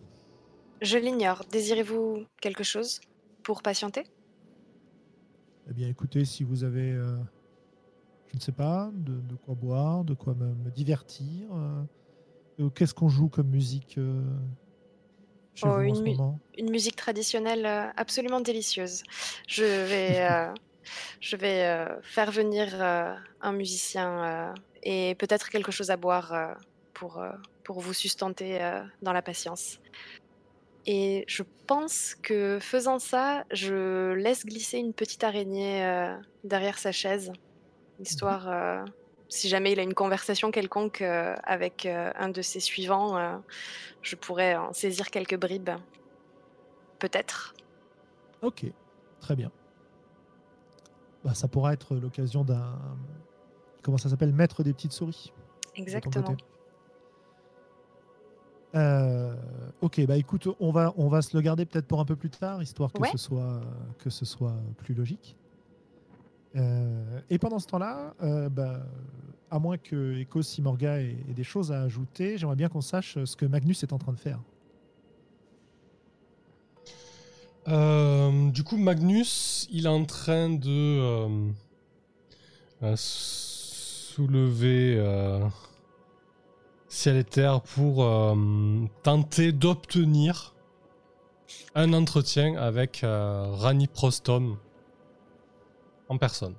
Je 0.83 0.99
l'ignore. 0.99 1.43
Désirez-vous 1.51 2.25
quelque 2.41 2.65
chose 2.65 3.01
pour 3.43 3.63
patienter? 3.63 4.05
Eh 5.69 5.73
bien, 5.73 5.89
écoutez, 5.89 6.25
si 6.25 6.45
vous 6.45 6.65
avez, 6.65 6.93
euh, 6.93 7.17
je 8.29 8.37
ne 8.37 8.41
sais 8.41 8.53
pas, 8.53 8.91
de, 8.93 9.21
de 9.21 9.35
quoi 9.37 9.55
boire, 9.55 10.05
de 10.05 10.15
quoi 10.15 10.35
me, 10.35 10.55
me 10.55 10.71
divertir, 10.71 11.49
euh, 11.53 11.83
qu'est-ce 12.69 12.95
qu'on 12.95 13.09
joue 13.09 13.29
comme 13.29 13.49
musique 13.49 13.97
euh, 13.99 14.23
chez 15.55 15.69
Oh, 15.69 15.71
vous 15.71 15.89
en 15.89 15.95
une 15.95 15.95
ce 15.95 16.03
mu- 16.03 16.17
moment? 16.17 16.41
Une 16.59 16.71
musique 16.71 16.97
traditionnelle 16.97 17.65
euh, 17.67 17.91
absolument 17.97 18.41
délicieuse. 18.41 19.03
Je 19.49 19.63
vais, 19.65 20.21
euh, 20.31 20.53
je 21.21 21.37
vais 21.37 21.67
euh, 21.67 22.01
faire 22.03 22.31
venir 22.33 22.83
euh, 22.83 23.15
un 23.41 23.53
musicien 23.53 24.53
euh, 24.53 24.55
et 24.83 25.15
peut-être 25.17 25.51
quelque 25.51 25.73
chose 25.73 25.91
à 25.91 25.97
boire 25.99 26.33
euh, 26.35 26.55
pour, 26.95 27.19
euh, 27.19 27.33
pour 27.65 27.81
vous 27.81 27.95
sustenter 27.95 28.63
euh, 28.63 28.85
dans 29.03 29.13
la 29.15 29.23
patience. 29.23 29.79
Et 30.87 31.25
je 31.29 31.43
pense 31.67 32.15
que 32.23 32.59
faisant 32.61 32.99
ça, 32.99 33.45
je 33.53 34.13
laisse 34.15 34.45
glisser 34.47 34.79
une 34.79 34.95
petite 34.95 35.23
araignée 35.25 35.85
euh, 35.85 36.17
derrière 36.43 36.79
sa 36.79 36.91
chaise, 36.93 37.31
histoire, 37.99 38.49
euh, 38.49 38.85
si 39.31 39.49
jamais 39.49 39.73
il 39.73 39.81
a 39.81 39.83
une 39.83 39.95
conversation 39.95 40.51
quelconque 40.51 41.03
euh, 41.03 41.35
avec 41.45 41.87
euh, 41.87 42.11
un 42.17 42.29
de 42.29 42.43
ses 42.43 42.61
suivants, 42.61 43.17
euh, 43.17 43.37
je 44.03 44.17
pourrais 44.17 44.57
en 44.57 44.73
saisir 44.73 45.11
quelques 45.11 45.39
bribes. 45.39 45.71
Peut-être. 46.99 47.55
Ok, 48.43 48.67
très 49.21 49.37
bien. 49.37 49.51
Bah, 51.25 51.35
ça 51.35 51.47
pourra 51.49 51.73
être 51.73 51.95
l'occasion 51.95 52.45
d'un, 52.45 52.77
comment 53.83 53.99
ça 53.99 54.09
s'appelle, 54.09 54.33
maître 54.33 54.63
des 54.65 54.73
petites 54.73 54.93
souris. 54.93 55.33
Exactement. 55.77 56.37
Euh, 58.75 59.35
ok, 59.81 60.07
bah 60.07 60.17
écoute, 60.17 60.49
on 60.59 60.71
va, 60.73 60.93
on 60.97 61.09
va 61.09 61.23
se 61.23 61.37
le 61.37 61.43
garder 61.43 61.67
peut-être 61.67 61.87
pour 61.87 62.01
un 62.01 62.05
peu 62.05 62.17
plus 62.17 62.31
tard, 62.31 62.63
histoire 62.63 62.93
que, 62.93 63.01
Ouais. 63.01 63.11
ce, 63.13 63.19
soit, 63.19 63.61
que 63.99 64.11
ce 64.11 64.25
soit 64.25 64.57
plus 64.79 64.95
logique. 64.95 65.37
Euh, 66.57 67.21
et 67.29 67.39
pendant 67.39 67.59
ce 67.59 67.67
temps-là, 67.69 68.15
euh, 68.23 68.49
bah, 68.49 68.81
à 69.51 69.59
moins 69.59 69.79
que 69.79 70.19
Echo 70.19 70.43
Simorga 70.43 71.01
ait, 71.01 71.17
ait 71.29 71.35
des 71.35 71.45
choses 71.45 71.73
à 71.73 71.83
ajouter, 71.83 72.39
j'aimerais 72.39 72.57
bien 72.57 72.69
qu'on 72.69 72.81
sache 72.81 73.23
ce 73.25 73.37
que 73.37 73.47
Magnus 73.47 73.83
est 73.83 73.93
en 73.93 73.99
train 73.99 74.13
de 74.13 74.19
faire. 74.19 74.41
Euh, 77.69 78.51
du 78.51 78.65
coup, 78.65 78.79
Magnus, 78.79 79.69
il 79.71 79.87
est 79.87 79.89
en 79.89 80.05
train 80.05 80.51
de 80.51 81.29
soulever 82.97 85.01
ciel 86.89 87.17
et 87.17 87.25
terre 87.25 87.61
pour 87.61 88.05
tenter 89.03 89.53
d'obtenir 89.53 90.55
un 91.75 91.93
entretien 91.93 92.57
avec 92.57 93.05
Rani 93.05 93.87
Prostom 93.87 94.57
en 96.11 96.19
personne. 96.19 96.55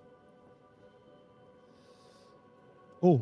Oh 3.01 3.21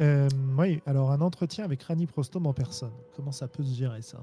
Euh, 0.00 0.28
Oui, 0.56 0.80
alors 0.86 1.10
un 1.10 1.20
entretien 1.20 1.64
avec 1.64 1.82
Rani 1.82 2.06
Prostom 2.06 2.46
en 2.46 2.52
personne. 2.52 2.92
Comment 3.16 3.32
ça 3.32 3.48
peut 3.48 3.64
se 3.64 3.74
gérer 3.74 4.02
ça? 4.02 4.18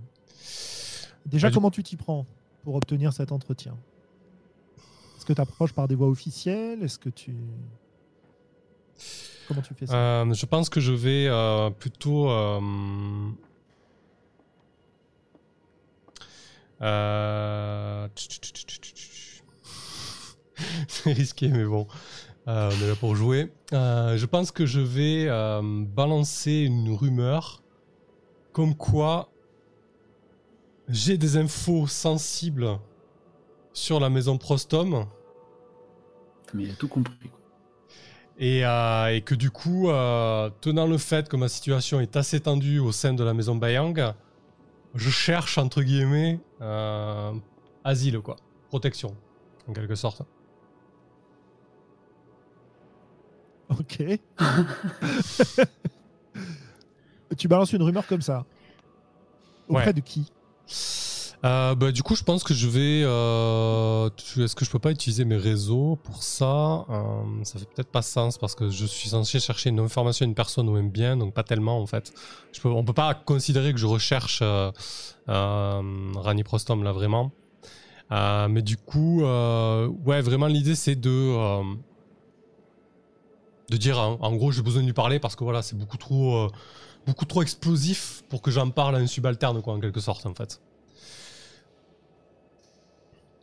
Déjà, 1.26 1.50
Bah, 1.50 1.54
comment 1.54 1.72
tu 1.72 1.84
t'y 1.84 1.98
prends 1.98 2.26
pour 2.64 2.76
obtenir 2.76 3.12
cet 3.14 3.32
entretien? 3.32 3.76
Est-ce 5.18 5.26
que 5.26 5.34
tu 5.34 5.42
approches 5.42 5.74
par 5.74 5.88
des 5.88 5.96
voies 5.96 6.08
officielles? 6.08 6.84
Est-ce 6.84 7.00
que 7.00 7.10
tu. 7.10 7.36
Comment 9.48 9.62
tu 9.62 9.74
fais 9.74 9.88
ça? 9.88 9.96
Euh, 10.22 10.34
je 10.34 10.46
pense 10.46 10.70
que 10.70 10.80
je 10.80 10.94
vais 10.94 11.28
euh, 11.28 11.70
plutôt. 11.72 12.30
euh, 12.30 12.60
C'est 20.88 21.14
risqué, 21.14 21.50
mais 21.50 21.66
bon. 21.66 21.88
Euh, 22.48 22.72
on 22.72 22.84
est 22.84 22.88
là 22.88 22.96
pour 22.96 23.16
jouer. 23.16 23.52
Euh, 23.74 24.18
je 24.18 24.26
pense 24.26 24.52
que 24.52 24.66
je 24.66 24.80
vais 24.80 25.28
euh, 25.28 25.62
balancer 25.64 26.62
une 26.62 26.96
rumeur 26.96 27.62
comme 28.54 28.74
quoi 28.76 29.30
j'ai 30.88 31.18
des 31.18 31.36
infos 31.36 31.86
sensibles 31.88 32.80
sur 33.74 34.00
la 34.00 34.10
maison 34.10 34.38
Prostom. 34.38 35.06
Mais 36.54 36.64
il 36.64 36.72
a 36.72 36.76
tout 36.76 36.88
compris. 36.88 37.16
quoi. 37.20 37.40
Et, 38.40 38.60
et 38.62 39.22
que 39.22 39.36
du 39.36 39.52
coup, 39.52 39.88
tenant 40.62 40.88
le 40.88 40.98
fait 40.98 41.28
que 41.28 41.36
ma 41.36 41.50
situation 41.50 42.00
est 42.00 42.16
assez 42.16 42.40
tendue 42.40 42.80
au 42.80 42.92
sein 42.92 43.14
de 43.14 43.24
la 43.24 43.34
maison 43.34 43.56
Bayang, 43.56 44.14
je 44.96 45.10
cherche, 45.10 45.58
entre 45.58 45.82
guillemets, 45.82 46.40
asile, 47.84 48.20
quoi. 48.20 48.38
Protection, 48.70 49.16
en 49.68 49.74
quelque 49.74 49.96
sorte. 49.96 50.22
Ok. 53.70 54.04
tu 57.38 57.48
balances 57.48 57.74
une 57.74 57.84
rumeur 57.84 58.06
comme 58.08 58.22
ça 58.22 58.46
Auprès 59.68 59.88
Ouais. 59.88 59.94
de 59.94 60.00
qui? 60.02 60.32
Euh, 61.46 61.76
bah, 61.76 61.92
du 61.92 62.02
coup, 62.02 62.16
je 62.16 62.24
pense 62.24 62.44
que 62.44 62.54
je 62.56 62.68
vais... 62.68 63.04
euh, 63.04 64.10
Est-ce 64.38 64.56
que 64.56 64.66
je 64.66 64.72
peux 64.72 64.80
pas 64.80 64.90
utiliser 64.92 65.24
mes 65.24 65.38
réseaux 65.38 65.98
pour 66.04 66.24
ça? 66.24 66.86
Euh, 66.90 67.44
Ça 67.44 67.60
fait 67.60 67.66
peut-être 67.66 67.92
pas 67.92 68.02
sens, 68.02 68.38
parce 68.40 68.56
que 68.56 68.70
je 68.70 68.86
suis 68.86 69.10
censé 69.10 69.40
chercher 69.40 69.70
une 69.70 69.80
information, 69.80 70.26
une 70.26 70.34
personne 70.34 70.68
ou 70.70 70.76
un 70.76 70.84
bien, 70.84 71.16
donc 71.18 71.34
pas 71.34 71.44
tellement, 71.44 71.80
en 71.80 71.86
fait. 71.86 72.12
Je 72.54 72.62
peux, 72.62 72.70
on 72.70 72.84
peut 72.84 72.94
pas 72.94 73.14
considérer 73.14 73.72
que 73.74 73.80
je 73.80 73.86
recherche 73.86 74.40
euh, 74.42 74.72
Rani 75.28 76.44
Prostom, 76.44 76.84
là, 76.84 76.92
vraiment. 76.92 77.32
Mais 78.10 78.62
du 78.64 78.78
coup, 78.78 79.22
ouais, 79.22 80.22
vraiment, 80.22 80.48
l'idée, 80.48 80.76
c'est 80.76 80.96
de... 80.96 81.36
de 83.70 83.78
dire, 83.78 84.00
en, 84.00 84.18
en 84.22 84.36
gros, 84.36 84.52
j'ai 84.52 84.62
besoin 84.62 84.82
de 84.82 84.88
lui 84.88 84.94
parler, 84.94 85.20
parce 85.20 85.36
que 85.36 85.44
voilà, 85.44 85.62
c'est 85.62 85.78
beaucoup 85.78 85.98
trop... 85.98 86.38
euh, 86.38 86.50
beaucoup 87.08 87.26
trop 87.26 87.42
explosif 87.44 88.24
pour 88.30 88.42
que 88.42 88.52
j'en 88.52 88.70
parle 88.72 88.96
à 88.96 89.00
un 89.00 89.08
subalterne, 89.08 89.62
quoi, 89.62 89.74
en 89.76 89.80
quelque 89.80 90.02
sorte, 90.02 90.26
en 90.26 90.36
fait. 90.36 90.62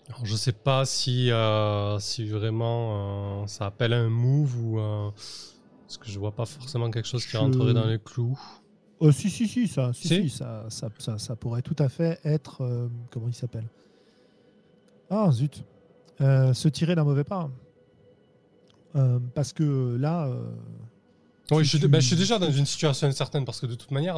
Alors, 0.08 0.26
je 0.26 0.36
sais 0.36 0.52
pas 0.52 0.84
si, 0.84 1.30
euh, 1.30 1.98
si 1.98 2.28
vraiment 2.28 3.42
euh, 3.44 3.46
ça 3.46 3.66
appelle 3.66 3.92
un 3.94 4.08
move 4.10 4.54
ou. 4.56 4.76
parce 4.76 5.98
que 5.98 6.10
je 6.10 6.18
vois 6.18 6.32
pas 6.32 6.44
forcément 6.46 6.90
quelque 6.90 7.08
chose 7.08 7.24
qui 7.24 7.32
Je- 7.32 7.38
rentrerait 7.38 7.74
dans 7.74 7.86
les 7.86 7.98
clous. 7.98 8.38
Oh, 9.00 9.12
si, 9.12 9.28
si, 9.30 9.46
si, 9.48 9.68
ça, 9.68 9.92
si, 9.92 10.08
Si 10.08 10.28
si, 10.28 10.30
ça, 10.30 10.66
ça, 10.70 10.88
ça, 10.98 11.18
ça 11.18 11.36
pourrait 11.36 11.62
tout 11.62 11.76
à 11.78 11.88
fait 11.88 12.20
être. 12.24 12.88
comment 13.10 13.28
il 13.28 13.34
s'appelle? 13.34 13.68
Ah, 15.10 15.30
zut. 15.32 15.62
Se 16.20 16.68
tirer 16.68 16.94
d'un 16.94 17.04
mauvais 17.04 17.24
pas. 17.24 17.50
Euh, 18.96 19.18
parce 19.34 19.52
que 19.52 19.96
là. 19.96 20.26
euh, 20.28 20.50
Oui, 21.50 21.58
si 21.58 21.64
je, 21.64 21.68
suis- 21.70 21.80
tu- 21.80 21.88
bah, 21.88 22.00
je 22.00 22.06
suis 22.06 22.16
déjà 22.16 22.38
dans 22.38 22.50
une 22.50 22.66
situation 22.66 23.06
incertaine 23.08 23.44
parce 23.44 23.60
que 23.60 23.66
de 23.66 23.74
toute 23.74 23.90
manière, 23.90 24.16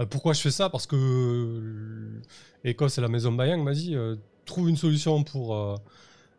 euh, 0.00 0.06
pourquoi 0.06 0.32
je 0.32 0.40
fais 0.40 0.50
ça? 0.50 0.70
Parce 0.70 0.86
que 0.86 0.96
euh, 0.96 2.22
Écosse 2.64 2.98
et 2.98 3.00
la 3.00 3.08
maison 3.08 3.32
Bayang 3.32 3.62
m'a 3.62 3.72
dit 3.72 3.94
euh, 3.96 4.16
trouve 4.44 4.68
une 4.68 4.76
solution 4.76 5.22
pour, 5.24 5.54
euh, 5.56 5.74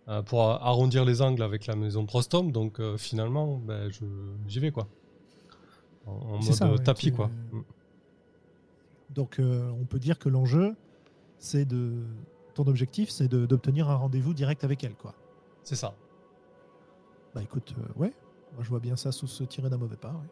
euh, 0.07 0.21
pour 0.21 0.41
arrondir 0.41 1.05
les 1.05 1.21
angles 1.21 1.43
avec 1.43 1.67
la 1.67 1.75
maison 1.75 2.05
Prostom. 2.05 2.51
Donc 2.51 2.79
euh, 2.79 2.97
finalement, 2.97 3.57
ben, 3.57 3.89
je- 3.91 4.05
j'y 4.47 4.59
vais 4.59 4.71
quoi. 4.71 4.87
En, 6.05 6.11
en 6.11 6.41
C'est 6.41 6.49
mode 6.49 6.57
ça, 6.57 6.65
euh, 6.67 6.71
ouais, 6.77 6.83
tapis 6.83 7.11
quoi. 7.11 7.27
Mm. 7.51 7.61
Donc, 9.11 9.39
euh, 9.39 9.69
on 9.79 9.85
peut 9.85 9.99
dire 9.99 10.17
que 10.17 10.29
l'enjeu, 10.29 10.75
c'est 11.37 11.65
de. 11.65 11.93
Ton 12.55 12.65
objectif, 12.67 13.09
c'est 13.09 13.27
de- 13.27 13.45
d'obtenir 13.45 13.89
un 13.89 13.95
rendez-vous 13.95 14.33
direct 14.33 14.63
avec 14.63 14.83
elle, 14.83 14.95
quoi. 14.95 15.13
C'est 15.63 15.75
ça. 15.75 15.93
Bah 17.35 17.41
écoute, 17.41 17.73
euh, 17.79 17.99
ouais. 17.99 18.13
Moi, 18.53 18.63
je 18.63 18.69
vois 18.69 18.79
bien 18.79 18.95
ça 18.95 19.11
sous 19.11 19.27
se 19.27 19.43
tirer 19.43 19.69
d'un 19.69 19.77
mauvais 19.77 19.95
pas. 19.97 20.09
ouais. 20.09 20.29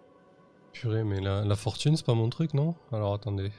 Purée, 0.73 1.03
mais 1.03 1.19
la, 1.19 1.43
la 1.43 1.55
fortune, 1.55 1.97
c'est 1.97 2.05
pas 2.05 2.13
mon 2.13 2.29
truc, 2.29 2.53
non? 2.53 2.75
Alors 2.91 3.13
attendez. 3.13 3.51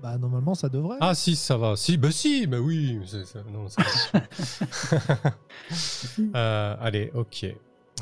Bah, 0.00 0.16
normalement, 0.16 0.54
ça 0.54 0.68
devrait. 0.68 0.96
Ah 1.00 1.14
si, 1.14 1.36
ça 1.36 1.56
va. 1.56 1.76
Si, 1.76 1.96
bah 1.98 2.10
si, 2.10 2.46
bah 2.46 2.58
oui. 2.60 3.00
c'est- 3.06 3.24
c'est- 3.24 3.44
non, 3.50 3.66
c'est- 3.68 3.82
Euh, 6.34 6.76
allez, 6.80 7.10
ok. 7.14 7.46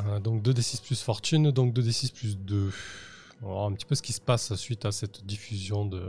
Euh, 0.07 0.21
donc 0.21 0.43
2d6 0.43 0.81
plus 0.83 1.03
fortune, 1.03 1.51
donc 1.51 1.73
2d6 1.75 2.13
plus 2.13 2.39
2. 2.39 2.71
On 3.43 3.47
va 3.49 3.53
voir 3.53 3.67
un 3.67 3.73
petit 3.73 3.87
peu 3.87 3.95
ce 3.95 4.03
qui 4.03 4.13
se 4.13 4.21
passe 4.21 4.55
suite 4.55 4.85
à 4.85 4.93
cette 4.93 5.25
diffusion 5.27 5.85
de, 5.85 6.03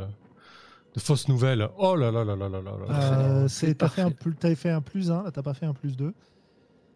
de 0.93 0.99
fausses 0.99 1.27
nouvelles. 1.27 1.67
Oh 1.77 1.95
là 1.95 2.11
là 2.11 2.23
là 2.23 2.35
là 2.35 2.49
là 2.49 2.61
là 2.61 2.71
là. 2.87 3.01
Euh, 3.01 3.47
c'est 3.47 3.67
c'est- 3.67 3.73
t'as 3.75 3.89
fait, 3.89 4.01
un, 4.01 4.11
plus- 4.11 4.35
t'avais 4.35 4.55
fait 4.55 4.69
un 4.69 4.81
plus 4.81 5.11
1, 5.11 5.23
là, 5.23 5.31
t'as 5.31 5.41
pas 5.43 5.53
fait 5.53 5.65
un 5.65 5.73
plus 5.73 5.95
2. 5.97 6.13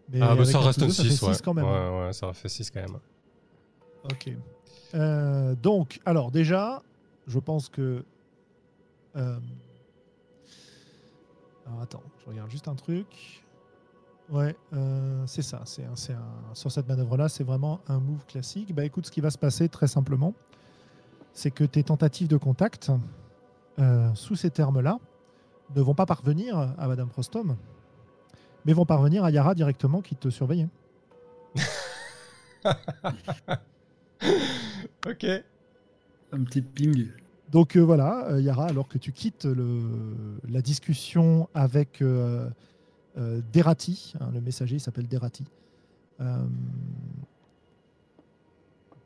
Mais 0.10 0.22
ah 0.22 0.36
bah 0.36 0.45
ça 0.45 0.60
reste 0.60 0.80
plus 0.80 0.86
un 0.86 0.88
deux, 0.88 0.93
ça 0.93 1.04
fait 1.04 1.10
6, 1.10 1.22
ouais. 1.24 1.34
six 1.34 1.41
quand 1.41 1.54
même. 1.54 1.66
hein. 1.66 1.91
Ouais, 2.01 2.06
ouais, 2.08 2.14
ça 2.14 2.32
fait 2.34 2.49
6 2.49 2.70
quand 2.72 2.82
même. 2.82 2.97
Ok. 4.12 4.30
Euh, 4.95 5.56
donc, 5.56 5.99
alors 6.06 6.30
déjà, 6.32 6.82
je 7.28 7.39
pense 7.39 7.70
que. 7.70 8.04
euh, 9.16 9.39
Alors 11.66 11.82
attends, 11.82 12.04
je 12.24 12.30
regarde 12.30 12.49
juste 12.51 12.68
un 12.68 12.76
truc. 12.76 13.43
Ouais, 14.30 14.56
euh, 14.74 15.24
c'est 15.28 15.41
ça. 15.41 15.62
C'est 15.66 15.84
un, 15.84 15.93
un- 16.18 16.54
sur 16.56 16.72
cette 16.72 16.88
manœuvre-là, 16.88 17.30
c'est 17.30 17.43
vraiment 17.43 17.80
un 17.88 17.99
move 17.99 18.26
classique. 18.26 18.74
Bah 18.74 18.84
écoute, 18.86 19.06
ce 19.06 19.12
qui 19.12 19.22
va 19.22 19.30
se 19.32 19.38
passer 19.38 19.70
très 19.70 19.88
simplement, 19.88 20.34
c'est 21.34 21.51
que 21.51 21.64
tes 21.64 21.84
tentatives 21.84 22.28
de 22.28 22.38
contact, 22.38 22.91
sous 24.14 24.36
ces 24.36 24.49
termes-là, 24.51 24.99
ne 25.76 25.82
vont 25.82 25.95
pas 25.95 26.06
parvenir 26.06 26.58
à 26.78 26.88
Madame 26.88 27.10
Prostom, 27.10 27.56
mais 28.66 28.74
vont 28.74 28.86
parvenir 28.86 29.24
à 29.24 29.32
Yara 29.32 29.55
directement 29.55 30.01
qui 30.01 30.16
te 30.16 30.30
surveillait. 30.30 30.68
ok. 35.07 35.26
Un 36.32 36.43
petit 36.43 36.61
ping. 36.61 37.07
Donc 37.51 37.76
euh, 37.76 37.82
voilà, 37.82 38.28
euh, 38.32 38.41
Yara, 38.41 38.66
alors 38.68 38.88
que 38.88 38.97
tu 38.97 39.11
quittes 39.11 39.45
le- 39.45 40.39
la 40.49 40.61
discussion 40.61 41.47
avec 41.53 42.01
euh, 42.01 42.49
euh, 43.18 43.41
Derati, 43.51 44.14
hein, 44.20 44.30
le 44.34 44.41
messager 44.41 44.78
il 44.78 44.80
s'appelle 44.80 45.07
Derati, 45.07 45.45
euh, 46.22 46.43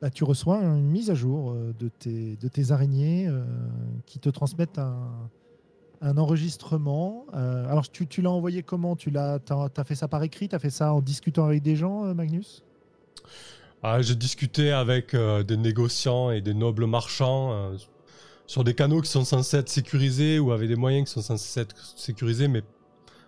bah, 0.02 0.10
tu 0.10 0.24
reçois 0.24 0.62
une 0.62 0.88
mise 0.88 1.10
à 1.10 1.16
jour 1.16 1.52
euh, 1.52 1.74
de, 1.78 1.90
tes, 1.90 2.38
de 2.38 2.48
tes 2.48 2.72
araignées 2.72 3.28
euh, 3.28 3.44
qui 4.06 4.20
te 4.20 4.30
transmettent 4.30 4.80
un, 4.80 5.30
un 6.02 6.18
enregistrement. 6.18 7.26
Euh, 7.34 7.70
alors 7.70 7.90
tu, 7.90 8.08
tu 8.08 8.22
l'as 8.22 8.32
envoyé 8.32 8.64
comment? 8.64 8.96
Tu 8.96 9.10
l'as, 9.10 9.40
t'as 9.40 9.84
fait 9.84 9.96
ça 9.96 10.08
par 10.08 10.24
écrit? 10.24 10.50
Tu 10.50 10.56
as 10.56 10.60
fait 10.60 10.70
ça 10.70 10.94
en 10.94 11.02
discutant 11.02 11.46
avec 11.46 11.62
des 11.64 11.76
gens, 11.76 12.06
euh, 12.06 12.14
Magnus? 12.14 12.64
Ah, 13.84 14.02
J'ai 14.02 14.16
discuté 14.16 14.72
avec 14.72 15.14
euh, 15.14 15.44
des 15.44 15.58
négociants 15.58 16.32
et 16.32 16.42
des 16.42 16.54
nobles 16.54 16.86
marchands 16.86 17.52
euh, 17.52 17.78
sur 18.46 18.64
des 18.64 18.74
canaux 18.74 19.02
qui 19.02 19.10
sont 19.10 19.26
censés 19.26 19.58
être 19.58 19.70
sécurisés 19.70 20.40
ou 20.40 20.52
avec 20.52 20.68
des 20.68 20.76
moyens 20.76 21.08
qui 21.08 21.14
sont 21.14 21.22
censés 21.22 21.62
être 21.62 21.76
sécurisés, 21.98 22.48
mais 22.48 22.64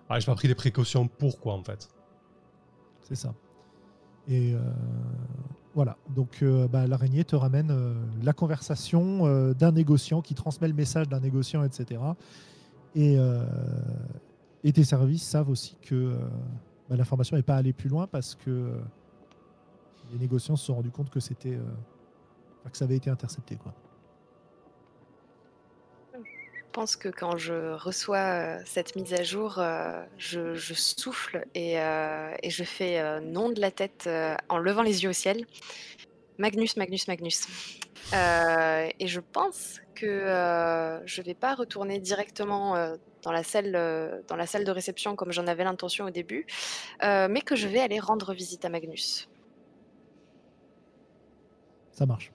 ah, 0.09 0.19
j'ai 0.19 0.25
pas 0.25 0.35
pris 0.35 0.47
des 0.47 0.55
précautions 0.55 1.07
pour 1.07 1.39
quoi 1.39 1.53
en 1.53 1.63
fait. 1.63 1.89
C'est 3.01 3.15
ça. 3.15 3.33
Et 4.27 4.53
voilà. 5.75 5.97
Donc 6.15 6.39
euh, 6.41 6.67
bah, 6.67 6.87
l'araignée 6.87 7.23
te 7.23 7.35
ramène 7.35 7.71
euh, 7.71 7.93
la 8.23 8.33
conversation 8.33 9.25
euh, 9.25 9.53
d'un 9.53 9.71
négociant 9.71 10.21
qui 10.21 10.35
transmet 10.35 10.67
le 10.67 10.73
message 10.73 11.07
d'un 11.07 11.19
négociant, 11.19 11.63
etc. 11.63 12.01
Et, 12.95 13.17
euh, 13.17 13.43
et 14.63 14.73
tes 14.73 14.83
services 14.83 15.23
savent 15.23 15.49
aussi 15.49 15.75
que, 15.81 15.95
euh, 15.95 16.15
bah, 16.89 16.95
l'information 16.95 17.37
n'est 17.37 17.43
pas 17.43 17.55
allée 17.55 17.73
plus 17.73 17.89
loin 17.89 18.07
parce 18.07 18.35
que 18.35 18.49
euh, 18.49 18.81
les 20.11 20.19
négociants 20.19 20.55
se 20.55 20.65
sont 20.65 20.75
rendus 20.75 20.91
compte 20.91 21.09
que 21.09 21.19
c'était 21.19 21.55
euh, 21.55 22.69
que 22.69 22.77
ça 22.77 22.85
avait 22.85 22.97
été 22.97 23.09
intercepté. 23.09 23.57
Je 26.13 26.19
pense 26.71 26.95
que 26.95 27.09
quand 27.09 27.37
je 27.37 27.73
reçois 27.73 28.63
cette 28.63 28.95
mise 28.95 29.13
à 29.13 29.23
jour, 29.23 29.59
je, 30.17 30.53
souffle 30.55 31.47
et, 31.55 31.77
et 31.77 32.49
je 32.51 32.63
fais 32.63 33.21
non 33.21 33.49
de 33.49 33.59
la 33.59 33.71
tête 33.71 34.07
en 34.49 34.59
levant 34.59 34.83
les 34.83 35.03
yeux 35.03 35.09
au 35.09 35.13
ciel. 35.13 35.47
Magnus, 36.37 36.77
Magnus, 36.77 37.07
Magnus. 37.07 37.47
Euh, 38.13 38.87
et 38.99 39.07
je 39.07 39.19
pense 39.19 39.81
que 39.95 40.05
euh, 40.05 41.05
je 41.05 41.21
vais 41.21 41.33
pas 41.33 41.55
retourner 41.55 41.99
directement 41.99 42.75
euh, 42.75 42.95
dans, 43.21 43.31
la 43.31 43.43
salle, 43.43 43.73
euh, 43.75 44.21
dans 44.27 44.35
la 44.35 44.47
salle 44.47 44.63
de 44.63 44.71
réception 44.71 45.15
comme 45.15 45.31
j'en 45.31 45.47
avais 45.47 45.63
l'intention 45.63 46.05
au 46.05 46.09
début, 46.09 46.47
euh, 47.03 47.27
mais 47.29 47.41
que 47.41 47.55
je 47.55 47.67
vais 47.67 47.79
aller 47.79 47.99
rendre 47.99 48.33
visite 48.33 48.65
à 48.65 48.69
Magnus. 48.69 49.29
Ça 51.91 52.05
marche. 52.05 52.31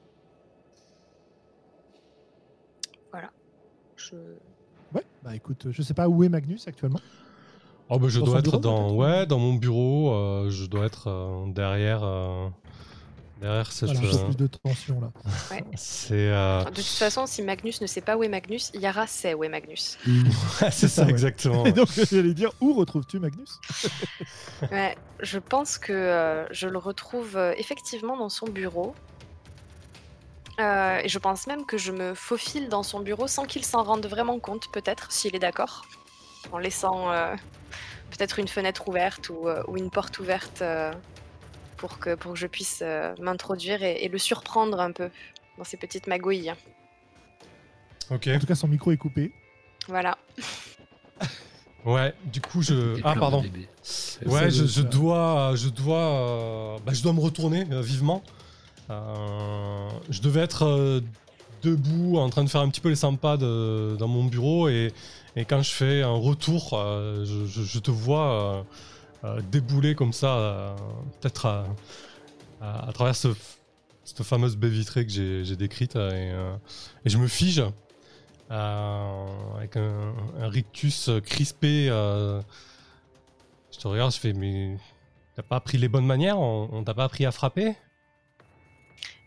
Je... 3.97 4.17
Ouais, 4.95 5.05
bah 5.23 5.35
écoute, 5.35 5.69
je 5.71 5.83
sais 5.83 5.95
pas 5.95 6.09
où 6.09 6.23
est 6.25 6.29
Magnus 6.29 6.69
actuellement. 6.69 7.01
Oh 7.89 7.99
bah 7.99 8.09
je 8.09 8.21
Dans 8.21 8.27
dois 8.27 8.39
être 8.41 8.45
bureau, 8.51 8.59
dans 8.59 8.95
ouais 8.95 9.27
dans 9.27 9.39
mon 9.39 9.55
bureau. 9.55 10.13
euh, 10.13 10.51
je 10.51 10.67
dois 10.67 10.87
être 10.87 11.09
euh, 11.09 11.47
derrière 11.53 12.03
euh, 12.03 12.49
derrière 13.41 13.71
cette. 13.73 13.91
Voilà, 13.91 14.15
euh, 14.15 14.25
plus 14.25 14.37
de 14.37 14.47
tension 14.47 15.01
là. 15.01 15.11
c'est 15.77 16.15
euh, 16.15 16.65
De 16.65 16.71
toute 16.71 16.85
façon, 16.85 17.27
si 17.27 17.43
Magnus 17.43 17.81
ne 17.81 17.87
sait 17.87 18.01
pas 18.01 18.17
où 18.17 18.23
est 18.23 18.29
Magnus, 18.29 18.71
Yara 18.75 19.07
sait 19.07 19.35
où 19.35 19.45
est 19.45 19.49
Magnus. 19.49 19.99
c'est 20.59 20.71
ça, 20.71 20.89
ça, 20.89 21.03
ouais. 21.05 21.11
exactement. 21.11 21.65
Et 21.67 21.73
donc 21.73 21.89
j'allais 21.93 22.35
dire 22.35 22.53
où 22.61 22.75
retrouves-tu 22.75 23.19
Magnus? 23.19 23.61
Ouais, 24.71 24.97
je 25.21 25.39
pense 25.39 25.79
que 25.79 25.93
euh, 25.93 26.47
je 26.53 26.69
le 26.69 26.79
retrouve 26.79 27.37
euh, 27.37 27.55
effectivement 27.57 28.17
dans 28.17 28.29
son 28.29 28.47
bureau. 28.47 28.95
Euh, 30.61 31.01
et 31.03 31.09
je 31.09 31.19
pense 31.19 31.47
même 31.47 31.67
que 31.67 31.79
je 31.79 31.91
me 31.91 32.15
faufile 32.15 32.69
dans 32.69 32.85
son 32.85 33.01
bureau 33.01 33.27
sans 33.27 33.45
qu'il 33.45 33.65
s'en 33.65 33.83
rende 33.83 34.07
vraiment 34.07 34.39
compte, 34.39 34.71
peut-être, 34.73 35.11
s'il 35.11 35.35
est 35.35 35.41
d'accord. 35.41 35.85
En 36.53 36.59
laissant 36.59 37.11
euh, 37.11 37.35
peut-être 38.11 38.39
une 38.39 38.49
fenêtre 38.49 38.89
ouverte 38.89 39.29
ou, 39.31 39.49
euh, 39.49 39.63
ou 39.67 39.77
une 39.77 39.91
porte 39.91 40.19
ouverte 40.19 40.63
euh, 40.63 40.93
pour, 41.77 41.99
que, 41.99 42.15
pour 42.15 42.33
que 42.33 42.39
je 42.39 42.47
puisse 42.47 42.81
euh, 42.83 43.15
m'introduire 43.21 43.83
et, 43.83 44.05
et 44.05 44.09
le 44.09 44.19
surprendre 44.19 44.81
un 44.81 44.93
peu 44.93 45.11
dans 45.59 45.65
ses 45.65 45.77
petites 45.77 46.07
magouilles. 46.07 46.53
Ok. 48.11 48.29
En 48.29 48.39
tout 48.39 48.47
cas, 48.47 48.55
son 48.55 48.69
micro 48.69 48.91
est 48.93 48.97
coupé. 48.97 49.33
Voilà. 49.89 50.17
Ouais. 51.85 52.15
Du 52.33 52.41
coup 52.41 52.63
je 52.63 52.99
ah 53.05 53.15
pardon. 53.15 53.43
Ouais, 54.25 54.51
je, 54.51 54.81
dois, 54.81 55.55
je 55.55 55.69
dois, 55.69 55.99
euh, 55.99 56.79
bah, 56.85 56.95
je 56.95 57.03
dois 57.03 57.13
me 57.13 57.21
retourner 57.21 57.67
euh, 57.71 57.83
vivement. 57.83 58.23
Euh, 58.89 59.89
je 60.09 60.23
devais 60.23 60.41
être 60.41 60.65
euh, 60.65 61.01
debout, 61.63 62.17
en 62.17 62.31
train 62.31 62.43
de 62.43 62.49
faire 62.49 62.63
un 62.63 62.71
petit 62.71 62.81
peu 62.81 62.89
les 62.89 62.97
100 62.97 63.17
pas 63.17 63.37
de- 63.37 63.97
dans 63.99 64.09
mon 64.09 64.25
bureau, 64.25 64.69
et, 64.71 64.93
et 65.37 65.45
quand 65.45 65.61
je 65.63 65.73
fais 65.73 66.03
un 66.03 66.09
retour, 66.17 66.71
euh, 66.73 67.25
je, 67.27 67.45
je- 67.47 67.67
je 67.67 67.79
te 67.79 67.91
vois 67.91 68.65
débouler 69.43 69.95
comme 69.95 70.13
ça, 70.13 70.37
euh, 70.39 70.77
peut-être 71.21 71.47
à, 72.61 72.91
travers 72.93 73.17
ce- 73.17 73.29
cette 74.05 74.23
fameuse 74.23 74.57
baie 74.57 74.69
vitrée 74.69 75.07
que 75.07 75.13
j'ai 75.13 75.57
décrite, 75.57 75.97
euh, 75.97 76.11
et, 76.11 76.31
euh, 76.33 76.57
je 77.05 77.19
me 77.19 77.27
fige. 77.29 77.63
euh, 78.51 79.27
avec 79.57 79.77
un, 79.77 80.15
rictus 80.49 81.11
crispé 81.25 81.89
euh, 81.91 82.41
je 83.73 83.79
te 83.79 83.89
regarde, 83.89 84.13
je 84.13 84.21
fais, 84.21 84.33
mais 84.33 84.77
t'as 85.35 85.43
pas 85.43 85.57
appris 85.57 85.79
les 85.79 85.89
bonnes 85.89 86.07
manières 86.07 86.39
On, 86.39 86.85
t'a 86.85 86.95
pas 86.95 87.05
appris 87.05 87.27
à 87.27 87.33
frapper? 87.33 87.75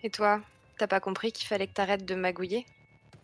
Et 0.03 0.09
toi, 0.09 0.41
t'as 0.77 0.87
pas 0.87 0.99
compris 0.99 1.31
qu'il 1.31 1.47
fallait 1.47 1.67
que 1.67 1.73
t'arrêtes 1.73 2.05
de 2.05 2.15
magouiller? 2.15 2.65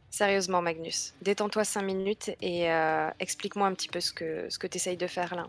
Sérieusement, 0.09 0.61
Magnus, 0.61 1.13
détends-toi 1.21 1.63
5 1.63 1.81
minutes 1.83 2.31
et 2.41 2.71
euh, 2.71 3.09
explique-moi 3.19 3.67
un 3.67 3.73
petit 3.73 3.87
peu 3.87 3.99
ce 3.99 4.11
que, 4.13 4.47
ce 4.49 4.59
que 4.59 4.67
t'essayes 4.67 4.97
de 4.97 5.07
faire 5.07 5.35
là. 5.35 5.47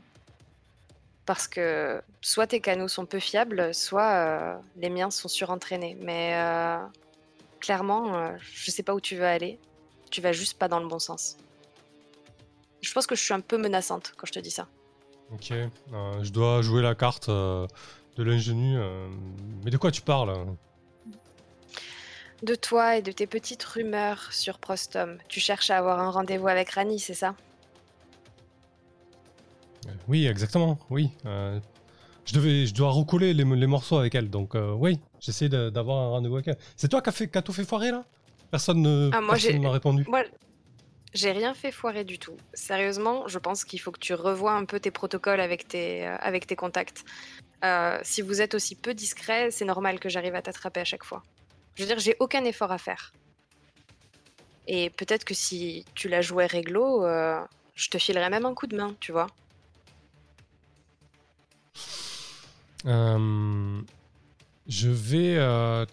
Parce 1.26 1.48
que 1.48 2.02
soit 2.20 2.46
tes 2.46 2.60
canaux 2.60 2.88
sont 2.88 3.06
peu 3.06 3.18
fiables, 3.18 3.74
soit 3.74 4.12
euh, 4.12 4.56
les 4.76 4.90
miens 4.90 5.10
sont 5.10 5.28
surentraînés. 5.28 5.96
Mais 6.00 6.32
euh, 6.34 6.76
clairement, 7.60 8.14
euh, 8.14 8.30
je 8.52 8.70
sais 8.70 8.82
pas 8.82 8.94
où 8.94 9.00
tu 9.00 9.16
veux 9.16 9.24
aller. 9.24 9.58
Tu 10.10 10.20
vas 10.20 10.32
juste 10.32 10.58
pas 10.58 10.68
dans 10.68 10.80
le 10.80 10.86
bon 10.86 10.98
sens. 10.98 11.38
Je 12.82 12.92
pense 12.92 13.06
que 13.06 13.14
je 13.14 13.22
suis 13.22 13.32
un 13.32 13.40
peu 13.40 13.56
menaçante 13.56 14.12
quand 14.16 14.26
je 14.26 14.32
te 14.32 14.38
dis 14.38 14.50
ça. 14.50 14.68
Ok, 15.32 15.50
euh, 15.50 15.68
je 16.22 16.30
dois 16.30 16.60
jouer 16.60 16.82
la 16.82 16.94
carte 16.94 17.30
de 17.30 17.68
l'ingénu. 18.18 18.78
mais 19.64 19.70
de 19.70 19.76
quoi 19.78 19.90
tu 19.90 20.02
parles? 20.02 20.46
De 22.42 22.54
toi 22.54 22.98
et 22.98 23.02
de 23.02 23.10
tes 23.10 23.26
petites 23.26 23.64
rumeurs 23.64 24.30
sur 24.30 24.58
Prostom, 24.58 25.16
tu 25.28 25.40
cherches 25.40 25.70
à 25.70 25.78
avoir 25.78 25.98
un 25.98 26.10
rendez-vous 26.10 26.48
avec 26.48 26.70
Rani, 26.70 26.98
c'est 26.98 27.14
ça? 27.14 27.34
Oui, 30.08 30.26
exactement, 30.26 30.78
oui. 30.90 31.10
euh, 31.26 31.58
je, 32.24 32.34
devais, 32.34 32.66
je 32.66 32.74
dois 32.74 32.90
recoller 32.90 33.34
les, 33.34 33.44
les 33.44 33.66
morceaux 33.66 33.98
avec 33.98 34.14
elle, 34.14 34.30
donc 34.30 34.54
euh, 34.54 34.72
oui, 34.72 34.98
j'essaie 35.20 35.48
de- 35.48 35.70
d'avoir 35.70 35.98
un 35.98 36.08
rendez-vous 36.08 36.36
avec 36.36 36.48
elle. 36.48 36.58
C'est 36.76 36.88
toi 36.88 37.02
qui 37.02 37.08
as, 37.08 37.12
fait, 37.12 37.28
qui 37.28 37.38
as 37.38 37.42
tout 37.42 37.52
fait 37.52 37.64
foirer 37.64 37.90
là? 37.90 38.04
Personne 38.50 38.82
ne 38.82 39.10
Ah, 39.12 39.20
moi, 39.20 39.34
personne 39.34 39.52
j'ai- 39.52 39.58
m'a 39.58 39.70
répondu. 39.70 40.04
Moi, 40.08 40.22
j'ai 41.12 41.32
rien 41.32 41.54
fait 41.54 41.70
foirer 41.70 42.04
du 42.04 42.18
tout. 42.18 42.36
Sérieusement, 42.54 43.28
je 43.28 43.38
pense 43.38 43.64
qu'il 43.64 43.80
faut 43.80 43.92
que 43.92 43.98
tu 44.00 44.14
revoies 44.14 44.52
un 44.52 44.64
peu 44.64 44.80
tes 44.80 44.90
protocoles 44.90 45.40
avec 45.40 45.68
tes, 45.68 46.06
euh, 46.06 46.16
avec 46.20 46.46
tes 46.46 46.56
contacts. 46.56 47.04
Euh, 47.64 47.98
si 48.02 48.20
vous 48.22 48.40
êtes 48.42 48.54
aussi 48.54 48.74
peu 48.74 48.94
discret, 48.94 49.50
c'est 49.50 49.64
normal 49.64 49.98
que 50.00 50.08
j'arrive 50.08 50.34
à 50.34 50.42
t'attraper 50.42 50.80
à 50.80 50.84
chaque 50.84 51.04
fois. 51.04 51.22
Je 51.76 51.82
veux 51.82 51.86
dire, 51.88 51.98
j'ai 51.98 52.16
aucun 52.20 52.44
effort 52.44 52.72
à 52.72 52.78
faire. 52.78 53.12
Et 54.66 54.90
peut-être 54.90 55.24
que 55.24 55.34
si 55.34 55.84
tu 55.94 56.08
la 56.08 56.20
jouais 56.20 56.46
réglo, 56.46 57.04
euh, 57.04 57.40
je 57.74 57.88
te 57.90 57.98
filerais 57.98 58.30
même 58.30 58.46
un 58.46 58.54
coup 58.54 58.66
de 58.66 58.76
main, 58.76 58.94
tu 59.00 59.12
vois. 59.12 59.26
Euh, 62.86 63.80
je 64.66 64.88
vais. 64.88 65.36
Euh, 65.36 65.86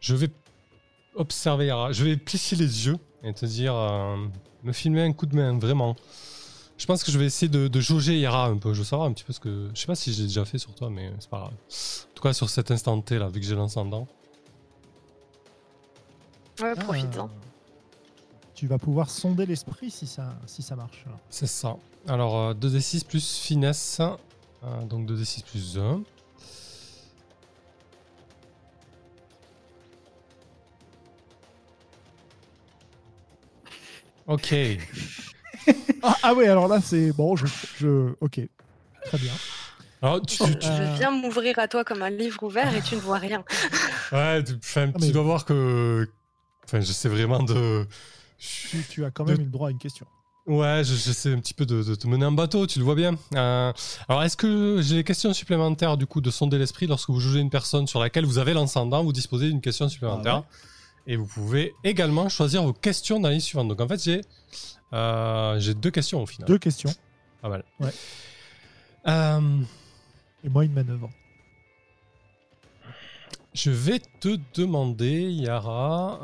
je 0.00 0.14
vais 0.14 0.30
observer 1.14 1.66
Yara. 1.66 1.92
Je 1.92 2.04
vais 2.04 2.16
plisser 2.16 2.56
les 2.56 2.86
yeux 2.86 2.98
et 3.22 3.32
te 3.32 3.46
dire. 3.46 3.74
Euh, 3.74 4.16
me 4.62 4.72
filmer 4.72 5.02
un 5.02 5.12
coup 5.12 5.26
de 5.26 5.34
main, 5.34 5.58
vraiment. 5.58 5.96
Je 6.78 6.86
pense 6.86 7.04
que 7.04 7.12
je 7.12 7.18
vais 7.18 7.26
essayer 7.26 7.48
de, 7.48 7.68
de, 7.68 7.80
jauger 7.80 8.18
Yara 8.18 8.46
un 8.46 8.56
peu. 8.56 8.72
Je 8.72 8.78
veux 8.78 8.84
savoir 8.84 9.08
un 9.08 9.12
petit 9.12 9.24
peu 9.24 9.32
ce 9.32 9.40
que. 9.40 9.70
Je 9.74 9.80
sais 9.80 9.86
pas 9.86 9.94
si 9.94 10.12
j'ai 10.12 10.24
déjà 10.24 10.44
fait 10.44 10.58
sur 10.58 10.74
toi, 10.74 10.90
mais 10.90 11.12
c'est 11.18 11.30
pas 11.30 11.38
grave. 11.38 11.52
En 11.52 12.14
tout 12.14 12.22
cas, 12.22 12.32
sur 12.32 12.48
cet 12.50 12.70
instant 12.70 13.00
T 13.00 13.18
là, 13.18 13.28
vu 13.28 13.40
que 13.40 13.46
j'ai 13.46 13.54
l'encendant. 13.54 14.06
Ouais, 16.60 16.74
profite-en. 16.74 17.28
Ah. 17.28 17.34
Hein. 17.34 17.51
Tu 18.62 18.68
vas 18.68 18.78
pouvoir 18.78 19.10
sonder 19.10 19.44
l'esprit 19.44 19.90
si 19.90 20.06
ça, 20.06 20.38
si 20.46 20.62
ça 20.62 20.76
marche. 20.76 21.04
C'est 21.28 21.48
ça. 21.48 21.76
Alors, 22.06 22.36
euh, 22.38 22.54
2d6 22.54 23.02
plus 23.02 23.38
finesse. 23.38 24.00
Euh, 24.00 24.82
donc 24.84 25.04
2d6 25.04 25.42
plus 25.42 25.78
1. 25.80 26.00
Ok. 34.26 34.54
Ah, 36.04 36.16
ah 36.24 36.34
ouais, 36.34 36.48
alors 36.48 36.66
là 36.66 36.80
c'est 36.80 37.12
bon. 37.12 37.36
Je, 37.36 37.46
je, 37.78 38.12
ok, 38.20 38.40
très 39.04 39.18
bien. 39.18 39.30
Alors, 40.02 40.20
tu, 40.22 40.36
tu- 40.36 40.58
tu- 40.58 40.66
Euh, 40.66 40.92
Je 40.94 40.98
viens 40.98 41.12
m'ouvrir 41.12 41.56
à 41.60 41.68
toi 41.68 41.84
comme 41.84 42.02
un 42.02 42.10
livre 42.10 42.42
ouvert 42.42 42.74
et 42.74 42.82
tu 42.82 42.96
ne 42.96 43.00
vois 43.00 43.18
rien. 43.18 43.44
ouais, 44.10 44.42
tu, 44.42 44.54
Ah, 44.74 44.86
mais- 45.00 45.10
dois 45.12 45.22
voir 45.22 45.44
que. 45.44 46.10
Enfin, 46.64 46.80
j'essaie 46.80 47.08
vraiment 47.08 47.40
de. 47.44 47.86
Tu, 48.70 48.84
tu 48.90 49.04
as 49.04 49.10
quand 49.10 49.24
même 49.24 49.36
De- 49.36 49.42
eu 49.42 49.44
le 49.44 49.50
droit 49.50 49.68
à 49.68 49.70
une 49.70 49.78
question. 49.78 50.06
Ouais, 50.46 50.82
je- 50.84 50.94
j'essaie 50.96 51.32
un 51.32 51.38
petit 51.38 51.54
peu 51.54 51.64
de, 51.64 51.84
de 51.84 51.94
te 51.94 52.08
mener 52.08 52.24
en 52.26 52.32
bateau, 52.32 52.66
tu 52.66 52.80
le 52.80 52.84
vois 52.84 52.96
bien. 52.96 53.14
Euh, 53.36 53.72
alors, 54.08 54.22
est-ce 54.24 54.36
que 54.36 54.80
j'ai 54.82 54.96
des 54.96 55.04
questions 55.04 55.32
supplémentaires 55.32 55.96
du 55.96 56.06
coup 56.06 56.20
de 56.20 56.30
sonder 56.32 56.58
l'esprit 56.58 56.88
lorsque 56.88 57.10
vous 57.10 57.20
jugez 57.20 57.38
une 57.38 57.50
personne 57.50 57.86
sur 57.86 58.00
laquelle 58.00 58.24
vous 58.26 58.38
avez 58.38 58.52
l'ascendant, 58.52 59.04
vous 59.04 59.12
disposez 59.12 59.48
d'une 59.48 59.60
question 59.60 59.88
supplémentaire. 59.88 60.34
Ah 60.34 60.40
ouais. 60.40 61.12
Et 61.12 61.16
vous 61.16 61.26
pouvez 61.26 61.72
également 61.84 62.28
choisir 62.28 62.64
vos 62.64 62.72
questions 62.72 63.20
dans 63.20 63.28
la 63.28 63.34
liste 63.34 63.46
suivante. 63.46 63.68
Donc 63.68 63.80
en 63.80 63.86
fait, 63.86 64.02
j'ai 64.02 64.20
euh, 64.92 65.58
j'ai 65.60 65.74
deux 65.74 65.90
questions 65.92 66.20
au 66.22 66.26
final. 66.26 66.48
Deux 66.48 66.58
questions 66.58 66.90
Pas 67.40 67.48
mal. 67.48 67.64
Ouais. 67.80 67.90
Euh, 69.06 69.60
et 70.44 70.48
moi 70.48 70.64
une 70.64 70.72
manœuvre. 70.72 71.08
je 73.54 73.70
vais 73.70 74.00
te 74.20 74.36
demander, 74.54 75.30
Yara, 75.30 76.18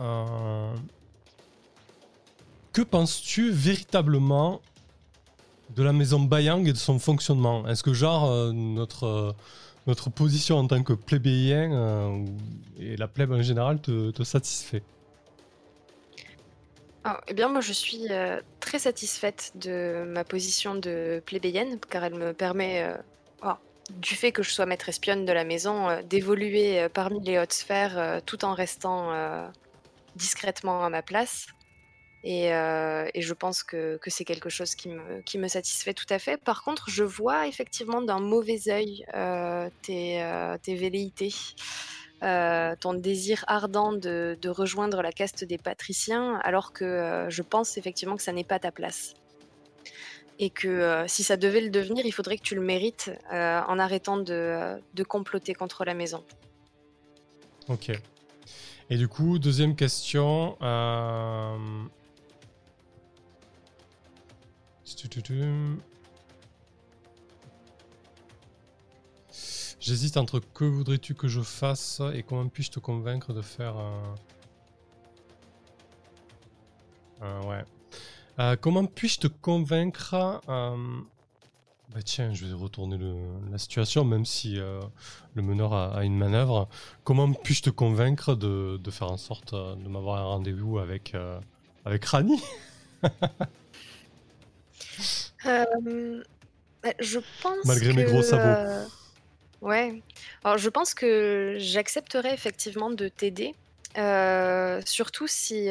que 2.78 2.84
penses-tu 2.84 3.50
véritablement 3.50 4.60
de 5.74 5.82
la 5.82 5.92
maison 5.92 6.20
Bayang 6.20 6.64
et 6.68 6.72
de 6.72 6.78
son 6.78 7.00
fonctionnement? 7.00 7.66
Est-ce 7.66 7.82
que 7.82 7.90
euh, 7.90 8.52
notre 8.52 9.04
euh, 9.04 9.32
notre 9.88 10.10
position 10.10 10.58
en 10.58 10.66
tant 10.68 10.84
que 10.84 10.92
plébéien 10.92 11.72
euh, 11.72 12.24
et 12.78 12.96
la 12.96 13.08
plèbe 13.08 13.32
en 13.32 13.42
général 13.42 13.80
te, 13.80 14.22
satisfait? 14.22 14.84
Ah, 17.02 17.20
eh 17.26 17.34
bien, 17.34 17.48
moi, 17.48 17.62
je 17.62 17.72
suis 17.72 18.06
très 18.60 18.78
satisfaite 18.78 19.50
de 19.56 20.04
ma 20.06 20.22
position 20.22 20.76
de 20.76 21.20
plébéienne, 21.26 21.80
car 21.90 22.04
elle 22.04 22.14
me 22.14 22.32
permet, 22.32 22.94
oh, 23.42 23.54
du 23.90 24.14
fait 24.14 24.30
que 24.30 24.44
je 24.44 24.50
sois 24.50 24.66
maître 24.66 24.88
espionne 24.88 25.24
de 25.24 25.32
la 25.32 25.42
maison, 25.42 26.00
d'évoluer 26.08 26.88
parmi 26.94 27.18
les 27.24 27.40
hautes 27.40 27.54
sphères 27.54 28.20
tout 28.24 28.44
en 28.44 28.54
restant 28.54 29.10
discrètement 30.14 30.84
à 30.84 30.90
ma 30.90 31.02
place. 31.02 31.48
Et, 32.24 32.52
euh, 32.52 33.08
et 33.14 33.22
je 33.22 33.32
pense 33.32 33.62
que, 33.62 33.98
c'est 34.06 34.24
quelque 34.24 34.48
chose 34.48 34.74
qui 34.74 34.88
me, 34.88 35.48
satisfait 35.48 35.94
tout 35.94 36.06
à 36.10 36.18
fait. 36.18 36.36
Par 36.36 36.62
contre, 36.64 36.90
je 36.90 37.04
vois 37.04 37.46
effectivement 37.46 38.02
d'un 38.02 38.20
mauvais 38.20 38.68
œil 38.68 39.04
euh, 39.14 39.68
tes, 39.82 40.22
euh, 40.22 40.56
tes 40.60 40.74
velléités. 40.74 41.32
ton 42.20 42.94
désir 42.94 43.44
ardent 43.46 43.92
de, 43.92 44.48
rejoindre 44.48 45.00
la 45.02 45.12
caste 45.12 45.44
des 45.44 45.58
patriciens, 45.58 46.40
alors 46.42 46.72
que 46.72 47.26
je 47.28 47.42
pense 47.42 47.76
effectivement 47.78 48.16
que 48.16 48.22
ça 48.22 48.32
n'est 48.32 48.44
pas 48.44 48.58
ta 48.58 48.72
place. 48.72 49.14
Et 50.40 50.50
que 50.50 51.04
si 51.08 51.24
ça 51.24 51.36
devait 51.36 51.60
le 51.60 51.70
devenir, 51.70 52.06
il 52.06 52.12
faudrait 52.12 52.36
que 52.36 52.42
tu 52.42 52.54
le 52.54 52.60
mérites 52.60 53.10
en 53.30 53.78
arrêtant 53.78 54.16
de, 54.16 54.80
comploter 55.06 55.54
contre 55.54 55.84
la 55.84 55.94
maison. 55.94 56.24
Ok. 57.68 57.92
Et 58.90 58.96
du 58.96 59.06
coup, 59.06 59.38
deuxième 59.38 59.76
question. 59.76 60.56
J'hésite 69.80 70.16
entre 70.16 70.40
que 70.40 70.64
voudrais-tu 70.64 71.14
que 71.14 71.28
je 71.28 71.40
fasse 71.40 72.02
et 72.14 72.22
comment 72.22 72.48
puis-je 72.48 72.70
te 72.70 72.80
convaincre 72.80 73.32
de 73.32 73.42
faire 73.42 73.76
un. 73.76 74.02
ouais. 77.46 77.64
Euh, 78.38 78.56
comment 78.60 78.86
puis-je 78.86 79.20
te 79.20 79.26
convaincre 79.26 80.14
euh, 80.48 80.76
Bah 81.90 82.02
tiens, 82.04 82.34
je 82.34 82.46
vais 82.46 82.52
retourner 82.52 82.98
la 83.50 83.58
situation, 83.58 84.04
même 84.04 84.24
si 84.24 84.58
euh, 84.58 84.80
le 85.34 85.42
meneur 85.42 85.72
a, 85.72 85.96
a 85.96 86.04
une 86.04 86.16
manœuvre. 86.16 86.68
Comment 87.04 87.32
puis-je 87.32 87.62
te 87.62 87.70
convaincre 87.70 88.34
de, 88.34 88.78
de 88.82 88.90
faire 88.90 89.10
en 89.10 89.16
sorte 89.16 89.54
de 89.54 89.88
m'avoir 89.88 90.18
un 90.18 90.24
rendez-vous 90.24 90.78
avec, 90.78 91.16
avec 91.84 92.04
Rani? 92.04 92.40
Euh, 95.46 96.22
je 97.00 97.18
pense 97.42 97.64
Malgré 97.64 97.92
mes 97.92 98.04
que, 98.04 98.10
gros 98.10 98.22
sabots. 98.22 98.42
euh, 98.42 98.84
ouais. 99.62 100.02
Alors, 100.44 100.58
je 100.58 100.68
pense 100.68 100.94
que 100.94 101.56
j'accepterais 101.58 102.34
effectivement 102.34 102.90
de 102.90 103.08
t'aider. 103.08 103.54
euh, 103.96 104.80
surtout 104.84 105.26
si, 105.26 105.68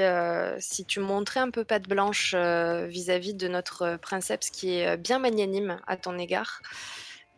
si 0.60 0.86
tu 0.86 1.00
montrais 1.00 1.40
un 1.40 1.50
peu 1.52 1.64
patte 1.64 1.88
blanche 1.88 2.34
vis-à-vis 2.34 3.34
de 3.36 3.48
notre 3.48 3.98
princeps 3.98 4.50
qui 4.50 4.80
est 4.80 4.98
bien 4.98 5.20
magnanime 5.20 5.80
à 5.88 5.98
ton 5.98 6.18
égard. 6.18 6.62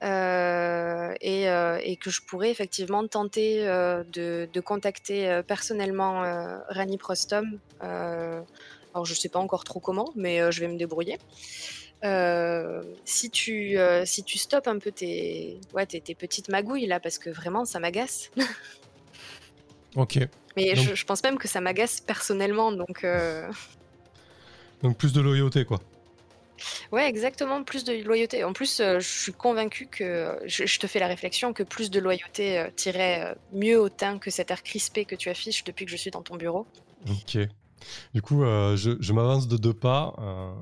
Euh, 0.01 1.13
et, 1.19 1.49
euh, 1.49 1.77
et 1.83 1.97
que 1.97 2.09
je 2.09 2.21
pourrais 2.21 2.49
effectivement 2.49 3.05
tenter 3.05 3.67
euh, 3.67 4.05
de, 4.05 4.47
de 4.51 4.61
contacter 4.61 5.41
personnellement 5.45 6.21
Rani 6.69 6.97
Prostom. 6.97 7.59
Alors 7.81 9.05
je 9.05 9.13
sais 9.13 9.29
pas 9.29 9.39
encore 9.39 9.65
trop 9.65 9.79
comment, 9.81 10.09
mais 10.15 10.51
je 10.51 10.61
vais 10.61 10.67
me 10.69 10.77
débrouiller. 10.77 11.19
Euh, 12.05 12.81
si 13.03 13.29
tu 13.29 13.77
euh, 13.77 14.05
si 14.05 14.23
tu 14.23 14.37
stoppes 14.37 14.67
un 14.69 14.79
peu 14.79 14.89
tes 14.91 15.59
ouais 15.73 15.85
tes, 15.85 15.99
tes 15.99 16.15
petites 16.15 16.47
magouilles 16.47 16.85
là 16.87 16.99
parce 17.01 17.17
que 17.17 17.29
vraiment 17.29 17.65
ça 17.65 17.79
m'agace. 17.79 18.31
Ok. 19.95 20.19
Mais 20.55 20.73
Donc- 20.75 20.85
je, 20.89 20.95
je 20.95 21.05
pense 21.05 21.23
même 21.23 21.37
que 21.37 21.47
ça 21.47 21.61
m'agace 21.61 21.99
personnellement 21.99 22.71
donc 22.71 23.03
euh, 23.03 23.47
Donc 24.83 24.97
plus 24.97 25.13
de 25.13 25.19
loyauté, 25.21 25.65
quoi. 25.65 25.79
ouais 26.91 27.07
exactement 27.09 27.63
plus 27.63 27.83
de 27.83 27.93
loyauté. 28.03 28.43
En 28.43 28.53
plus 28.53 28.79
euh, 28.79 28.99
je 28.99 29.07
suis 29.07 29.33
convaincue 29.33 29.87
que 29.87 30.37
je, 30.45 30.65
je 30.65 30.79
te 30.79 30.87
fais 30.87 30.99
la 30.99 31.07
réflexion 31.07 31.53
que 31.53 31.63
plus 31.63 31.89
de 31.89 31.99
loyauté 31.99 32.65
tirait 32.75 33.35
mieux 33.51 33.79
au 33.79 33.89
teint 33.89 34.19
que 34.19 34.29
cet 34.31 34.51
air 34.51 34.61
crispé 34.63 35.05
que 35.05 35.15
tu 35.15 35.29
affiches 35.29 35.63
depuis 35.63 35.85
que 35.85 35.91
je 35.91 35.97
suis 35.97 36.11
dans 36.11 36.21
ton 36.21 36.35
bureau. 36.35 36.65
Ok. 37.09 37.39
Du 38.13 38.21
coup, 38.21 38.43
euh, 38.43 38.75
je, 38.75 39.13
m'avance 39.13 39.47
de 39.47 39.57
deux 39.57 39.73
pas. 39.73 40.15
euh, 40.19 40.53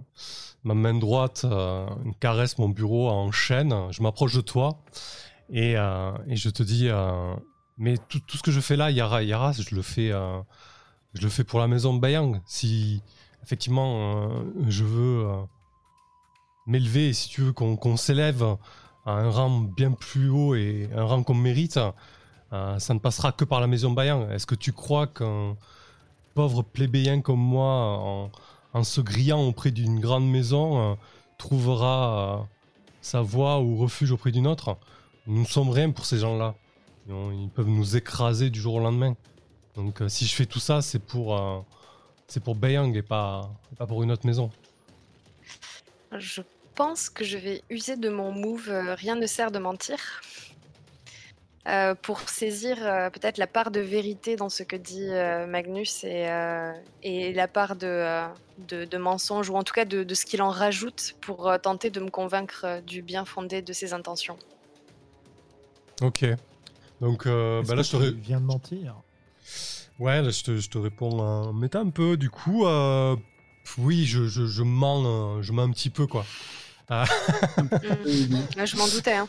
ma 0.63 0.74
main 0.74 0.93
droite 0.93 1.45
euh, 1.45 1.88
caresse 2.20 2.57
mon 2.57 2.70
bureau 2.70 3.09
en 3.09 3.32
chaîne. 3.32 3.74
Je 3.91 4.01
m'approche 4.01 4.36
de 4.36 4.41
toi 4.41 4.80
et, 5.49 5.76
je 5.76 6.49
te 6.49 6.63
dis 6.63 6.89
Mais 7.78 7.97
tout, 8.09 8.22
ce 8.30 8.41
que 8.43 8.51
je 8.51 8.59
fais 8.59 8.76
là, 8.76 8.91
Yara, 8.91 9.24
Yara 9.24 9.51
je, 9.53 9.76
le 9.76 9.82
fais, 9.82 10.11
je 11.13 11.22
le 11.22 11.30
fais 11.30 11.43
pour 11.43 11.59
la 11.59 11.68
maison 11.68 11.93
Bayang. 11.93 12.41
Si 12.45 13.01
effectivement 13.43 14.30
je 14.68 14.84
veux 14.84 15.26
m'élever, 16.65 17.13
si 17.13 17.30
tu 17.30 17.41
veux 17.41 17.53
qu'on 17.53 17.97
s'élève 17.97 18.43
à 19.05 19.11
un 19.11 19.30
rang 19.30 19.61
bien 19.61 19.93
plus 19.93 20.30
haut 20.30 20.53
et 20.53 20.89
un 20.93 21.03
rang 21.03 21.24
qu'on 21.24 21.34
mérite, 21.34 21.80
ça 22.51 22.93
ne 22.93 22.99
passera 22.99 23.32
que 23.32 23.45
par 23.45 23.61
la 23.61 23.68
maison 23.68 23.91
Bayang. 23.91 24.30
Est-ce 24.32 24.45
que 24.45 24.55
tu 24.55 24.74
crois 24.74 25.07
qu'un 25.07 25.55
pauvre 26.38 26.62
plébéien 26.62 27.22
comme 27.22 27.40
moi, 27.40 28.30
en, 28.72 28.84
se 28.84 29.02
grillant 29.02 29.42
auprès 29.48 29.72
d'une 29.72 30.00
grande 30.00 30.30
maison, 30.30 30.92
euh, 30.92 30.96
trouvera 31.40 32.42
euh, 32.42 32.44
sa 33.02 33.24
voie 33.24 33.60
ou 33.60 33.76
refuge 33.76 34.12
auprès 34.12 34.30
d'une 34.32 34.46
autre. 34.46 34.78
Nous 35.26 35.42
ne 35.42 35.48
sommes 35.48 35.72
rien 35.72 35.90
pour 35.90 36.06
ces 36.06 36.20
gens-là. 36.20 36.54
Ils 37.10 37.50
peuvent 37.56 37.70
nous 37.70 37.98
écraser 37.98 38.52
du 38.52 38.60
jour 38.60 38.76
au 38.76 38.80
lendemain. 38.80 39.16
Donc 39.74 40.00
euh, 40.00 40.10
si 40.10 40.28
je 40.28 40.36
fais 40.36 40.46
tout 40.46 40.60
ça, 40.60 40.84
c'est 40.84 41.00
pour, 41.00 41.36
c'est 42.28 42.44
pour 42.44 42.54
Bayang 42.54 42.96
et 42.96 43.02
pas, 43.02 43.50
et 43.72 43.76
pas 43.76 43.88
pour 43.88 44.04
une 44.04 44.12
autre 44.12 44.28
maison. 44.28 44.52
Je 46.16 46.44
pense 46.76 47.10
que 47.10 47.26
je 47.26 47.40
vais 47.40 47.64
user 47.72 47.98
de 47.98 48.10
mon 48.10 48.32
move 48.32 48.70
Rien 48.70 49.16
ne 49.16 49.26
sert 49.26 49.50
de 49.50 49.58
mentir 49.58 49.98
euh, 51.68 51.95
pour 51.95 52.22
saisir 52.30 52.78
euh, 52.82 53.09
peut-être 53.09 53.38
la 53.38 53.47
part 53.47 53.72
de 53.72 53.82
vérité 53.82 54.36
dans 54.38 54.49
ce 54.49 54.63
que 54.63 54.76
dit 54.76 55.09
euh, 55.09 55.45
Magnus 55.47 56.03
et, 56.03 56.30
euh, 56.30 56.72
et 57.03 57.34
la 57.34 57.47
part 57.47 57.76
de, 57.76 57.88
euh, 57.88 58.28
de, 58.57 58.86
de 58.86 58.97
mensonge 58.97 59.49
ou 59.49 59.55
en 59.55 59.63
tout 59.63 59.74
cas 59.74 59.84
de, 59.84 60.03
de 60.03 60.15
ce 60.15 60.26
qu'il 60.26 60.41
en 60.41 60.49
rajoute 60.49 61.15
pour 61.20 61.49
euh, 61.49 61.57
tenter 61.57 61.89
de 61.89 61.99
me 61.99 62.09
convaincre 62.09 62.61
euh, 62.63 62.82
du 62.82 63.01
bien 63.01 63.26
fondé 63.26 63.61
de 63.61 63.74
ses 63.74 63.93
intentions. 63.93 64.38
Ok. 66.01 66.26
Donc 67.01 67.26
euh, 67.26 67.61
bah 67.63 67.76
là, 67.76 67.82
que 67.82 67.88
je 67.88 67.97
te, 67.97 68.03
viens 68.15 68.39
de 68.39 68.45
mentir? 68.45 68.95
Ouais, 69.99 70.22
là, 70.22 70.30
je 70.30 70.43
te, 70.43 70.57
je 70.57 70.70
te 70.70 70.78
réponds 70.78 71.20
en 71.20 71.53
mettant 71.53 71.82
un 71.82 71.89
peu. 71.89 72.18
Du 72.18 72.30
coup, 72.30 72.65
euh, 72.65 73.15
oui, 73.78 74.05
je, 74.05 74.28
je, 74.28 74.45
je 74.45 74.63
mens, 74.63 75.41
je 75.41 75.51
mens 75.51 75.63
un 75.63 75.72
petit 75.72 75.89
peu, 75.89 76.07
quoi. 76.07 76.26
Mm. 76.89 78.36
Ouais, 78.57 78.65
je 78.65 78.78
m'en 78.78 78.88
doutais. 78.88 79.15
Hein. 79.15 79.28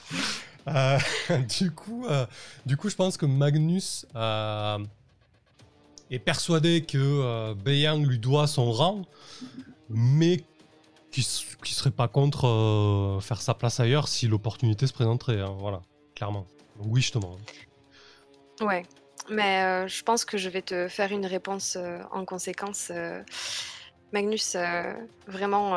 Euh, 0.69 0.99
du 1.59 1.71
coup, 1.71 2.07
euh, 2.07 2.27
du 2.67 2.77
coup, 2.77 2.89
je 2.89 2.97
pense 2.97 3.17
que 3.17 3.27
Magnus 3.27 4.07
euh, 4.15 4.79
est 6.11 6.19
persuadé 6.19 6.83
que 6.83 7.53
Beiyang 7.55 8.05
lui 8.05 8.19
doit 8.19 8.47
son 8.47 8.71
rang, 8.73 9.03
mais 9.89 10.43
qui, 11.11 11.21
s- 11.23 11.57
qui 11.65 11.75
serait 11.75 11.91
pas 11.91 12.09
contre 12.09 13.19
faire 13.23 13.41
sa 13.41 13.55
place 13.55 13.81
ailleurs 13.81 14.09
si 14.09 14.27
l'opportunité 14.29 14.87
se 14.87 14.93
présenterait. 14.93 15.41
hein, 15.41 15.57
voilà, 15.59 15.81
clairement. 16.15 16.47
Oui, 16.81 17.01
je 17.01 17.13
te 17.13 17.19
mens. 17.19 17.37
Ouais, 18.61 18.85
mais 19.31 19.87
je 19.89 20.03
pense 20.03 20.25
que 20.25 20.37
je 20.39 20.49
vais 20.49 20.63
te 20.63 20.89
faire 20.89 21.13
une 21.13 21.27
réponse 21.27 21.77
en 22.13 22.25
conséquence. 22.25 22.93
Magnus, 24.13 24.57
vraiment 25.27 25.77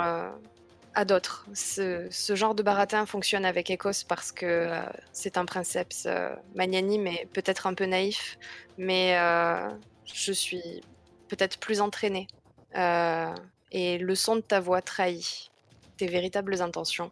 à 0.94 1.06
d'autres. 1.06 1.46
Ce, 1.54 2.10
genre 2.36 2.56
de 2.56 2.64
baratin 2.64 3.06
fonctionne 3.06 3.46
avec 3.46 3.72
Ecos 3.72 4.04
parce 4.08 4.32
que 4.32 4.46
euh, 4.46 4.82
c'est 5.14 5.38
un 5.38 5.46
princeps 5.46 6.06
euh, 6.06 6.34
magnanime 6.56 7.08
et 7.08 7.28
peut-être 7.34 7.68
un 7.68 7.74
peu 7.74 7.86
naïf, 7.86 8.38
mais 8.78 9.18
euh, 9.18 9.70
je 10.14 10.32
suis 10.32 10.82
peut-être 11.28 11.60
plus 11.60 11.82
entraînée. 11.82 12.28
Et 13.74 13.98
le 13.98 14.16
son 14.16 14.36
de 14.36 14.42
ta 14.42 14.60
voix 14.60 14.82
trahit 14.82 15.50
tes 15.98 16.08
véritables 16.08 16.62
intentions. 16.62 17.12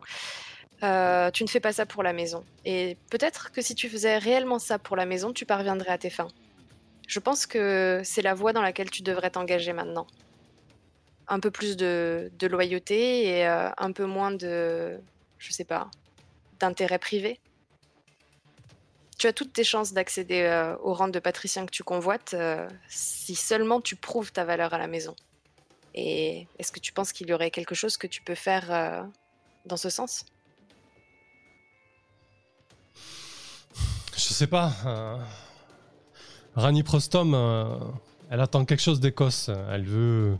Tu 0.81 1.43
ne 1.43 1.47
fais 1.47 1.59
pas 1.61 1.73
ça 1.73 1.85
pour 1.85 2.03
la 2.03 2.11
maison. 2.11 2.43
Et 2.65 2.97
peut-être 3.09 3.51
que 3.51 3.61
si 3.61 3.75
tu 3.75 3.87
faisais 3.89 4.17
réellement 4.17 4.59
ça 4.59 4.77
pour 4.77 4.97
la 4.97 5.05
maison, 5.05 5.31
tu 5.31 5.45
parviendrais 5.45 5.91
à 5.91 5.97
tes 5.97 6.09
fins. 6.09 6.27
Je 7.07 7.19
pense 7.19 7.45
que 7.45 8.01
c'est 8.03 8.21
la 8.21 8.33
voie 8.33 8.53
dans 8.53 8.61
laquelle 8.61 8.89
tu 8.89 9.01
devrais 9.03 9.29
t'engager 9.29 9.73
maintenant. 9.73 10.05
Un 11.31 11.39
peu 11.39 11.51
plus 11.51 11.77
de, 11.77 12.31
loyauté 12.41 13.27
et 13.27 13.47
euh, 13.47 13.69
un 13.77 13.91
peu 13.91 14.05
moins 14.05 14.31
de, 14.31 14.99
je 15.37 15.51
sais 15.53 15.63
pas, 15.63 15.89
d'intérêt 16.59 16.97
privé. 16.97 17.39
Tu 19.19 19.27
as 19.27 19.33
toutes 19.33 19.53
tes 19.53 19.63
chances 19.63 19.93
d'accéder 19.93 20.41
euh, 20.41 20.75
au 20.77 20.93
rang 20.93 21.07
de 21.07 21.19
patricien 21.19 21.67
que 21.67 21.71
tu 21.71 21.83
convoites 21.83 22.33
euh, 22.33 22.67
si 22.87 23.35
seulement 23.35 23.79
tu 23.79 23.95
prouves 23.95 24.31
ta 24.31 24.43
valeur 24.43 24.73
à 24.73 24.79
la 24.79 24.87
maison. 24.87 25.15
Et 25.93 26.47
est-ce 26.57 26.71
que 26.71 26.79
tu 26.79 26.93
penses 26.93 27.11
qu'il 27.11 27.27
y 27.27 27.33
aurait 27.33 27.51
quelque 27.51 27.75
chose 27.75 27.95
que 27.97 28.07
tu 28.07 28.23
peux 28.23 28.35
faire 28.35 29.07
dans 29.65 29.77
ce 29.77 29.89
sens? 29.89 30.25
Je 34.13 34.33
sais 34.33 34.47
pas. 34.47 34.71
Rani 36.55 36.83
Prostom, 36.83 37.33
elle 38.29 38.39
attend 38.39 38.65
quelque 38.65 38.81
chose 38.81 38.99
d'Écosse. 38.99 39.49
Elle 39.71 39.85
veut, 39.85 40.37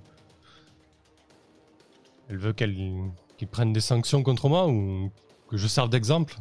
Elle 2.29 2.37
veut 2.37 2.53
qu'elle 2.53 2.75
qu'il 3.37 3.47
prenne 3.47 3.73
des 3.73 3.81
sanctions 3.81 4.21
contre 4.21 4.49
moi 4.49 4.67
ou 4.67 5.11
que 5.49 5.57
je 5.57 5.67
serve 5.67 5.89
d'exemple? 5.89 6.35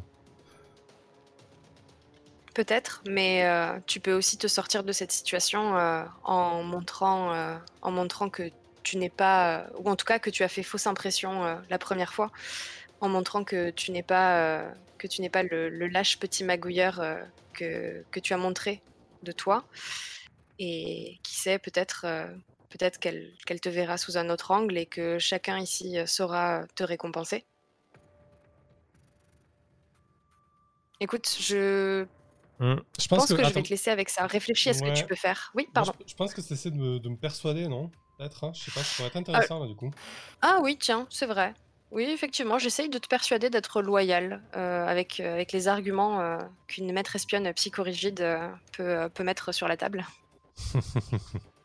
Peut-être, 2.55 3.03
mais 3.09 3.47
euh, 3.47 3.79
tu 3.87 4.01
peux 4.01 4.13
aussi 4.13 4.37
te 4.37 4.49
sortir 4.49 4.83
de 4.83 4.91
cette 4.93 5.13
situation 5.13 5.77
euh, 5.77 6.03
en 6.25 6.65
montrant, 6.65 7.33
euh, 7.33 7.57
en 7.83 7.93
montrant 7.93 8.29
que 8.29 8.51
tu 8.83 8.97
n'es 8.97 9.11
pas, 9.11 9.67
ou 9.79 9.89
en 9.89 9.97
tout 9.97 10.05
cas 10.05 10.19
que 10.19 10.29
tu 10.29 10.43
as 10.43 10.49
fait 10.49 10.65
fausse 10.65 10.87
impression 10.87 11.61
la 11.69 11.79
première 11.79 12.13
fois, 12.13 12.33
en 13.01 13.09
montrant 13.09 13.45
que 13.45 13.71
tu 13.71 13.93
n'es 13.93 14.03
pas, 14.03 14.65
pas 15.33 15.43
le, 15.43 15.69
le 15.69 15.87
lâche 15.89 16.19
petit 16.19 16.43
magouilleur 16.43 17.01
que, 17.53 18.03
que 18.11 18.19
tu 18.19 18.33
as 18.33 18.39
montré 18.39 18.81
de 19.23 19.33
toi. 19.33 19.65
Et 20.59 21.19
qui 21.23 21.37
sait, 21.37 21.59
peut-être 21.59 22.07
peut-être 22.71 22.99
qu'elle 22.99 23.33
qu'elle 23.47 23.61
te 23.61 23.69
verra 23.69 23.97
sous 23.97 24.17
un 24.19 24.31
autre 24.31 24.51
angle 24.51 24.77
et 24.77 24.87
que 24.87 25.19
chacun 25.19 25.59
ici 25.59 25.97
saura 26.07 26.67
te 26.75 26.85
récompenser. 26.85 27.45
Écoute, 31.01 31.29
je 31.41 32.07
Hmm. 32.61 32.75
Je 32.99 33.07
pense, 33.07 33.21
pense, 33.21 33.29
que, 33.29 33.35
que, 33.37 33.45
je 33.45 33.53
vais 33.53 33.63
te 33.63 33.69
laisser 33.69 33.91
avec 33.91 34.09
ça. 34.09 34.27
Réfléchis 34.27 34.71
à 34.71 34.75
ce 34.75 34.83
que 34.83 34.93
tu 34.93 35.05
peux 35.05 35.15
faire. 35.15 35.53
Oui, 35.55 35.65
moi, 35.67 35.73
pardon. 35.75 35.93
je, 36.01 36.11
je 36.11 36.17
pense 36.17 36.35
que 36.35 36.43
c'est 36.43 36.55
essayer 36.55 36.73
de 36.73 36.81
me, 36.81 36.99
de 36.99 37.09
me 37.09 37.17
persuader, 37.17 37.69
non? 37.69 37.91
Peut-être, 38.19 38.43
hein 38.45 38.53
je 38.53 38.65
sais 38.65 38.73
pas, 38.73 38.83
ça 38.83 38.97
pourrait 38.97 39.09
être 39.09 39.17
intéressant 39.17 39.61
là 39.61 39.69
du 39.69 39.77
coup. 39.77 39.91
Ah 40.43 40.59
oui, 40.63 40.77
tiens, 40.77 41.07
c'est 41.09 41.27
vrai. 41.27 41.55
Oui, 41.91 42.05
effectivement, 42.05 42.59
j'essaye 42.59 42.89
de 42.89 42.99
te 42.99 43.07
persuader 43.07 43.49
d'être 43.49 43.81
loyal 43.81 44.43
euh, 44.57 44.87
avec, 44.87 45.21
euh, 45.21 45.33
avec 45.33 45.53
les 45.53 45.69
arguments 45.69 46.21
euh, 46.21 46.39
qu'une 46.67 46.93
maître 46.93 47.15
espionne 47.17 47.51
psychorigide 47.55 48.21
euh, 48.21 48.49
peut, 48.77 48.83
euh, 48.83 49.09
peut 49.09 49.25
mettre 49.25 49.53
sur 49.53 49.69
la 49.69 49.77
table. 49.77 50.05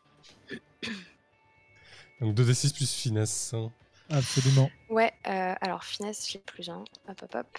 Donc 2.20 2.34
2d6 2.36 2.74
plus 2.74 2.90
finesse. 2.92 3.52
hein. 3.54 3.70
Absolument. 4.10 4.70
Ouais, 4.90 5.12
euh, 5.26 5.54
alors 5.60 5.82
finesse, 5.84 6.28
j'ai 6.30 6.38
plus 6.38 6.68
un. 6.68 6.84
Hop, 7.08 7.22
hop, 7.22 7.34
hop. 7.34 7.58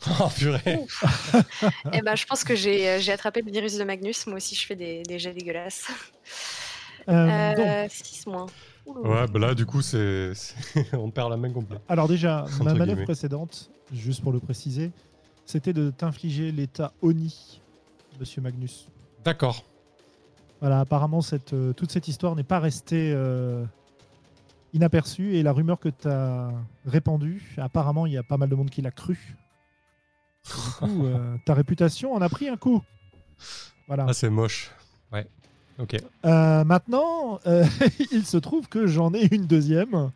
Oh 0.20 0.28
purée 0.36 0.60
Eh 1.92 2.00
ben, 2.02 2.14
je 2.14 2.26
pense 2.26 2.44
que 2.44 2.54
j'ai 2.54 2.88
euh, 2.88 2.98
j'ai 3.00 3.12
attrapé 3.12 3.42
le 3.42 3.50
virus 3.50 3.76
de 3.76 3.84
Magnus. 3.84 4.26
Moi 4.26 4.36
aussi, 4.36 4.54
je 4.54 4.64
fais 4.66 4.76
des, 4.76 5.02
des 5.02 5.18
jets 5.18 5.32
dégueulasses. 5.32 5.88
Euh, 7.08 7.54
donc, 7.56 7.66
Euh, 7.66 7.86
6 7.88 8.26
moins. 8.26 8.46
Ouh. 8.86 8.98
Ouais, 9.08 9.26
bah 9.26 9.38
là 9.40 9.54
du 9.54 9.66
coup, 9.66 9.82
c'est 9.82 10.30
on 10.92 11.10
perd 11.10 11.30
la 11.30 11.36
main 11.36 11.52
complète. 11.52 11.80
alors 11.88 12.06
déjà, 12.06 12.44
ma 12.58 12.64
manœuvre 12.66 12.84
guillemets. 12.84 13.04
précédente, 13.04 13.70
juste 13.92 14.22
pour 14.22 14.32
le 14.32 14.38
préciser, 14.38 14.92
c'était 15.46 15.72
de 15.72 15.90
t'infliger 15.90 16.52
l'état 16.52 16.92
Oni, 17.02 17.62
Monsieur 18.18 18.42
Magnus. 18.42 18.88
D'accord. 19.24 19.64
Voilà, 20.60 20.80
apparemment, 20.80 21.20
cette, 21.20 21.52
euh, 21.52 21.72
toute 21.72 21.92
cette 21.92 22.08
histoire 22.08 22.34
n'est 22.34 22.42
pas 22.42 22.58
restée 22.58 23.12
euh, 23.14 23.64
inaperçue 24.72 25.36
et 25.36 25.42
la 25.42 25.52
rumeur 25.52 25.78
que 25.78 25.88
tu 25.88 26.08
as 26.08 26.50
répandue, 26.84 27.54
apparemment, 27.58 28.06
il 28.06 28.14
y 28.14 28.18
a 28.18 28.22
pas 28.22 28.36
mal 28.36 28.48
de 28.48 28.54
monde 28.54 28.70
qui 28.70 28.82
l'a 28.82 28.90
cru. 28.90 29.36
Du 30.44 30.72
coup, 30.78 31.06
euh, 31.06 31.36
ta 31.46 31.54
réputation 31.54 32.12
en 32.14 32.20
a 32.20 32.28
pris 32.28 32.48
un 32.48 32.56
coup. 32.56 32.82
Voilà. 33.86 34.06
Ah, 34.08 34.12
c'est 34.12 34.30
moche. 34.30 34.72
Ouais. 35.12 35.26
Ok. 35.78 35.96
Maintenant, 36.24 37.38
il 38.10 38.26
se 38.26 38.38
trouve 38.38 38.68
que 38.68 38.86
j'en 38.86 39.12
ai 39.12 39.32
une 39.32 39.46
deuxième. 39.46 40.10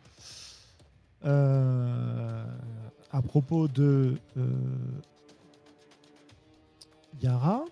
À 1.23 3.21
propos 3.21 3.67
de 3.67 4.17
Yara. 7.21 7.65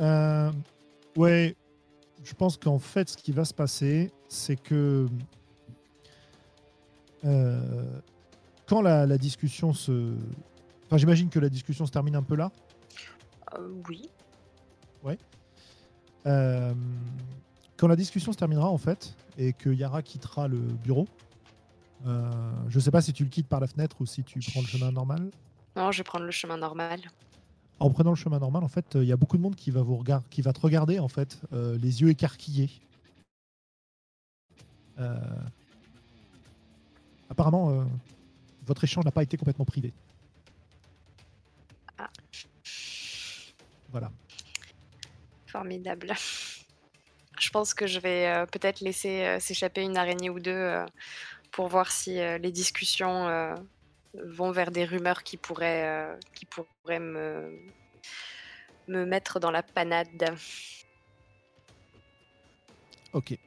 Euh, 0.00 0.50
ouais, 1.16 1.56
je 2.24 2.34
pense 2.34 2.56
qu'en 2.56 2.78
fait, 2.78 3.10
ce 3.10 3.16
qui 3.16 3.32
va 3.32 3.44
se 3.44 3.54
passer, 3.54 4.12
c'est 4.28 4.56
que 4.56 5.08
euh, 7.24 8.00
quand 8.66 8.82
la, 8.82 9.06
la 9.06 9.18
discussion 9.18 9.72
se. 9.72 10.14
Enfin, 10.86 10.96
j'imagine 10.96 11.28
que 11.28 11.38
la 11.38 11.48
discussion 11.48 11.86
se 11.86 11.92
termine 11.92 12.16
un 12.16 12.22
peu 12.22 12.36
là. 12.36 12.50
Euh, 13.58 13.68
oui. 13.88 14.08
Euh, 16.26 16.74
quand 17.78 17.88
la 17.88 17.96
discussion 17.96 18.30
se 18.32 18.36
terminera 18.36 18.68
en 18.68 18.76
fait 18.76 19.14
et 19.38 19.54
que 19.54 19.70
Yara 19.70 20.02
quittera 20.02 20.48
le 20.48 20.58
bureau, 20.58 21.08
je 22.68 22.78
sais 22.78 22.90
pas 22.90 23.00
si 23.00 23.14
tu 23.14 23.24
le 23.24 23.30
quittes 23.30 23.46
par 23.48 23.60
la 23.60 23.66
fenêtre 23.66 23.96
ou 24.00 24.06
si 24.06 24.22
tu 24.22 24.38
prends 24.40 24.60
le 24.60 24.66
chemin 24.66 24.92
normal. 24.92 25.30
Non, 25.76 25.92
je 25.92 25.98
vais 25.98 26.04
prendre 26.04 26.24
le 26.24 26.30
chemin 26.30 26.56
normal. 26.56 27.00
En 27.78 27.90
prenant 27.90 28.10
le 28.10 28.16
chemin 28.16 28.38
normal, 28.38 28.62
en 28.62 28.68
fait, 28.68 28.94
il 28.94 29.04
y 29.04 29.12
a 29.12 29.16
beaucoup 29.16 29.36
de 29.36 29.42
monde 29.42 29.56
qui 29.56 29.70
va 29.70 29.82
vous 29.82 29.96
regarder, 29.96 30.26
qui 30.30 30.42
va 30.42 30.52
te 30.52 30.60
regarder 30.60 30.98
en 30.98 31.08
fait, 31.08 31.40
euh, 31.52 31.78
les 31.78 32.02
yeux 32.02 32.10
écarquillés. 32.10 32.70
Euh, 34.98 35.16
apparemment, 37.30 37.70
euh, 37.70 37.84
votre 38.66 38.84
échange 38.84 39.04
n'a 39.04 39.10
pas 39.10 39.22
été 39.22 39.36
complètement 39.36 39.64
privé. 39.64 39.92
Ah. 41.96 42.10
Voilà. 43.90 44.10
Formidable. 45.46 46.12
Je 47.40 47.48
pense 47.48 47.72
que 47.72 47.86
je 47.86 47.98
vais 47.98 48.26
euh, 48.28 48.44
peut-être 48.44 48.80
laisser 48.80 49.24
euh, 49.24 49.40
s'échapper 49.40 49.82
une 49.82 49.96
araignée 49.96 50.28
ou 50.28 50.38
deux 50.38 50.50
euh, 50.50 50.84
pour 51.52 51.68
voir 51.68 51.90
si 51.90 52.20
euh, 52.20 52.36
les 52.36 52.52
discussions 52.52 53.28
euh, 53.28 53.54
vont 54.14 54.50
vers 54.50 54.70
des 54.70 54.84
rumeurs 54.84 55.22
qui 55.22 55.36
pourraient, 55.36 56.16
euh, 56.88 56.98
me, 56.98 57.52
me 58.88 59.04
mettre 59.04 59.40
dans 59.40 59.50
la 59.50 59.62
panade. 59.62 60.36
Ok. 63.12 63.38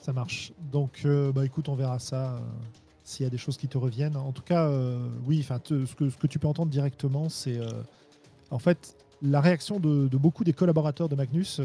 Ça 0.00 0.12
marche. 0.12 0.52
Donc, 0.58 1.02
euh, 1.04 1.32
bah 1.32 1.44
écoute, 1.44 1.68
on 1.68 1.74
verra 1.74 1.98
ça 1.98 2.36
euh, 2.36 2.40
s'il 3.04 3.24
y 3.24 3.26
a 3.26 3.30
des 3.30 3.38
choses 3.38 3.58
qui 3.58 3.68
te 3.68 3.76
reviennent. 3.76 4.16
En 4.16 4.32
tout 4.32 4.42
cas, 4.42 4.70
oui, 5.26 5.40
enfin, 5.40 5.60
ce 5.62 5.94
que, 5.94 6.08
ce 6.10 6.16
que 6.16 6.26
tu 6.26 6.38
peux 6.38 6.48
entendre 6.48 6.70
directement, 6.70 7.28
c'est 7.28 7.60
en 8.50 8.58
fait 8.58 8.96
la 9.20 9.40
réaction 9.40 9.80
de 9.80 10.16
beaucoup 10.16 10.44
des 10.44 10.52
collaborateurs 10.52 11.08
de 11.08 11.16
Magnus. 11.16 11.60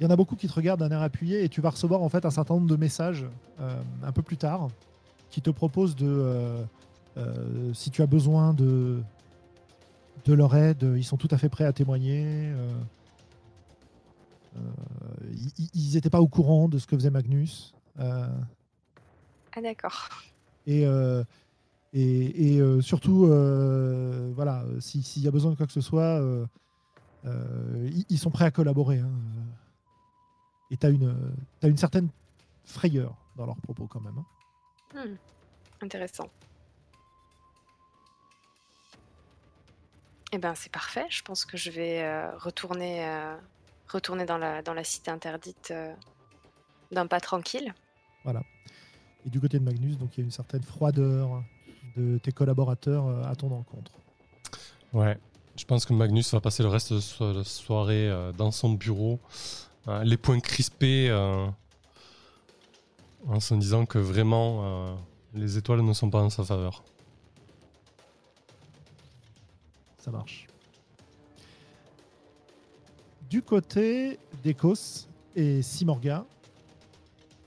Il 0.00 0.04
y 0.04 0.06
en 0.06 0.10
a 0.10 0.16
beaucoup 0.16 0.34
qui 0.34 0.48
te 0.48 0.52
regardent 0.54 0.80
d'un 0.80 0.90
air 0.90 1.02
appuyé 1.02 1.44
et 1.44 1.50
tu 1.50 1.60
vas 1.60 1.68
recevoir 1.68 2.00
en 2.02 2.08
fait 2.08 2.24
un 2.24 2.30
certain 2.30 2.54
nombre 2.54 2.66
de 2.68 2.76
messages 2.76 3.26
euh, 3.60 3.82
un 4.02 4.12
peu 4.12 4.22
plus 4.22 4.38
tard 4.38 4.68
qui 5.28 5.42
te 5.42 5.50
proposent 5.50 5.94
de, 5.94 6.06
euh, 6.08 6.64
euh, 7.18 7.74
si 7.74 7.90
tu 7.90 8.00
as 8.00 8.06
besoin 8.06 8.54
de, 8.54 9.02
de 10.24 10.32
leur 10.32 10.56
aide, 10.56 10.90
ils 10.96 11.04
sont 11.04 11.18
tout 11.18 11.28
à 11.30 11.36
fait 11.36 11.50
prêts 11.50 11.64
à 11.66 11.72
témoigner. 11.74 12.50
ils- 15.74 15.94
n'étaient 15.94 16.10
pas 16.10 16.20
au 16.22 16.28
courant 16.28 16.68
de 16.68 16.78
ce 16.78 16.86
que 16.86 16.96
faisait 16.96 17.10
Magnus. 17.10 17.74
Ah 17.98 19.60
d'accord. 19.62 20.08
et, 20.66 20.84
et, 21.92 22.56
et, 22.56 22.80
surtout, 22.80 23.26
voilà, 24.34 24.64
si- 24.80 25.02
s'il 25.02 25.22
y 25.22 25.28
a 25.28 25.30
besoin 25.30 25.50
de 25.50 25.56
quoi 25.56 25.66
que 25.66 25.72
ce 25.72 25.82
soit, 25.82 26.22
ils, 28.08 28.18
sont 28.18 28.30
prêts 28.30 28.46
à 28.46 28.50
collaborer. 28.50 29.00
hein. 29.00 29.10
Et 30.70 30.76
tu 30.76 30.86
as 30.86 30.90
une, 30.90 31.34
t'as 31.60 31.68
une 31.68 31.76
certaine 31.76 32.08
frayeur 32.64 33.14
dans 33.36 33.46
leurs 33.46 33.56
propos 33.56 33.86
quand 33.86 34.00
même. 34.00 34.18
hein. 34.18 34.24
Hmm, 35.06 35.16
Intéressant. 35.82 36.28
Eh 40.32 40.38
ben 40.38 40.54
c'est 40.54 40.70
parfait. 40.70 41.06
Je 41.10 41.22
pense 41.22 41.44
que 41.44 41.56
je 41.56 41.70
vais 41.70 42.02
euh, 42.02 42.36
retourner, 42.38 43.04
euh, 43.04 43.36
retourner 43.88 44.26
dans 44.26 44.38
la, 44.38 44.62
dans 44.62 44.74
la 44.74 44.84
cité 44.84 45.10
interdite 45.10 45.70
euh, 45.72 45.92
d'un 46.92 47.06
pas 47.06 47.20
tranquille. 47.20 47.74
Et 49.26 49.28
du 49.30 49.40
côté 49.40 49.58
de 49.58 49.64
Magnus, 49.64 49.98
donc 49.98 50.16
il 50.16 50.20
y 50.20 50.22
a 50.22 50.24
une 50.24 50.30
certaine 50.30 50.62
froideur 50.62 51.42
de 51.96 52.16
tes 52.18 52.32
collaborateurs 52.32 53.06
euh, 53.06 53.24
à 53.24 53.34
ton 53.36 53.50
encontre. 53.52 53.92
Ouais. 54.92 55.18
Je 55.56 55.64
pense 55.64 55.84
que 55.84 55.92
Magnus 55.92 56.32
va 56.32 56.40
passer 56.40 56.62
le 56.62 56.68
reste 56.70 56.92
de 56.94 57.00
so- 57.00 57.32
la 57.34 57.44
soirée 57.44 58.08
euh, 58.08 58.32
dans 58.32 58.50
son 58.50 58.72
bureau, 58.72 59.18
les 59.86 60.16
poings 60.16 60.40
crispés, 60.40 61.08
euh, 61.10 61.46
en 63.28 63.40
se 63.40 63.54
disant 63.54 63.86
que 63.86 63.98
vraiment 63.98 64.60
euh, 64.62 64.94
les 65.34 65.58
étoiles 65.58 65.82
ne 65.82 65.92
sont 65.92 66.10
pas 66.10 66.22
en 66.22 66.30
sa 66.30 66.44
faveur. 66.44 66.82
Ça 69.98 70.10
marche. 70.10 70.46
Du 73.28 73.42
côté 73.42 74.18
d'Ecos 74.42 75.08
et 75.36 75.62
Simorga, 75.62 76.24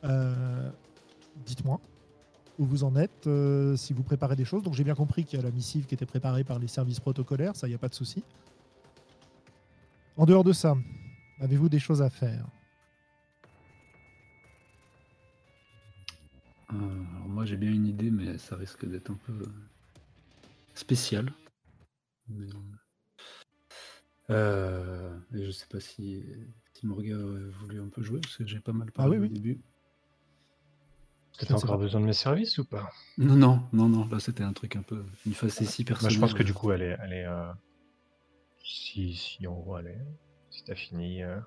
euh, 0.03 0.69
dites-moi 1.45 1.79
où 2.59 2.65
vous 2.65 2.83
en 2.83 2.95
êtes, 2.95 3.25
euh, 3.25 3.75
si 3.75 3.93
vous 3.93 4.03
préparez 4.03 4.35
des 4.35 4.45
choses. 4.45 4.61
Donc 4.61 4.75
j'ai 4.75 4.83
bien 4.83 4.93
compris 4.93 5.25
qu'il 5.25 5.39
y 5.39 5.41
a 5.41 5.45
la 5.45 5.51
missive 5.51 5.85
qui 5.85 5.95
était 5.95 6.05
préparée 6.05 6.43
par 6.43 6.59
les 6.59 6.67
services 6.67 6.99
protocolaires, 6.99 7.55
ça, 7.55 7.67
il 7.67 7.71
n'y 7.71 7.75
a 7.75 7.79
pas 7.79 7.89
de 7.89 7.95
souci. 7.95 8.23
En 10.15 10.25
dehors 10.25 10.43
de 10.43 10.53
ça, 10.53 10.75
avez-vous 11.39 11.69
des 11.69 11.79
choses 11.79 12.01
à 12.01 12.09
faire? 12.09 12.47
Euh, 16.73 16.75
alors 17.15 17.29
moi 17.29 17.45
j'ai 17.45 17.55
bien 17.55 17.71
une 17.71 17.87
idée, 17.87 18.11
mais 18.11 18.37
ça 18.37 18.57
risque 18.57 18.85
d'être 18.85 19.11
un 19.11 19.15
peu 19.15 19.45
spécial. 20.75 21.33
Mais, 22.27 22.47
euh, 24.29 25.17
et 25.33 25.45
je 25.45 25.51
sais 25.51 25.67
pas 25.67 25.79
si, 25.79 26.23
si 26.73 26.85
Morgan 26.87 27.21
aurait 27.21 27.43
voulu 27.45 27.81
un 27.81 27.89
peu 27.89 28.01
jouer, 28.03 28.19
parce 28.21 28.37
que 28.37 28.45
j'ai 28.45 28.59
pas 28.59 28.73
mal 28.73 28.91
parlé 28.91 29.15
Ah 29.15 29.19
oui, 29.19 29.19
au 29.19 29.23
oui. 29.23 29.29
début. 29.29 29.61
Est-ce 31.33 31.41
que 31.41 31.45
t'as 31.45 31.55
encore 31.55 31.77
besoin 31.77 32.01
de 32.01 32.05
mes 32.05 32.13
services 32.13 32.57
ou 32.57 32.65
pas? 32.65 32.89
Non, 33.17 33.35
non, 33.35 33.69
non, 33.73 33.89
non, 33.89 34.07
là 34.07 34.19
c'était 34.19 34.43
un 34.43 34.53
truc 34.53 34.75
un 34.75 34.83
peu, 34.83 35.03
une 35.25 35.33
facétie 35.33 35.83
Bah, 35.83 35.87
personnelle. 35.89 36.13
Je 36.15 36.19
pense 36.19 36.33
que 36.33 36.43
du 36.43 36.53
coup, 36.53 36.71
elle 36.71 36.81
est. 36.81 36.97
Elle 37.01 37.13
est 37.13 37.25
euh, 37.25 37.51
si, 38.63 39.13
si 39.15 39.45
en 39.47 39.53
gros, 39.53 39.77
elle 39.77 39.87
est. 39.87 40.01
Si 40.53 40.63
t'as 40.63 40.75
fini. 40.75 41.23
euh, 41.23 41.39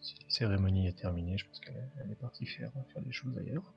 si 0.00 0.14
la 0.22 0.30
cérémonie 0.30 0.86
est 0.86 0.96
terminée, 0.98 1.36
je 1.36 1.44
pense 1.46 1.58
qu'elle 1.60 1.76
est, 1.76 1.90
elle 2.02 2.10
est 2.12 2.14
partie 2.14 2.46
faire, 2.46 2.70
faire 2.94 3.02
des 3.02 3.12
choses 3.12 3.36
ailleurs. 3.36 3.74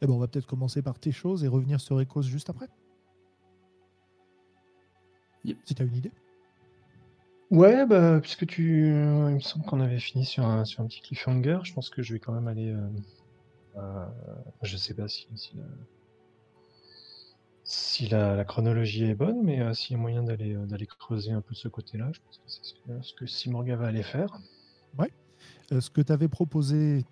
Eh 0.00 0.06
ben, 0.06 0.14
on 0.14 0.18
va 0.18 0.28
peut-être 0.28 0.46
commencer 0.46 0.80
par 0.80 0.98
tes 0.98 1.12
choses 1.12 1.44
et 1.44 1.48
revenir 1.48 1.80
sur 1.80 2.00
Ecos 2.00 2.22
juste 2.22 2.48
après. 2.50 2.68
Yep. 5.44 5.58
Si 5.64 5.74
tu 5.74 5.82
as 5.82 5.84
une 5.84 5.96
idée. 5.96 6.12
Ouais, 7.50 7.84
bah, 7.84 8.20
puisque 8.20 8.46
tu. 8.46 8.86
euh, 8.86 9.30
il 9.30 9.34
me 9.34 9.40
semble 9.40 9.64
qu'on 9.64 9.80
avait 9.80 9.98
fini 9.98 10.24
sur 10.24 10.46
un, 10.46 10.64
sur 10.64 10.82
un 10.82 10.86
petit 10.86 11.00
cliffhanger, 11.02 11.58
je 11.64 11.74
pense 11.74 11.90
que 11.90 12.00
je 12.02 12.14
vais 12.14 12.20
quand 12.20 12.32
même 12.32 12.48
aller. 12.48 12.70
euh, 12.70 12.88
euh, 13.76 14.06
je 14.62 14.76
sais 14.76 14.94
pas 14.94 15.08
si. 15.08 15.26
si 15.36 15.56
la, 15.56 15.64
si 17.72 18.06
la, 18.08 18.36
la 18.36 18.44
chronologie 18.44 19.04
est 19.04 19.14
bonne, 19.14 19.42
mais 19.42 19.60
euh, 19.60 19.72
s'il 19.72 19.96
y 19.96 19.98
a 19.98 20.02
moyen 20.02 20.22
d'aller 20.22 20.54
euh, 20.54 20.66
d'aller 20.66 20.86
creuser 20.86 21.32
un 21.32 21.40
peu 21.40 21.54
de 21.54 21.58
ce 21.58 21.68
côté-là, 21.68 22.10
je 22.12 22.20
pense 22.20 22.36
que 22.36 22.44
c'est 22.46 22.64
ce 22.64 22.74
que, 22.74 23.02
ce 23.02 23.14
que 23.14 23.26
Simorga 23.26 23.76
va 23.76 23.86
aller 23.86 24.02
faire. 24.02 24.38
Euh, 25.72 25.80
ce 25.80 25.88
que 25.88 26.02
t'avais 26.02 26.28
proposé, 26.28 27.06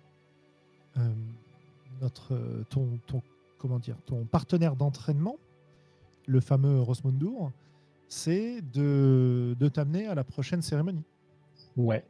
euh, 0.97 1.09
notre, 1.99 2.37
ton, 2.69 2.99
ton, 3.07 3.23
comment 3.57 3.79
dire, 3.79 3.97
ton 4.05 4.25
partenaire 4.25 4.75
d'entraînement, 4.75 5.37
le 6.27 6.39
fameux 6.41 6.79
Rosmundur, 6.79 7.51
c'est 8.07 8.61
de, 8.61 9.55
de 9.59 9.67
t'amener 9.67 10.05
à 10.05 10.13
la 10.13 10.23
prochaine 10.23 10.61
cérémonie. 10.61 11.03
Ouais. 11.75 12.05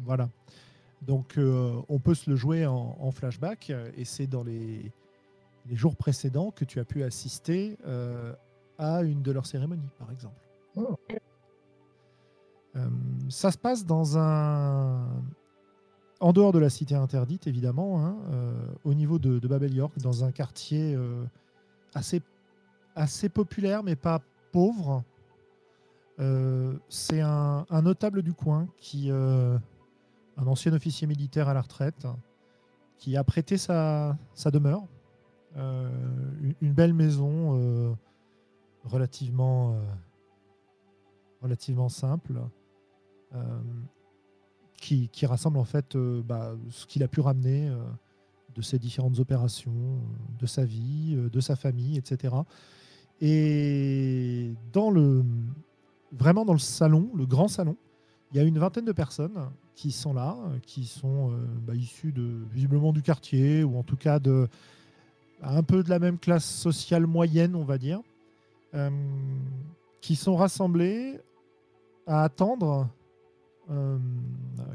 Voilà. 0.00 0.28
Donc, 1.02 1.36
on 1.36 1.98
peut 1.98 2.14
se 2.14 2.30
le 2.30 2.36
jouer 2.36 2.66
en, 2.66 2.96
en 2.98 3.10
flashback, 3.12 3.70
et 3.96 4.04
c'est 4.04 4.26
dans 4.26 4.42
les, 4.42 4.90
les 5.66 5.76
jours 5.76 5.96
précédents 5.96 6.50
que 6.50 6.64
tu 6.64 6.80
as 6.80 6.84
pu 6.84 7.02
assister 7.02 7.78
euh, 7.86 8.34
à 8.78 9.02
une 9.02 9.22
de 9.22 9.32
leurs 9.32 9.46
cérémonies, 9.46 9.90
par 9.98 10.10
exemple. 10.10 10.48
Oh. 10.76 10.96
Euh, 12.76 12.88
ça 13.28 13.50
se 13.50 13.58
passe 13.58 13.84
dans 13.84 14.18
un. 14.18 15.06
En 16.20 16.32
dehors 16.32 16.52
de 16.52 16.58
la 16.58 16.70
cité 16.70 16.94
interdite, 16.94 17.46
évidemment, 17.48 18.04
hein, 18.04 18.16
euh, 18.30 18.54
au 18.84 18.94
niveau 18.94 19.18
de, 19.18 19.40
de 19.40 19.48
Babel 19.48 19.74
York, 19.74 19.92
dans 19.98 20.24
un 20.24 20.30
quartier 20.30 20.96
assez, 21.94 22.22
assez 22.94 23.28
populaire, 23.28 23.82
mais 23.82 23.96
pas 23.96 24.20
pauvre. 24.52 25.02
C'est 26.88 27.20
un, 27.20 27.66
un 27.68 27.82
notable 27.82 28.22
du 28.22 28.34
coin 28.34 28.68
qui, 28.76 29.10
un 29.10 30.46
ancien 30.46 30.72
officier 30.72 31.08
militaire 31.08 31.48
à 31.48 31.54
la 31.54 31.62
retraite, 31.62 32.06
qui 32.98 33.16
a 33.16 33.24
prêté 33.24 33.56
sa, 33.56 34.16
sa 34.32 34.52
demeure, 34.52 34.86
une, 35.56 36.54
une 36.60 36.72
belle 36.72 36.94
maison 36.94 37.56
euh, 37.56 37.92
relativement, 38.84 39.74
euh, 39.74 39.80
relativement 41.40 41.88
simple, 41.88 42.40
euh, 43.34 43.60
qui, 44.76 45.08
qui 45.08 45.26
rassemble 45.26 45.58
en 45.58 45.64
fait 45.64 45.94
euh, 45.94 46.22
bah, 46.22 46.54
ce 46.70 46.86
qu'il 46.86 47.02
a 47.02 47.08
pu 47.08 47.20
ramener 47.20 47.68
euh, 47.68 47.76
de 48.54 48.62
ses 48.62 48.78
différentes 48.78 49.18
opérations, 49.20 49.72
euh, 49.72 50.40
de 50.40 50.46
sa 50.46 50.64
vie, 50.64 51.14
euh, 51.16 51.30
de 51.30 51.40
sa 51.40 51.56
famille, 51.56 51.96
etc. 51.96 52.34
Et 53.20 54.52
dans 54.72 54.90
le, 54.90 55.24
vraiment 56.10 56.44
dans 56.44 56.52
le 56.52 56.58
salon, 56.58 57.10
le 57.14 57.26
grand 57.26 57.48
salon, 57.48 57.76
il 58.32 58.38
y 58.38 58.40
a 58.40 58.42
une 58.42 58.58
vingtaine 58.58 58.84
de 58.84 58.92
personnes 58.92 59.50
qui 59.74 59.92
sont 59.92 60.12
là, 60.12 60.36
euh, 60.46 60.58
qui 60.60 60.84
sont 60.84 61.30
euh, 61.30 61.36
bah, 61.64 61.74
issues 61.74 62.12
de, 62.12 62.44
visiblement 62.50 62.92
du 62.92 63.02
quartier, 63.02 63.62
ou 63.62 63.78
en 63.78 63.82
tout 63.82 63.96
cas 63.96 64.18
de, 64.18 64.48
un 65.42 65.62
peu 65.62 65.82
de 65.82 65.90
la 65.90 65.98
même 65.98 66.18
classe 66.18 66.44
sociale 66.44 67.06
moyenne, 67.06 67.54
on 67.54 67.64
va 67.64 67.78
dire, 67.78 68.00
euh, 68.74 68.90
qui 70.00 70.16
sont 70.16 70.36
rassemblées 70.36 71.20
à 72.06 72.24
attendre 72.24 72.88
euh, 73.70 73.98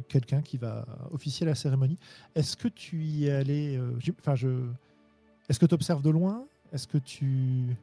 quelqu'un 0.08 0.42
qui 0.42 0.58
va 0.58 0.86
officier 1.12 1.46
la 1.46 1.56
cérémonie. 1.56 1.98
Est-ce 2.36 2.56
que 2.58 2.68
tu 2.68 3.04
y 3.04 3.28
es 3.28 3.32
allé 3.32 3.78
euh, 3.78 3.98
Enfin, 4.20 4.36
je. 4.36 4.50
Est-ce 5.50 5.60
que 5.60 5.66
tu 5.66 5.76
observes 5.76 6.02
de 6.02 6.10
loin? 6.10 6.46
Est-ce 6.74 6.88
que 6.88 6.98
tu. 6.98 7.76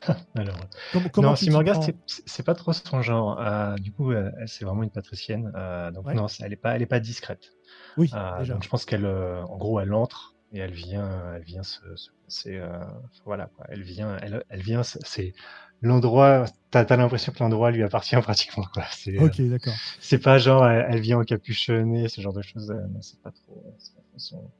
Alors, 0.34 0.56
Comment, 0.92 1.08
comment 1.10 1.28
non, 1.30 1.36
Simorga, 1.36 1.78
c'est 2.06 2.42
pas 2.42 2.54
trop 2.54 2.72
son 2.72 3.02
genre. 3.02 3.38
Euh, 3.40 3.74
du 3.76 3.92
coup, 3.92 4.12
euh, 4.12 4.30
elle, 4.40 4.48
c'est 4.48 4.64
vraiment 4.64 4.82
une 4.82 4.90
patricienne. 4.90 5.52
euh, 5.54 5.90
donc 5.90 6.06
Ouais. 6.06 6.14
non, 6.14 6.26
elle 6.40 6.52
est 6.52 6.56
pas, 6.56 6.74
elle 6.76 6.82
est 6.82 6.86
pas 6.86 7.00
discrète. 7.00 7.52
Oui, 7.98 8.06
déjà. 8.38 8.54
donc 8.54 8.62
je 8.64 8.68
pense 8.70 8.86
qu'elle, 8.86 9.04
en 9.06 9.56
gros, 9.58 9.80
elle 9.80 9.92
entre 9.92 10.34
et 10.52 10.58
elle 10.58 10.72
vient, 10.72 11.34
elle 11.34 11.42
vient 11.44 11.62
se, 11.62 11.80
se 11.96 12.10
placer. 12.22 12.56
euh, 12.58 12.84
voilà, 13.24 13.46
quoi. 13.56 13.66
Elle 13.68 13.82
vient, 13.82 14.16
elle, 14.18 14.44
elle 14.48 14.62
vient. 14.62 14.82
C'est 14.82 15.32
l'endroit. 15.80 16.44
T'as 16.70 16.84
as, 16.88 16.96
l'impression 16.96 17.32
que 17.32 17.38
l'endroit 17.40 17.70
lui 17.70 17.82
appartient 17.82 18.16
pratiquement. 18.22 18.64
Quoi. 18.72 18.84
Euh, 19.08 19.26
Ok, 19.26 19.40
d'accord. 19.42 19.74
c'est 20.00 20.18
pas 20.18 20.38
genre, 20.38 20.66
elle, 20.66 20.86
elle 20.90 21.00
vient 21.00 21.18
encapuchonnée, 21.18 22.08
ce 22.08 22.20
genre 22.20 22.32
de 22.34 22.42
choses. 22.42 22.70
euh, 22.70 22.80
c'est 23.00 23.20
pas 23.20 23.30
trop. 23.30 23.62
C'est 23.78 23.94
pas 23.94 24.02
trop 24.02 24.18
son- 24.18 24.50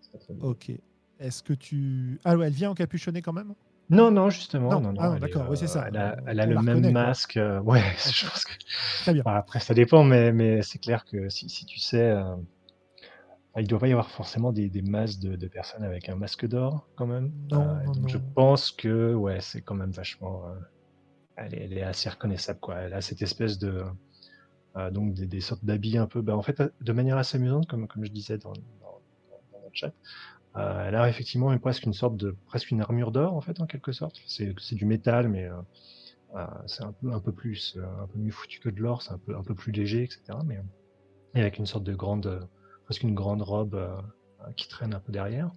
c'est 0.00 0.12
pas 0.12 0.18
trop 0.18 0.34
bien. 0.34 0.48
Ok. 0.48 0.70
Est-ce 1.18 1.42
que 1.42 1.52
tu. 1.54 2.18
Ah 2.24 2.36
ouais, 2.36 2.46
elle 2.46 2.52
vient 2.52 2.70
encapuchonnée 2.70 3.22
quand 3.22 3.32
même? 3.32 3.54
Non, 3.88 4.10
non, 4.10 4.30
justement, 4.30 4.70
Non. 4.72 4.80
non, 4.80 4.92
non. 4.92 5.00
Ah 5.00 5.18
d'accord, 5.18 5.46
oui, 5.48 5.56
c'est 5.56 5.68
ça. 5.68 5.86
Elle 5.88 5.96
a, 5.96 6.16
elle 6.26 6.48
le 6.48 6.60
même 6.60 6.82
quoi. 6.82 6.90
masque. 6.90 7.36
euh, 7.36 7.60
ouais, 7.60 7.80
je 8.12 8.26
pense 8.28 8.44
que. 8.44 8.52
Très 9.02 9.14
bien. 9.14 9.22
Après, 9.24 9.60
ça 9.60 9.74
dépend, 9.74 10.02
mais, 10.02 10.32
mais 10.32 10.62
c'est 10.62 10.78
clair 10.78 11.04
que 11.04 11.28
si, 11.28 11.48
si 11.48 11.66
tu 11.66 11.78
sais, 11.78 12.00
euh, 12.00 12.34
il 13.60 13.64
ne 13.64 13.68
doit 13.68 13.78
pas 13.78 13.88
y 13.88 13.92
avoir 13.92 14.10
forcément 14.10 14.52
des, 14.52 14.68
des 14.68 14.82
masses 14.82 15.18
de, 15.18 15.36
de 15.36 15.48
personnes 15.48 15.84
avec 15.84 16.08
un 16.08 16.16
masque 16.16 16.46
d'or, 16.46 16.88
quand 16.96 17.06
même. 17.06 17.32
Non, 17.50 17.74
Euh, 17.80 17.84
non, 17.84 17.94
donc 17.94 18.08
je 18.08 18.18
pense 18.34 18.70
que 18.72 19.14
ouais, 19.14 19.40
c'est 19.40 19.62
quand 19.62 19.74
même 19.74 19.90
vachement. 19.92 20.46
euh, 20.48 20.54
elle, 21.36 21.54
est, 21.54 21.64
elle 21.64 21.72
est 21.78 21.82
assez 21.82 22.08
reconnaissable, 22.10 22.60
quoi. 22.60 22.76
Elle 22.76 22.94
a 22.94 23.00
cette 23.02 23.22
espèce 23.22 23.58
de. 23.58 23.84
euh, 24.76 24.90
donc 24.90 25.14
des, 25.14 25.26
des 25.26 25.40
sortes 25.40 25.64
d'habits 25.64 25.98
un 25.98 26.06
peu. 26.06 26.22
Bah, 26.22 26.36
en 26.36 26.42
fait, 26.42 26.62
de 26.80 26.92
manière 26.92 27.16
assez 27.18 27.36
amusante, 27.38 27.66
comme, 27.68 27.88
comme 27.88 28.04
je 28.04 28.10
disais 28.12 28.38
dans, 28.38 28.52
dans, 28.52 28.60
dans- 29.52 29.60
notre 29.62 29.74
chat. 29.74 29.92
elle 30.56 30.94
a 30.96 31.08
effectivement 31.08 31.52
une- 31.52 31.60
presque 31.60 31.84
une 31.84 31.94
sorte 31.94 32.16
de 32.16 32.36
presque 32.46 32.70
une 32.72 32.80
armure 32.82 33.12
d'or 33.12 33.34
en 33.34 33.40
fait 33.42 33.60
en 33.60 33.66
quelque 33.66 33.92
sorte. 33.92 34.16
C'est 34.26 34.54
c'est 34.60 34.76
du 34.76 34.86
métal 34.86 35.28
mais 35.28 35.48
c'est 36.66 36.84
un 36.84 36.92
peu 36.92 37.12
un 37.12 37.20
peu 37.20 37.32
plus 37.32 37.78
un 38.00 38.06
peu 38.06 38.18
mieux 38.18 38.30
foutu 38.32 38.60
que 38.60 38.68
de 38.68 38.80
l'or, 38.80 39.02
c'est 39.02 39.12
un 39.12 39.18
peu 39.18 39.36
un 39.36 39.42
peu 39.42 39.54
plus 39.54 39.72
léger 39.72 40.04
etc. 40.04 40.42
Mais 40.44 40.58
et 41.34 41.40
avec 41.40 41.58
une 41.58 41.66
sorte 41.66 41.84
de 41.84 41.94
grande 41.94 42.48
presque 42.86 43.02
une 43.02 43.14
grande 43.14 43.42
robe 43.42 43.74
euh, 43.74 44.00
qui 44.56 44.66
traîne 44.68 44.94
un 44.94 45.00
peu 45.00 45.12
derrière. 45.12 45.50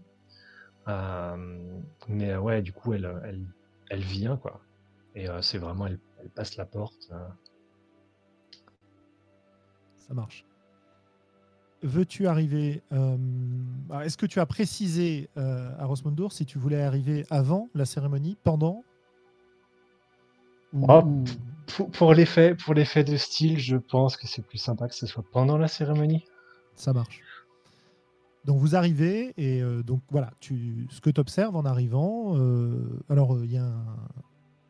Euh, 0.87 1.79
mais 2.07 2.31
euh, 2.31 2.39
ouais 2.39 2.61
du 2.61 2.73
coup 2.73 2.93
elle 2.93 3.21
elle 3.23 3.45
elle 3.89 4.01
vient 4.01 4.35
quoi. 4.37 4.59
Et 5.15 5.27
c'est 5.41 5.57
vraiment 5.57 5.87
elle, 5.87 5.99
elle 6.21 6.29
passe 6.29 6.55
la 6.57 6.65
porte. 6.65 7.11
Ça 9.97 10.13
marche. 10.13 10.45
Veux-tu 11.81 12.27
arriver 12.27 12.83
euh, 12.91 13.17
ah, 13.89 14.05
Est-ce 14.05 14.17
que 14.17 14.25
tu 14.25 14.39
as 14.39 14.45
précisé 14.45 15.29
euh, 15.37 15.71
à 15.79 15.85
Rosmundur 15.85 16.31
si 16.33 16.45
tu 16.45 16.57
voulais 16.59 16.81
arriver 16.81 17.25
avant 17.29 17.69
la 17.73 17.85
cérémonie, 17.85 18.37
pendant? 18.43 18.83
Ou, 20.73 20.85
Oh, 20.89 21.01
ou- 21.05 21.23
Pour, 21.67 21.89
pour 21.91 22.13
l'effet 22.13 22.55
pour 22.55 22.73
l'effet 22.73 23.03
de 23.03 23.15
style, 23.17 23.59
je 23.59 23.77
pense 23.77 24.17
que 24.17 24.27
c'est 24.27 24.41
plus 24.45 24.57
sympa 24.57 24.87
que 24.87 24.95
ce 24.95 25.05
soit 25.07 25.23
pendant 25.31 25.57
la 25.57 25.67
cérémonie. 25.67 26.25
Ça 26.79 26.93
marche. 26.93 27.21
Donc 28.45 28.57
vous 28.57 28.75
arrivez 28.75 29.33
et 29.37 29.61
euh, 29.61 29.83
donc 29.83 30.01
voilà, 30.09 30.31
tu, 30.39 30.87
ce 30.89 31.01
que 31.01 31.09
tu 31.09 31.19
observes 31.19 31.55
en 31.57 31.65
arrivant, 31.65 32.37
euh, 32.37 33.03
alors 33.09 33.35
euh, 33.35 33.45
il 33.45 33.51
y 33.51 33.57
a 33.57 33.69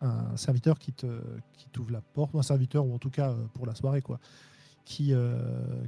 un, 0.02 0.36
serviteur 0.36 0.80
qui 0.80 0.92
te 0.92 1.06
qui 1.54 1.70
t'ouvre 1.70 1.92
la 1.92 2.02
porte, 2.02 2.34
ou 2.34 2.40
un 2.40 2.44
serviteur 2.44 2.86
ou 2.86 2.96
en 2.96 2.98
tout 2.98 3.12
cas 3.12 3.36
pour 3.54 3.68
la 3.68 3.76
soirée 3.76 4.02
quoi, 4.02 4.20
qui 4.86 5.14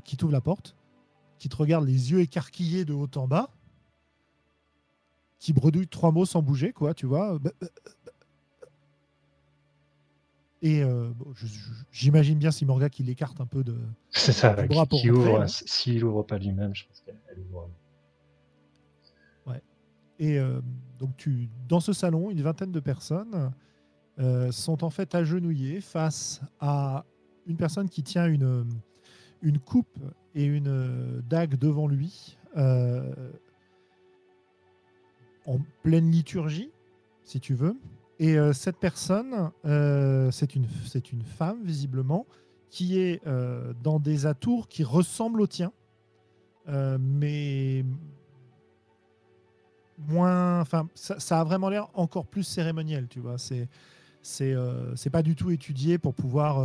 qui 0.03 0.15
t'ouvre 0.15 0.33
la 0.33 0.41
porte, 0.41 0.75
qui 1.39 1.49
te 1.49 1.55
regarde 1.55 1.85
les 1.85 2.11
yeux 2.11 2.19
écarquillés 2.19 2.85
de 2.85 2.93
haut 2.93 3.09
en 3.15 3.27
bas, 3.27 3.49
qui 5.39 5.53
bredouille 5.53 5.87
trois 5.87 6.11
mots 6.11 6.25
sans 6.25 6.43
bouger 6.43 6.71
quoi, 6.71 6.93
tu 6.93 7.07
vois. 7.07 7.39
Bah, 7.39 7.51
bah. 7.59 7.67
Et 10.61 10.83
euh, 10.83 11.09
bon, 11.15 11.33
j'imagine 11.91 12.37
bien 12.37 12.51
si 12.51 12.65
Morga 12.65 12.89
qui 12.89 13.01
l'écarte 13.01 13.41
un 13.41 13.47
peu 13.47 13.63
de, 13.63 13.75
C'est 14.11 14.31
ça, 14.31 14.53
qui, 14.53 14.67
bras 14.67 14.85
pour 14.85 15.01
qui 15.01 15.09
rentrer, 15.09 15.33
ouvre. 15.33 15.47
S'il 15.47 16.03
ouvre 16.03 16.23
pas 16.23 16.37
lui-même, 16.37 16.75
je 16.75 16.85
pense 16.85 17.01
qu'elle 17.01 17.17
elle 17.29 17.39
ouvre. 17.39 17.69
Et 20.19 20.37
euh, 20.37 20.61
donc, 20.99 21.17
tu, 21.17 21.49
dans 21.67 21.79
ce 21.79 21.93
salon, 21.93 22.29
une 22.29 22.43
vingtaine 22.43 22.71
de 22.71 22.79
personnes 22.79 23.51
euh, 24.19 24.51
sont 24.51 24.83
en 24.83 24.91
fait 24.91 25.15
agenouillées 25.15 25.81
face 25.81 26.41
à 26.59 27.05
une 27.47 27.57
personne 27.57 27.89
qui 27.89 28.03
tient 28.03 28.27
une, 28.27 28.67
une 29.41 29.57
coupe 29.57 29.97
et 30.35 30.45
une 30.45 31.23
dague 31.27 31.57
devant 31.57 31.87
lui 31.87 32.37
en 35.47 35.57
pleine 35.81 36.11
liturgie. 36.11 36.69
si 37.23 37.39
tu 37.39 37.55
veux. 37.55 37.75
Et 38.21 38.37
euh, 38.37 38.53
cette 38.53 38.77
personne, 38.77 39.49
euh, 39.65 40.29
c'est 40.29 40.53
une, 40.53 40.67
une 41.11 41.23
femme, 41.23 41.57
visiblement, 41.63 42.27
qui 42.69 42.99
est 42.99 43.19
euh, 43.25 43.73
dans 43.81 43.99
des 43.99 44.27
atours 44.27 44.67
qui 44.67 44.83
ressemblent 44.83 45.41
aux 45.41 45.47
tiens, 45.47 45.73
mais 46.67 47.83
moins. 49.97 50.61
Enfin, 50.61 50.87
ça, 50.93 51.39
a 51.39 51.43
vraiment 51.43 51.67
l'air 51.67 51.89
encore 51.95 52.27
plus 52.27 52.43
cérémoniel, 52.43 53.07
tu 53.09 53.19
vois. 53.19 53.37
C'est. 53.37 53.67
C'est 54.23 55.09
pas 55.11 55.23
du 55.23 55.35
tout 55.35 55.49
étudié 55.49 55.97
pour 55.97 56.13
pouvoir 56.13 56.63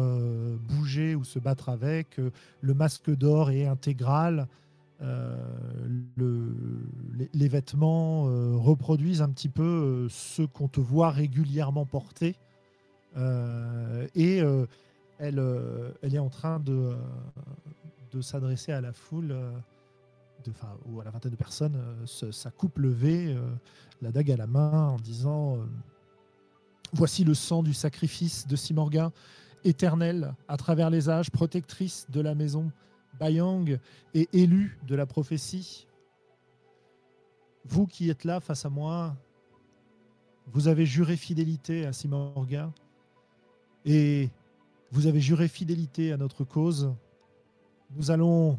bouger 0.59 1.15
ou 1.15 1.25
se 1.25 1.39
battre 1.39 1.71
avec. 1.71 2.21
Le 2.61 2.75
masque 2.75 3.11
d'or 3.11 3.51
est 3.51 3.67
intégral. 3.67 4.47
Euh, 5.03 5.37
le- 6.17 6.89
les, 7.35 7.49
vêtements 7.49 8.29
euh, 8.29 8.57
reproduisent 8.57 9.21
un 9.21 9.29
petit 9.29 9.51
peu 9.51 9.63
euh, 9.63 10.09
ceux 10.09 10.47
qu'on 10.47 10.69
te 10.69 10.81
voit 10.81 11.11
régulièrement 11.11 11.85
porter. 11.85 12.37
Et 14.15 14.43
elle, 15.19 15.39
est 16.03 16.19
en 16.19 16.29
train 16.29 16.61
de, 16.61 16.95
s'adresser 18.21 18.73
à 18.73 18.83
la 18.83 18.93
foule, 18.93 19.35
ou 20.87 21.01
à 21.01 21.05
la 21.05 21.11
vingtaine 21.11 21.31
de 21.31 21.37
personnes, 21.37 21.79
sa 22.05 22.51
coupe 22.51 22.77
levée, 22.77 23.35
la 24.03 24.13
dague 24.13 24.31
à 24.31 24.37
la 24.37 24.47
main, 24.47 24.89
en 24.89 24.97
disant 24.97 25.57
Voici 26.93 27.25
le 27.25 27.33
sang 27.33 27.63
du 27.63 27.73
sacrifice 27.73 28.47
de 28.47 28.55
Simorga, 28.55 29.11
éternelle 29.65 30.35
à 30.47 30.59
travers 30.59 30.91
les 30.91 31.09
âges, 31.09 31.31
protectrice 31.31 32.07
de 32.11 32.21
la 32.21 32.35
maison 32.35 32.71
Bayang 33.19 33.79
et 34.15 34.29
élue 34.33 34.79
de 34.87 34.95
la 34.95 35.07
prophétie. 35.07 35.87
Vous 37.65 37.87
qui 37.87 38.11
êtes 38.11 38.25
là 38.25 38.41
face 38.41 38.65
à 38.65 38.71
moi, 38.71 39.17
vous 40.47 40.69
avez 40.69 40.87
juré 40.87 41.17
fidélité 41.17 41.87
à 41.87 41.93
Simorga 41.93 42.73
et 43.85 44.31
vous 44.93 45.07
avez 45.07 45.21
juré 45.21 45.49
fidélité 45.49 46.13
à 46.13 46.17
notre 46.17 46.45
cause. 46.45 46.95
Nous 47.97 48.11
allons 48.11 48.59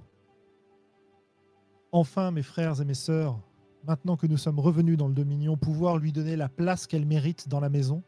enfin, 1.91 2.31
mes 2.31 2.43
frères 2.43 2.81
et 2.81 2.85
mes 2.85 2.93
sœurs, 2.93 3.39
maintenant 3.85 4.17
que 4.17 4.27
nous 4.27 4.37
sommes 4.37 4.59
revenus 4.59 4.97
dans 4.97 5.07
le 5.07 5.13
Dominion, 5.13 5.57
pouvoir 5.57 5.97
lui 5.97 6.11
donner 6.11 6.35
la 6.35 6.49
place 6.49 6.87
qu'elle 6.87 7.05
mérite 7.05 7.47
dans 7.47 7.59
la 7.59 7.69
maison. 7.69 8.03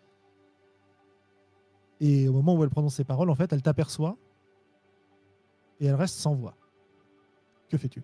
Et 2.02 2.28
au 2.28 2.34
moment 2.34 2.56
où 2.56 2.64
elle 2.64 2.70
prononce 2.70 2.96
ces 2.96 3.04
paroles, 3.04 3.30
en 3.30 3.36
fait, 3.36 3.52
elle 3.54 3.62
t'aperçoit 3.62 4.18
et 5.80 5.86
elle 5.86 5.96
reste 5.96 6.16
sans 6.16 6.36
voix. 6.36 6.56
Que 7.70 7.78
fais-tu? 7.78 8.02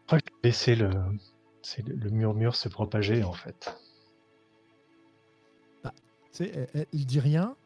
Je 0.00 0.06
crois 0.06 0.20
que 0.20 0.32
j'ai 0.42 0.48
laissé 0.48 0.76
le, 0.76 0.90
le, 1.86 2.10
murmure 2.10 2.56
se 2.56 2.68
propager 2.68 3.24
en 3.24 3.32
fait. 3.32 3.76
Sais, 6.30 6.68
elle, 6.74 6.86
dit 6.92 7.20
rien. 7.20 7.56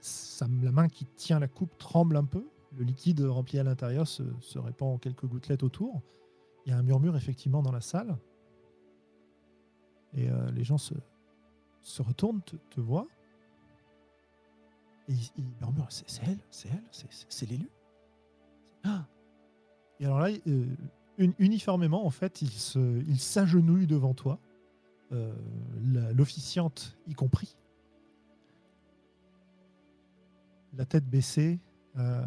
Sa- 0.00 0.48
la 0.62 0.72
main 0.72 0.88
qui 0.88 1.06
tient 1.06 1.38
la 1.38 1.46
coupe 1.46 1.78
tremble 1.78 2.16
un 2.16 2.24
peu. 2.24 2.44
Le 2.76 2.84
liquide 2.84 3.20
rempli 3.20 3.58
à 3.58 3.62
l'intérieur 3.62 4.08
se, 4.08 4.24
se 4.40 4.58
répand 4.58 4.94
en 4.94 4.98
quelques 4.98 5.26
gouttelettes 5.26 5.62
autour. 5.62 6.02
Il 6.66 6.70
y 6.70 6.72
a 6.72 6.78
un 6.78 6.82
murmure 6.82 7.16
effectivement 7.16 7.62
dans 7.62 7.70
la 7.70 7.80
salle. 7.80 8.18
Et 10.14 10.28
euh, 10.28 10.50
les 10.50 10.64
gens 10.64 10.78
se, 10.78 10.94
se 11.82 12.02
retournent, 12.02 12.42
te, 12.42 12.56
te 12.56 12.80
voient. 12.80 13.06
Et 15.08 15.14
ils 15.36 15.44
murmurent 15.60 15.90
C'est 15.90 16.22
elle, 16.24 16.38
c'est 16.50 16.68
elle, 16.68 16.82
c'est- 16.90 17.50
l'élu. 17.50 17.68
Ah 18.84 19.06
Et 20.00 20.04
alors 20.06 20.20
là, 20.20 20.28
euh, 20.46 20.66
un- 21.18 21.32
uniformément, 21.38 22.04
en 22.06 22.10
fait, 22.10 22.42
ils 22.42 23.18
s'agenouillent 23.20 23.86
devant 23.86 24.14
toi 24.14 24.38
euh, 25.12 25.34
l'officiante 26.14 26.96
y 27.06 27.12
compris. 27.14 27.56
La 30.74 30.86
tête 30.86 31.04
baissée, 31.04 31.60
euh, 31.96 32.24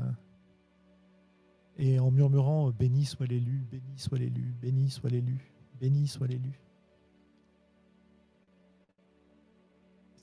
et 1.77 1.99
en 1.99 2.11
murmurant 2.11 2.69
Béni 2.71 3.05
soit 3.05 3.25
l'élu, 3.25 3.65
béni 3.71 3.97
soit 3.97 4.19
l'élu, 4.19 4.53
béni 4.61 4.89
soit 4.91 5.09
l'élu, 5.09 5.51
béni 5.79 6.07
soit 6.07 6.27
l'élu. 6.27 6.61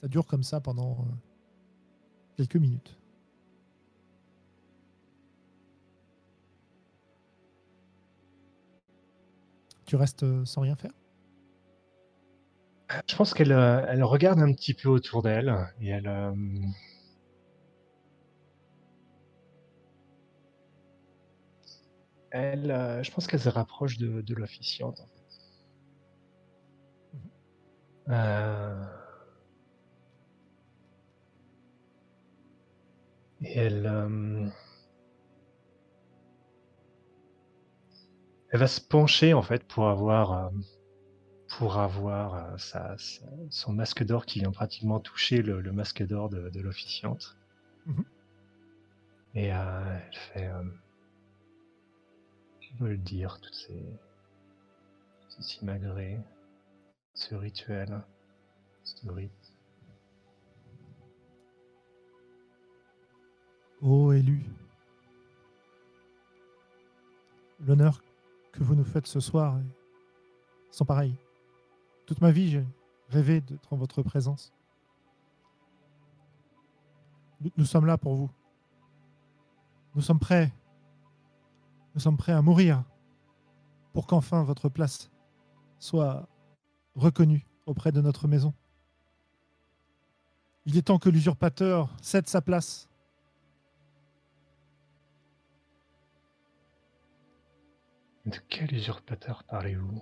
Ça 0.00 0.07
dure 0.09 0.26
comme 0.26 0.42
ça 0.44 0.61
pendant 0.61 1.05
quelques 2.43 2.61
minutes. 2.61 2.99
Tu 9.86 9.95
restes 9.97 10.24
euh, 10.24 10.45
sans 10.45 10.62
rien 10.62 10.74
faire? 10.74 10.90
Je 13.09 13.16
pense 13.16 13.32
qu'elle 13.34 13.53
euh, 13.53 13.84
elle 13.88 14.03
regarde 14.05 14.40
un 14.40 14.53
petit 14.53 14.74
peu 14.74 14.88
autour 14.88 15.22
d'elle 15.22 15.55
et 15.80 15.88
elle. 15.88 16.07
euh, 16.09 16.32
Elle, 22.30 22.70
euh, 22.70 23.03
je 23.03 23.11
pense 23.11 23.26
qu'elle 23.26 23.40
se 23.40 23.49
rapproche 23.49 23.97
de, 23.99 24.20
de 24.22 24.34
l'officiante. 24.34 25.01
En 25.01 25.07
fait. 25.07 25.22
Et 33.43 33.59
elle, 33.59 33.86
euh, 33.86 34.47
elle 38.51 38.61
va 38.61 38.66
se 38.66 38.80
pencher 38.80 39.34
en 39.34 39.43
fait 39.43 39.64
pour 39.64 39.88
avoir, 39.88 40.32
euh, 40.32 40.51
pour 41.59 41.78
avoir 41.78 42.34
euh, 42.34 42.57
sa- 42.59 42.97
sa- 42.99 43.26
son 43.51 43.72
masque 43.72 44.05
d'or 44.05 44.26
qui 44.26 44.40
vient 44.40 44.53
pratiquement 44.53 45.01
toucher 45.01 45.43
le, 45.43 45.61
le 45.61 45.72
masque 45.72 46.03
d'or 46.07 46.28
de, 46.28 46.49
de 46.51 46.61
l'officiante. 46.61 47.36
Mhm. 47.86 48.05
Et 49.34 49.47
elle 49.47 50.03
fait, 50.12 50.51
je 52.61 52.84
veux 52.84 52.90
le 52.90 52.99
dire, 52.99 53.38
toutes 53.40 53.55
ces, 53.55 53.82
ces 55.28 55.43
simagrées, 55.43 56.18
ce 57.14 57.34
rituel, 57.34 58.03
ce 58.84 59.09
rite. 59.09 59.41
Ô 63.82 64.12
élu, 64.12 64.40
l'honneur 67.66 68.00
que 68.52 68.62
vous 68.62 68.76
nous 68.76 68.84
faites 68.84 69.08
ce 69.08 69.18
soir 69.18 69.58
est 69.58 70.72
sans 70.72 70.84
pareil. 70.84 71.16
Toute 72.06 72.20
ma 72.20 72.30
vie, 72.30 72.48
j'ai 72.48 72.64
rêvé 73.08 73.40
d'être 73.40 73.72
en 73.72 73.76
votre 73.76 74.02
présence. 74.02 74.52
Nous, 77.40 77.50
nous 77.56 77.64
sommes 77.64 77.86
là 77.86 77.98
pour 77.98 78.14
vous. 78.14 78.30
Nous 79.96 80.02
sommes 80.02 80.20
prêts. 80.20 80.52
Nous 81.96 82.00
sommes 82.00 82.16
prêts 82.16 82.32
à 82.32 82.40
mourir 82.40 82.84
pour 83.92 84.06
qu'enfin 84.06 84.44
votre 84.44 84.68
place 84.68 85.10
soit 85.80 86.28
reconnue 86.94 87.44
auprès 87.66 87.90
de 87.90 88.00
notre 88.00 88.28
maison. 88.28 88.54
Il 90.66 90.76
est 90.76 90.82
temps 90.82 91.00
que 91.00 91.10
l'usurpateur 91.10 91.90
cède 92.00 92.28
sa 92.28 92.40
place 92.40 92.88
De 98.26 98.36
quel 98.48 98.72
usurpateur 98.72 99.44
parlez-vous? 99.44 100.00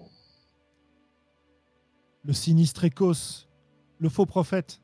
Le 2.25 2.33
sinistre 2.33 2.85
Écosse, 2.85 3.49
le 3.99 4.09
faux 4.09 4.27
prophète. 4.27 4.81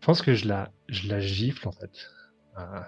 Je 0.00 0.06
pense 0.06 0.22
que 0.22 0.34
je 0.34 0.46
la, 0.46 0.70
je 0.88 1.08
la 1.08 1.20
gifle 1.20 1.66
en 1.68 1.72
fait. 1.72 1.90
Euh, 2.58 2.80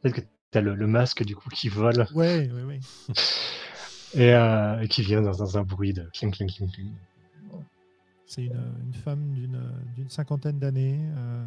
Peut-être 0.00 0.14
que 0.14 0.20
t'as 0.50 0.60
le, 0.60 0.74
le 0.74 0.86
masque 0.86 1.24
du 1.24 1.34
coup 1.34 1.48
qui 1.50 1.68
vole 1.68 2.06
Ouais, 2.14 2.48
ouais, 2.50 2.62
ouais. 2.62 2.80
et, 4.14 4.32
euh, 4.34 4.80
et 4.80 4.88
qui 4.88 5.02
vient 5.02 5.20
dans, 5.20 5.32
dans 5.36 5.58
un 5.58 5.64
bruit 5.64 5.92
de 5.92 6.08
cling 6.14 6.30
cling 6.32 6.50
cling 6.50 6.70
cling. 6.70 6.94
C'est 8.24 8.44
une, 8.44 8.72
une 8.84 8.94
femme 8.94 9.32
d'une 9.32 10.10
cinquantaine 10.10 10.58
d'années 10.58 11.00
euh, 11.16 11.44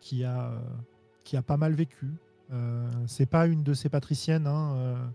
qui, 0.00 0.24
a, 0.24 0.60
qui 1.22 1.36
a 1.36 1.42
pas 1.42 1.56
mal 1.58 1.74
vécu. 1.74 2.08
Euh, 2.52 2.90
c'est 3.06 3.26
pas 3.26 3.46
une 3.46 3.62
de 3.62 3.74
ces 3.74 3.88
patriciennes. 3.88 4.46
hein, 4.46 4.76
euh, 4.76 5.06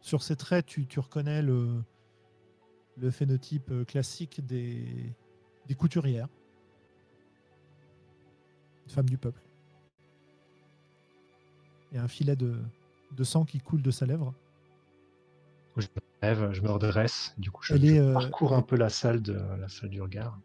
sur 0.00 0.22
ses 0.22 0.36
traits, 0.36 0.66
tu, 0.66 0.86
tu 0.86 1.00
reconnais 1.00 1.42
le, 1.42 1.82
le 2.96 3.10
phénotype 3.10 3.70
euh, 3.70 3.84
classique 3.84 4.44
des, 4.46 5.12
des 5.66 5.74
couturières. 5.74 6.28
Une 8.86 8.92
femme 8.92 9.08
du 9.08 9.18
peuple. 9.18 9.40
Il 11.90 11.96
y 11.96 11.98
a 11.98 12.04
un 12.04 12.08
filet 12.08 12.36
de, 12.36 12.56
de 13.12 13.24
sang 13.24 13.44
qui 13.44 13.58
coule 13.58 13.82
de 13.82 13.90
sa 13.90 14.06
lèvre. 14.06 14.32
Je 15.76 15.86
me 15.86 16.00
lève, 16.22 16.52
je 16.52 16.62
me 16.62 16.70
redresse. 16.70 17.34
Du 17.38 17.50
coup, 17.50 17.62
je, 17.62 17.74
Elle 17.74 17.86
je 17.86 17.94
est, 17.94 17.98
euh, 17.98 18.12
parcours 18.12 18.54
un 18.54 18.62
peu 18.62 18.76
la 18.76 18.90
salle 18.90 19.22
de 19.22 19.32
la 19.32 19.68
salle 19.68 19.90
du 19.90 20.00
regard. 20.00 20.38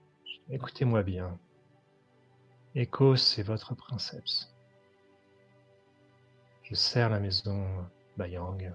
Écoutez-moi 0.50 1.04
bien. 1.04 1.38
Écho, 2.74 3.16
c'est 3.16 3.44
votre 3.44 3.76
princeps. 3.76 4.55
Je 6.66 6.74
sers 6.74 7.10
la 7.10 7.20
maison 7.20 7.64
Bayang. 8.18 8.74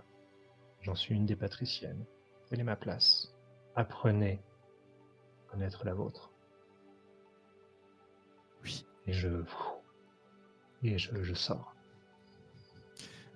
J'en 0.80 0.94
suis 0.94 1.16
une 1.16 1.26
des 1.26 1.34
patriciennes. 1.34 2.04
quelle 2.48 2.60
est 2.60 2.64
ma 2.64 2.76
place 2.76 3.34
Apprenez 3.74 4.40
à 5.48 5.50
connaître 5.50 5.84
la 5.84 5.92
vôtre. 5.92 6.30
Oui. 8.62 8.86
Et 9.08 9.12
je. 9.12 9.42
Et 10.84 10.98
je, 10.98 11.20
je 11.20 11.34
sors. 11.34 11.74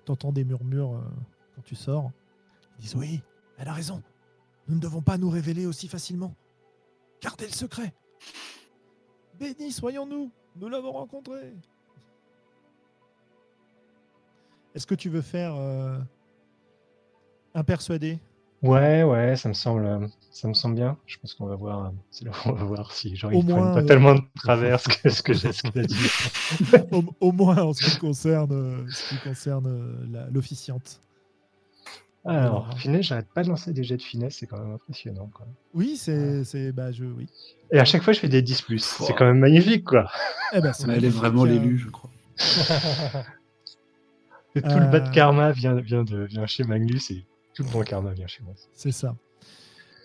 T'entends 0.05 0.31
des 0.31 0.45
murmures 0.45 0.93
euh, 0.93 1.03
quand 1.55 1.63
tu 1.63 1.75
sors. 1.75 2.11
Ils 2.77 2.83
disent 2.83 2.95
oui, 2.95 3.21
elle 3.57 3.67
a 3.67 3.73
raison. 3.73 4.01
Nous 4.69 4.75
ne 4.75 4.79
devons 4.79 5.01
pas 5.01 5.17
nous 5.17 5.29
révéler 5.29 5.65
aussi 5.65 5.89
facilement. 5.89 6.33
Gardez 7.21 7.47
le 7.47 7.51
secret. 7.51 7.93
Béni 9.37 9.73
soyons-nous. 9.73 10.31
Nous 10.55 10.69
l'avons 10.69 10.93
rencontré. 10.93 11.53
Est-ce 14.75 14.85
que 14.85 14.95
tu 14.95 15.09
veux 15.09 15.21
faire 15.21 15.55
euh, 15.55 15.97
un 17.53 17.63
persuadé? 17.63 18.19
Ouais, 18.61 19.03
ouais, 19.03 19.35
ça 19.35 19.47
me 19.47 19.53
semble, 19.53 20.09
ça 20.31 20.47
me 20.47 20.53
semble 20.53 20.75
bien. 20.75 20.97
Je 21.05 21.17
pense 21.19 21.33
qu'on 21.33 21.45
va 21.45 21.55
voir, 21.55 21.93
c'est 22.09 22.25
là 22.25 22.31
où 22.31 22.49
on 22.49 22.53
va 22.53 22.63
voir 22.63 22.91
si 22.91 23.15
genre 23.15 23.31
ils 23.31 23.43
prennent 23.43 23.55
moins, 23.57 23.73
pas 23.73 23.81
euh, 23.81 23.85
tellement 23.85 24.15
de 24.15 24.21
travers 24.35 24.79
ce 24.79 24.89
que 24.89 25.09
ce 25.09 25.21
que 25.21 25.33
j'ai 25.33 25.85
dit. 25.85 25.95
au, 26.91 27.03
au 27.19 27.31
moins 27.31 27.57
en 27.57 27.73
ce 27.73 27.83
qui 27.83 27.97
concerne, 27.99 28.51
euh, 28.51 28.89
ce 28.89 29.09
qui 29.09 29.21
concerne 29.21 29.67
euh, 29.67 30.29
l'officiante. 30.31 30.99
Alors, 32.25 32.65
Alors. 32.65 32.79
finesse, 32.79 33.05
j'arrête 33.05 33.27
pas 33.35 33.43
de 33.43 33.49
lancer 33.49 33.71
des 33.71 33.83
jets 33.83 33.97
de 33.97 34.01
finesse, 34.01 34.37
c'est 34.39 34.47
quand 34.47 34.57
même 34.57 34.73
impressionnant. 34.73 35.29
Quoi. 35.31 35.45
Oui, 35.75 35.95
c'est, 35.95 36.43
c'est, 36.43 36.71
bah, 36.71 36.91
je, 36.91 37.05
oui. 37.05 37.27
Et 37.71 37.77
à 37.77 37.85
chaque 37.85 38.01
fois, 38.01 38.13
je 38.13 38.19
fais 38.19 38.29
des 38.29 38.41
10 38.41 38.63
plus. 38.63 38.79
C'est 38.79 39.13
quand 39.13 39.25
même 39.25 39.37
magnifique, 39.37 39.83
quoi. 39.83 40.09
Eh 40.53 40.59
ben, 40.59 40.73
c'est 40.73 40.89
Elle 40.89 41.05
est 41.05 41.09
vraiment 41.09 41.43
euh, 41.43 41.49
l'élu, 41.49 41.77
je 41.77 41.89
crois. 41.89 42.09
Et 44.55 44.61
tout 44.61 44.79
le 44.79 44.89
bas 44.89 44.99
de 45.01 45.07
Euh. 45.07 45.11
karma 45.11 45.51
vient, 45.51 45.75
vient, 45.75 46.03
de, 46.03 46.23
vient 46.23 46.45
chez 46.45 46.63
Magnus 46.63 47.11
et 47.11 47.25
tout 47.53 47.63
le 47.63 47.69
bon 47.69 47.83
karma 47.83 48.13
vient 48.13 48.27
chez 48.27 48.43
moi. 48.43 48.53
C'est 48.73 48.91
ça. 48.91 49.15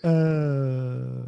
Euh, 0.03 1.23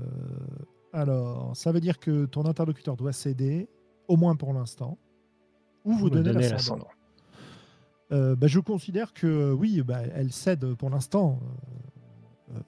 alors, 0.92 1.56
ça 1.56 1.72
veut 1.72 1.80
dire 1.80 2.00
que 2.00 2.26
ton 2.26 2.46
interlocuteur 2.46 2.96
doit 2.98 3.14
céder, 3.14 3.68
au 4.08 4.18
moins 4.18 4.36
pour 4.36 4.54
l'instant, 4.54 4.98
ou 5.86 5.94
vous 5.94 6.10
donner 6.10 6.32
donner 6.34 6.50
l'ascendant. 6.50 6.88
Euh, 8.12 8.36
bah, 8.36 8.48
je 8.48 8.60
considère 8.60 9.14
que 9.14 9.52
oui, 9.54 9.82
bah, 9.82 10.02
elle 10.14 10.32
cède 10.32 10.76
pour 10.76 10.90
l'instant. 10.90 11.40
euh, 12.52 12.60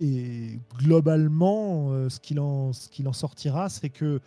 et 0.00 0.58
globalement, 0.78 1.92
euh, 1.92 2.08
ce 2.08 2.18
qu'il 2.18 2.40
en, 2.40 2.72
ce 2.72 2.88
qu'il 2.88 3.06
en 3.06 3.12
sortira, 3.12 3.68
c'est 3.68 3.88
que 3.88 4.20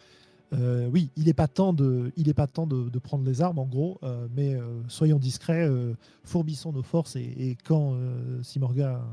euh, 0.54 0.88
oui, 0.88 1.10
il 1.16 1.26
n'est 1.26 1.34
pas 1.34 1.48
temps, 1.48 1.74
de, 1.74 2.12
il 2.16 2.30
est 2.30 2.34
pas 2.34 2.48
temps 2.48 2.68
de, 2.68 2.90
de 2.90 3.00
prendre 3.00 3.26
les 3.26 3.42
armes, 3.42 3.60
en 3.60 3.66
gros, 3.66 4.00
euh, 4.04 4.28
mais 4.36 4.56
euh, 4.56 4.82
soyons 4.88 5.20
discrets, 5.20 5.68
euh, 5.68 5.96
fourbissons 6.24 6.72
nos 6.72 6.84
forces, 6.84 7.16
et, 7.16 7.34
et 7.38 7.58
quand 7.64 7.94
euh, 7.94 8.42
Simorga 8.44 9.04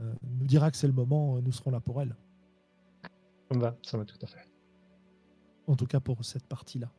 euh, 0.00 0.12
nous 0.38 0.46
dira 0.46 0.70
que 0.70 0.76
c'est 0.76 0.86
le 0.86 0.92
moment, 0.92 1.40
nous 1.40 1.52
serons 1.52 1.70
là 1.70 1.80
pour 1.80 2.00
elle. 2.00 2.14
Ça 3.50 3.56
me 3.56 3.60
va, 3.60 3.76
ça 3.82 3.98
va 3.98 4.04
tout 4.04 4.18
à 4.22 4.26
fait. 4.26 4.46
En 5.66 5.76
tout 5.76 5.86
cas 5.86 6.00
pour 6.00 6.24
cette 6.24 6.46
partie-là. 6.46 6.90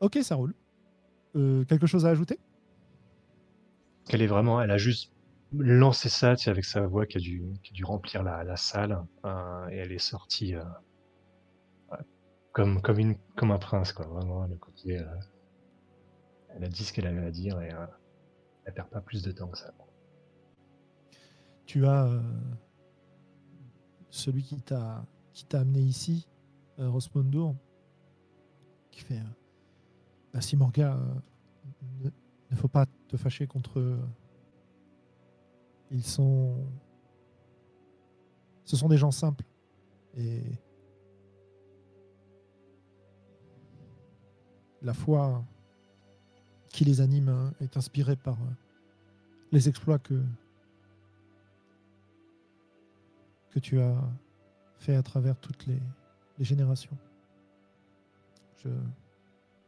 Ok, 0.00 0.18
ça 0.22 0.34
roule. 0.34 0.54
Euh, 1.36 1.64
quelque 1.64 1.86
chose 1.86 2.04
à 2.06 2.08
ajouter? 2.08 2.38
Elle 4.08 4.20
est 4.20 4.26
vraiment, 4.26 4.60
elle 4.60 4.70
a 4.70 4.78
juste 4.78 5.11
lancé 5.52 6.08
ça 6.08 6.34
avec 6.46 6.64
sa 6.64 6.86
voix 6.86 7.06
qui 7.06 7.18
a 7.18 7.20
dû, 7.20 7.84
remplir 7.84 8.22
la, 8.22 8.56
salle 8.56 9.04
euh, 9.24 9.68
et 9.70 9.76
elle 9.76 9.92
est 9.92 9.98
sortie 9.98 10.54
euh, 10.54 10.64
comme, 12.52 12.80
un 13.42 13.58
prince. 13.58 13.94
Vraiment, 13.94 14.46
le 14.46 14.56
côté. 14.56 14.98
euh, 14.98 15.04
elle 16.54 16.64
a 16.64 16.68
dit 16.68 16.84
ce 16.84 16.92
qu'elle 16.92 17.06
avait 17.06 17.24
à 17.24 17.30
dire 17.30 17.60
et 17.60 17.72
euh, 17.72 17.86
elle 18.64 18.74
perd 18.74 18.88
pas 18.88 19.00
plus 19.00 19.22
de 19.22 19.32
temps 19.32 19.48
que 19.48 19.58
ça. 19.58 19.72
tu 21.66 21.86
as 21.86 22.08
celui 24.10 24.42
qui 24.42 24.60
t'a 24.60 25.04
amené 25.52 25.80
ici, 25.80 26.28
Rosmondour, 26.76 27.56
qui 28.90 29.00
fait 29.00 29.20
bah, 30.34 30.42
Simorga, 30.42 30.98
ne, 32.04 32.10
ne 32.50 32.56
faut 32.56 32.68
pas 32.68 32.86
te 33.08 33.16
fâcher 33.16 33.46
contre. 33.46 33.98
Ils 35.92 36.04
sont. 36.04 36.56
Ce 38.64 38.76
sont 38.76 38.88
des 38.88 38.96
gens 38.96 39.10
simples. 39.10 39.44
Et. 40.16 40.42
La 44.80 44.94
foi 44.94 45.44
qui 46.70 46.84
les 46.84 47.00
anime 47.00 47.52
est 47.60 47.76
inspirée 47.76 48.16
par 48.16 48.36
les 49.52 49.68
exploits 49.68 50.00
que, 50.00 50.20
que 53.50 53.60
tu 53.60 53.78
as 53.78 53.94
fait 54.78 54.96
à 54.96 55.02
travers 55.02 55.36
toutes 55.38 55.66
les, 55.66 55.78
générations. 56.40 56.96
Je, 58.56 58.70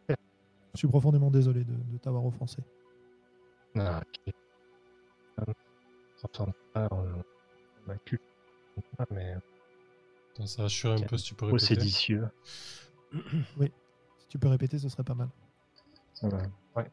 je 0.09 0.79
suis 0.79 0.89
profondément 0.89 1.31
désolé 1.31 1.62
de, 1.62 1.99
t'avoir 1.99 2.27
offensé. 2.27 2.64
Ah. 3.77 4.03
Transforme 6.33 6.53
pas 6.72 6.89
en 6.91 7.05
ma 7.87 7.97
culte, 7.99 8.22
mais 9.11 9.37
Attends, 10.35 10.47
ça 10.47 10.62
rassure 10.62 10.93
un 10.93 11.01
peu 11.03 11.16
si 11.16 11.27
tu 11.27 11.35
peux 11.35 11.45
au 11.45 11.49
répéter. 11.49 11.66
séditieux. 11.66 12.29
Si 14.18 14.29
tu 14.29 14.39
peux 14.39 14.49
répéter, 14.49 14.79
ce 14.81 14.89
serait 14.89 15.05
pas 15.05 15.14
mal. 15.14 15.29
Ça 16.14 16.29
ouais. 16.29 16.91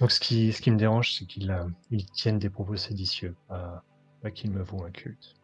Donc 0.00 0.10
ce 0.10 0.20
qui, 0.20 0.52
ce 0.54 0.62
qui 0.62 0.70
me 0.70 0.78
dérange, 0.78 1.12
c'est 1.14 1.26
qu'ils 1.26 1.50
euh, 1.50 1.68
ils 1.90 2.06
tiennent 2.06 2.38
des 2.38 2.48
propos 2.48 2.76
séditieux, 2.76 3.36
pas, 3.48 3.84
pas 4.22 4.30
qu'ils 4.30 4.50
me 4.52 4.62
vouent 4.62 4.84
un 4.84 4.90
culte. 4.90 5.34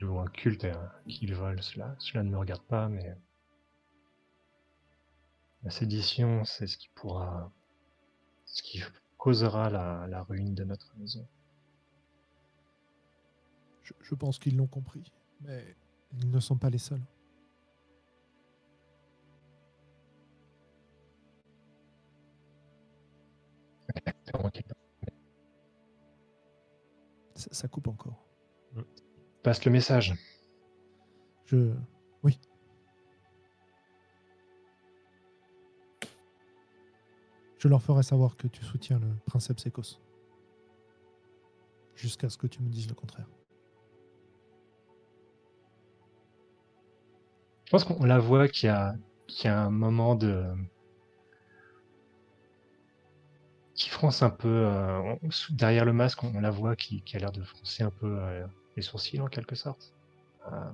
Ils 0.00 0.06
vouent 0.06 0.18
un 0.18 0.26
culte 0.28 0.64
et 0.64 0.72
euh, 0.72 0.86
qu'ils 1.08 1.34
volent 1.34 1.62
cela. 1.62 1.94
Cela 2.00 2.24
ne 2.24 2.30
me 2.30 2.38
regarde 2.38 2.62
pas, 2.62 2.88
mais 2.88 3.14
la 5.62 5.70
sédition, 5.70 6.44
c'est 6.44 6.66
ce 6.66 6.76
qui 6.78 6.88
pourra, 6.96 7.52
ce 8.46 8.62
qui 8.62 8.82
causera 9.18 9.70
la, 9.70 10.06
la 10.08 10.22
ruine 10.22 10.54
de 10.54 10.64
notre 10.64 10.92
maison. 10.96 11.28
Je, 13.86 13.92
je 14.00 14.14
pense 14.16 14.40
qu'ils 14.40 14.56
l'ont 14.56 14.66
compris, 14.66 15.12
mais 15.42 15.76
ils 16.12 16.28
ne 16.28 16.40
sont 16.40 16.58
pas 16.58 16.70
les 16.70 16.78
seuls. 16.78 17.04
Ça 27.52 27.68
coupe 27.68 27.86
encore. 27.86 28.26
Passe 29.44 29.64
le 29.64 29.70
message. 29.70 30.14
Je. 31.44 31.72
Oui. 32.24 32.40
Je 37.58 37.68
leur 37.68 37.80
ferai 37.80 38.02
savoir 38.02 38.36
que 38.36 38.48
tu 38.48 38.64
soutiens 38.64 38.98
le 38.98 39.06
princeps 39.26 39.64
Écosse. 39.66 40.00
Jusqu'à 41.94 42.28
ce 42.28 42.36
que 42.36 42.48
tu 42.48 42.60
me 42.62 42.68
dises 42.68 42.88
le 42.88 42.94
contraire. 42.94 43.28
Je 47.66 47.70
pense 47.70 47.84
qu'on 47.84 48.02
la 48.04 48.18
voit 48.18 48.48
qu'il 48.48 48.68
y 48.68 48.70
a, 48.70 48.94
qu'il 49.28 49.44
y 49.44 49.48
a 49.48 49.60
un 49.60 49.70
moment 49.70 50.14
de. 50.14 50.46
qui 53.74 53.90
fronce 53.90 54.22
un 54.22 54.30
peu. 54.30 54.48
euh, 54.48 54.98
on- 55.22 55.28
derrière 55.50 55.84
le 55.84 55.92
masque, 55.92 56.22
on, 56.24 56.34
on 56.34 56.40
la 56.40 56.50
voit 56.50 56.76
qui, 56.76 57.02
qui 57.02 57.16
a 57.16 57.20
l'air 57.20 57.32
de 57.32 57.42
froncer 57.42 57.82
un 57.82 57.90
peu 57.90 58.18
euh, 58.20 58.46
les 58.76 58.82
sourcils 58.82 59.20
en 59.20 59.28
quelque 59.28 59.54
sorte. 59.54 59.94
Euh, 60.52 60.70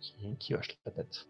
qui, 0.00 0.36
qui 0.38 0.54
hoche 0.54 0.68
la 0.86 0.92
tête. 0.92 1.28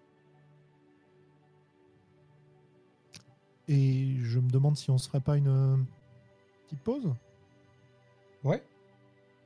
Et 3.68 4.16
je 4.22 4.38
me 4.40 4.50
demande 4.50 4.76
si 4.76 4.90
on 4.90 4.98
se 4.98 5.08
ferait 5.08 5.20
pas 5.20 5.36
une 5.36 5.48
euh, 5.48 5.76
petite 6.66 6.82
pause? 6.82 7.12
Ouais. 8.44 8.62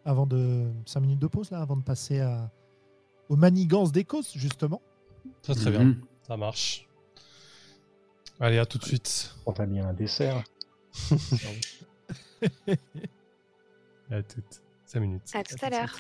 avant 0.05 0.27
de 0.27 0.71
5 0.87 1.01
minutes 1.01 1.19
de 1.21 1.27
pause 1.27 1.51
là, 1.51 1.61
avant 1.61 1.77
de 1.77 1.83
passer 1.83 2.21
à 2.21 2.51
aux 3.29 3.37
manigances 3.37 3.93
d'Écosse 3.93 4.33
justement. 4.37 4.83
Très 5.43 5.55
très 5.55 5.71
bien. 5.71 5.85
Mhm. 5.85 6.01
Ça 6.27 6.37
marche. 6.37 6.89
Allez, 8.41 8.59
à 8.59 8.67
tout 8.67 8.79
de 8.79 8.85
suite. 8.85 9.35
On 9.47 9.53
t'a 9.53 9.67
bien 9.67 9.87
un 9.89 9.93
dessert. 9.93 10.43
À 14.11 14.23
toutes. 14.23 14.63
5 14.85 15.01
minutes. 15.01 15.23
À 15.33 15.43
tout 15.43 15.57
à 15.63 15.71
l'heure. 15.71 15.97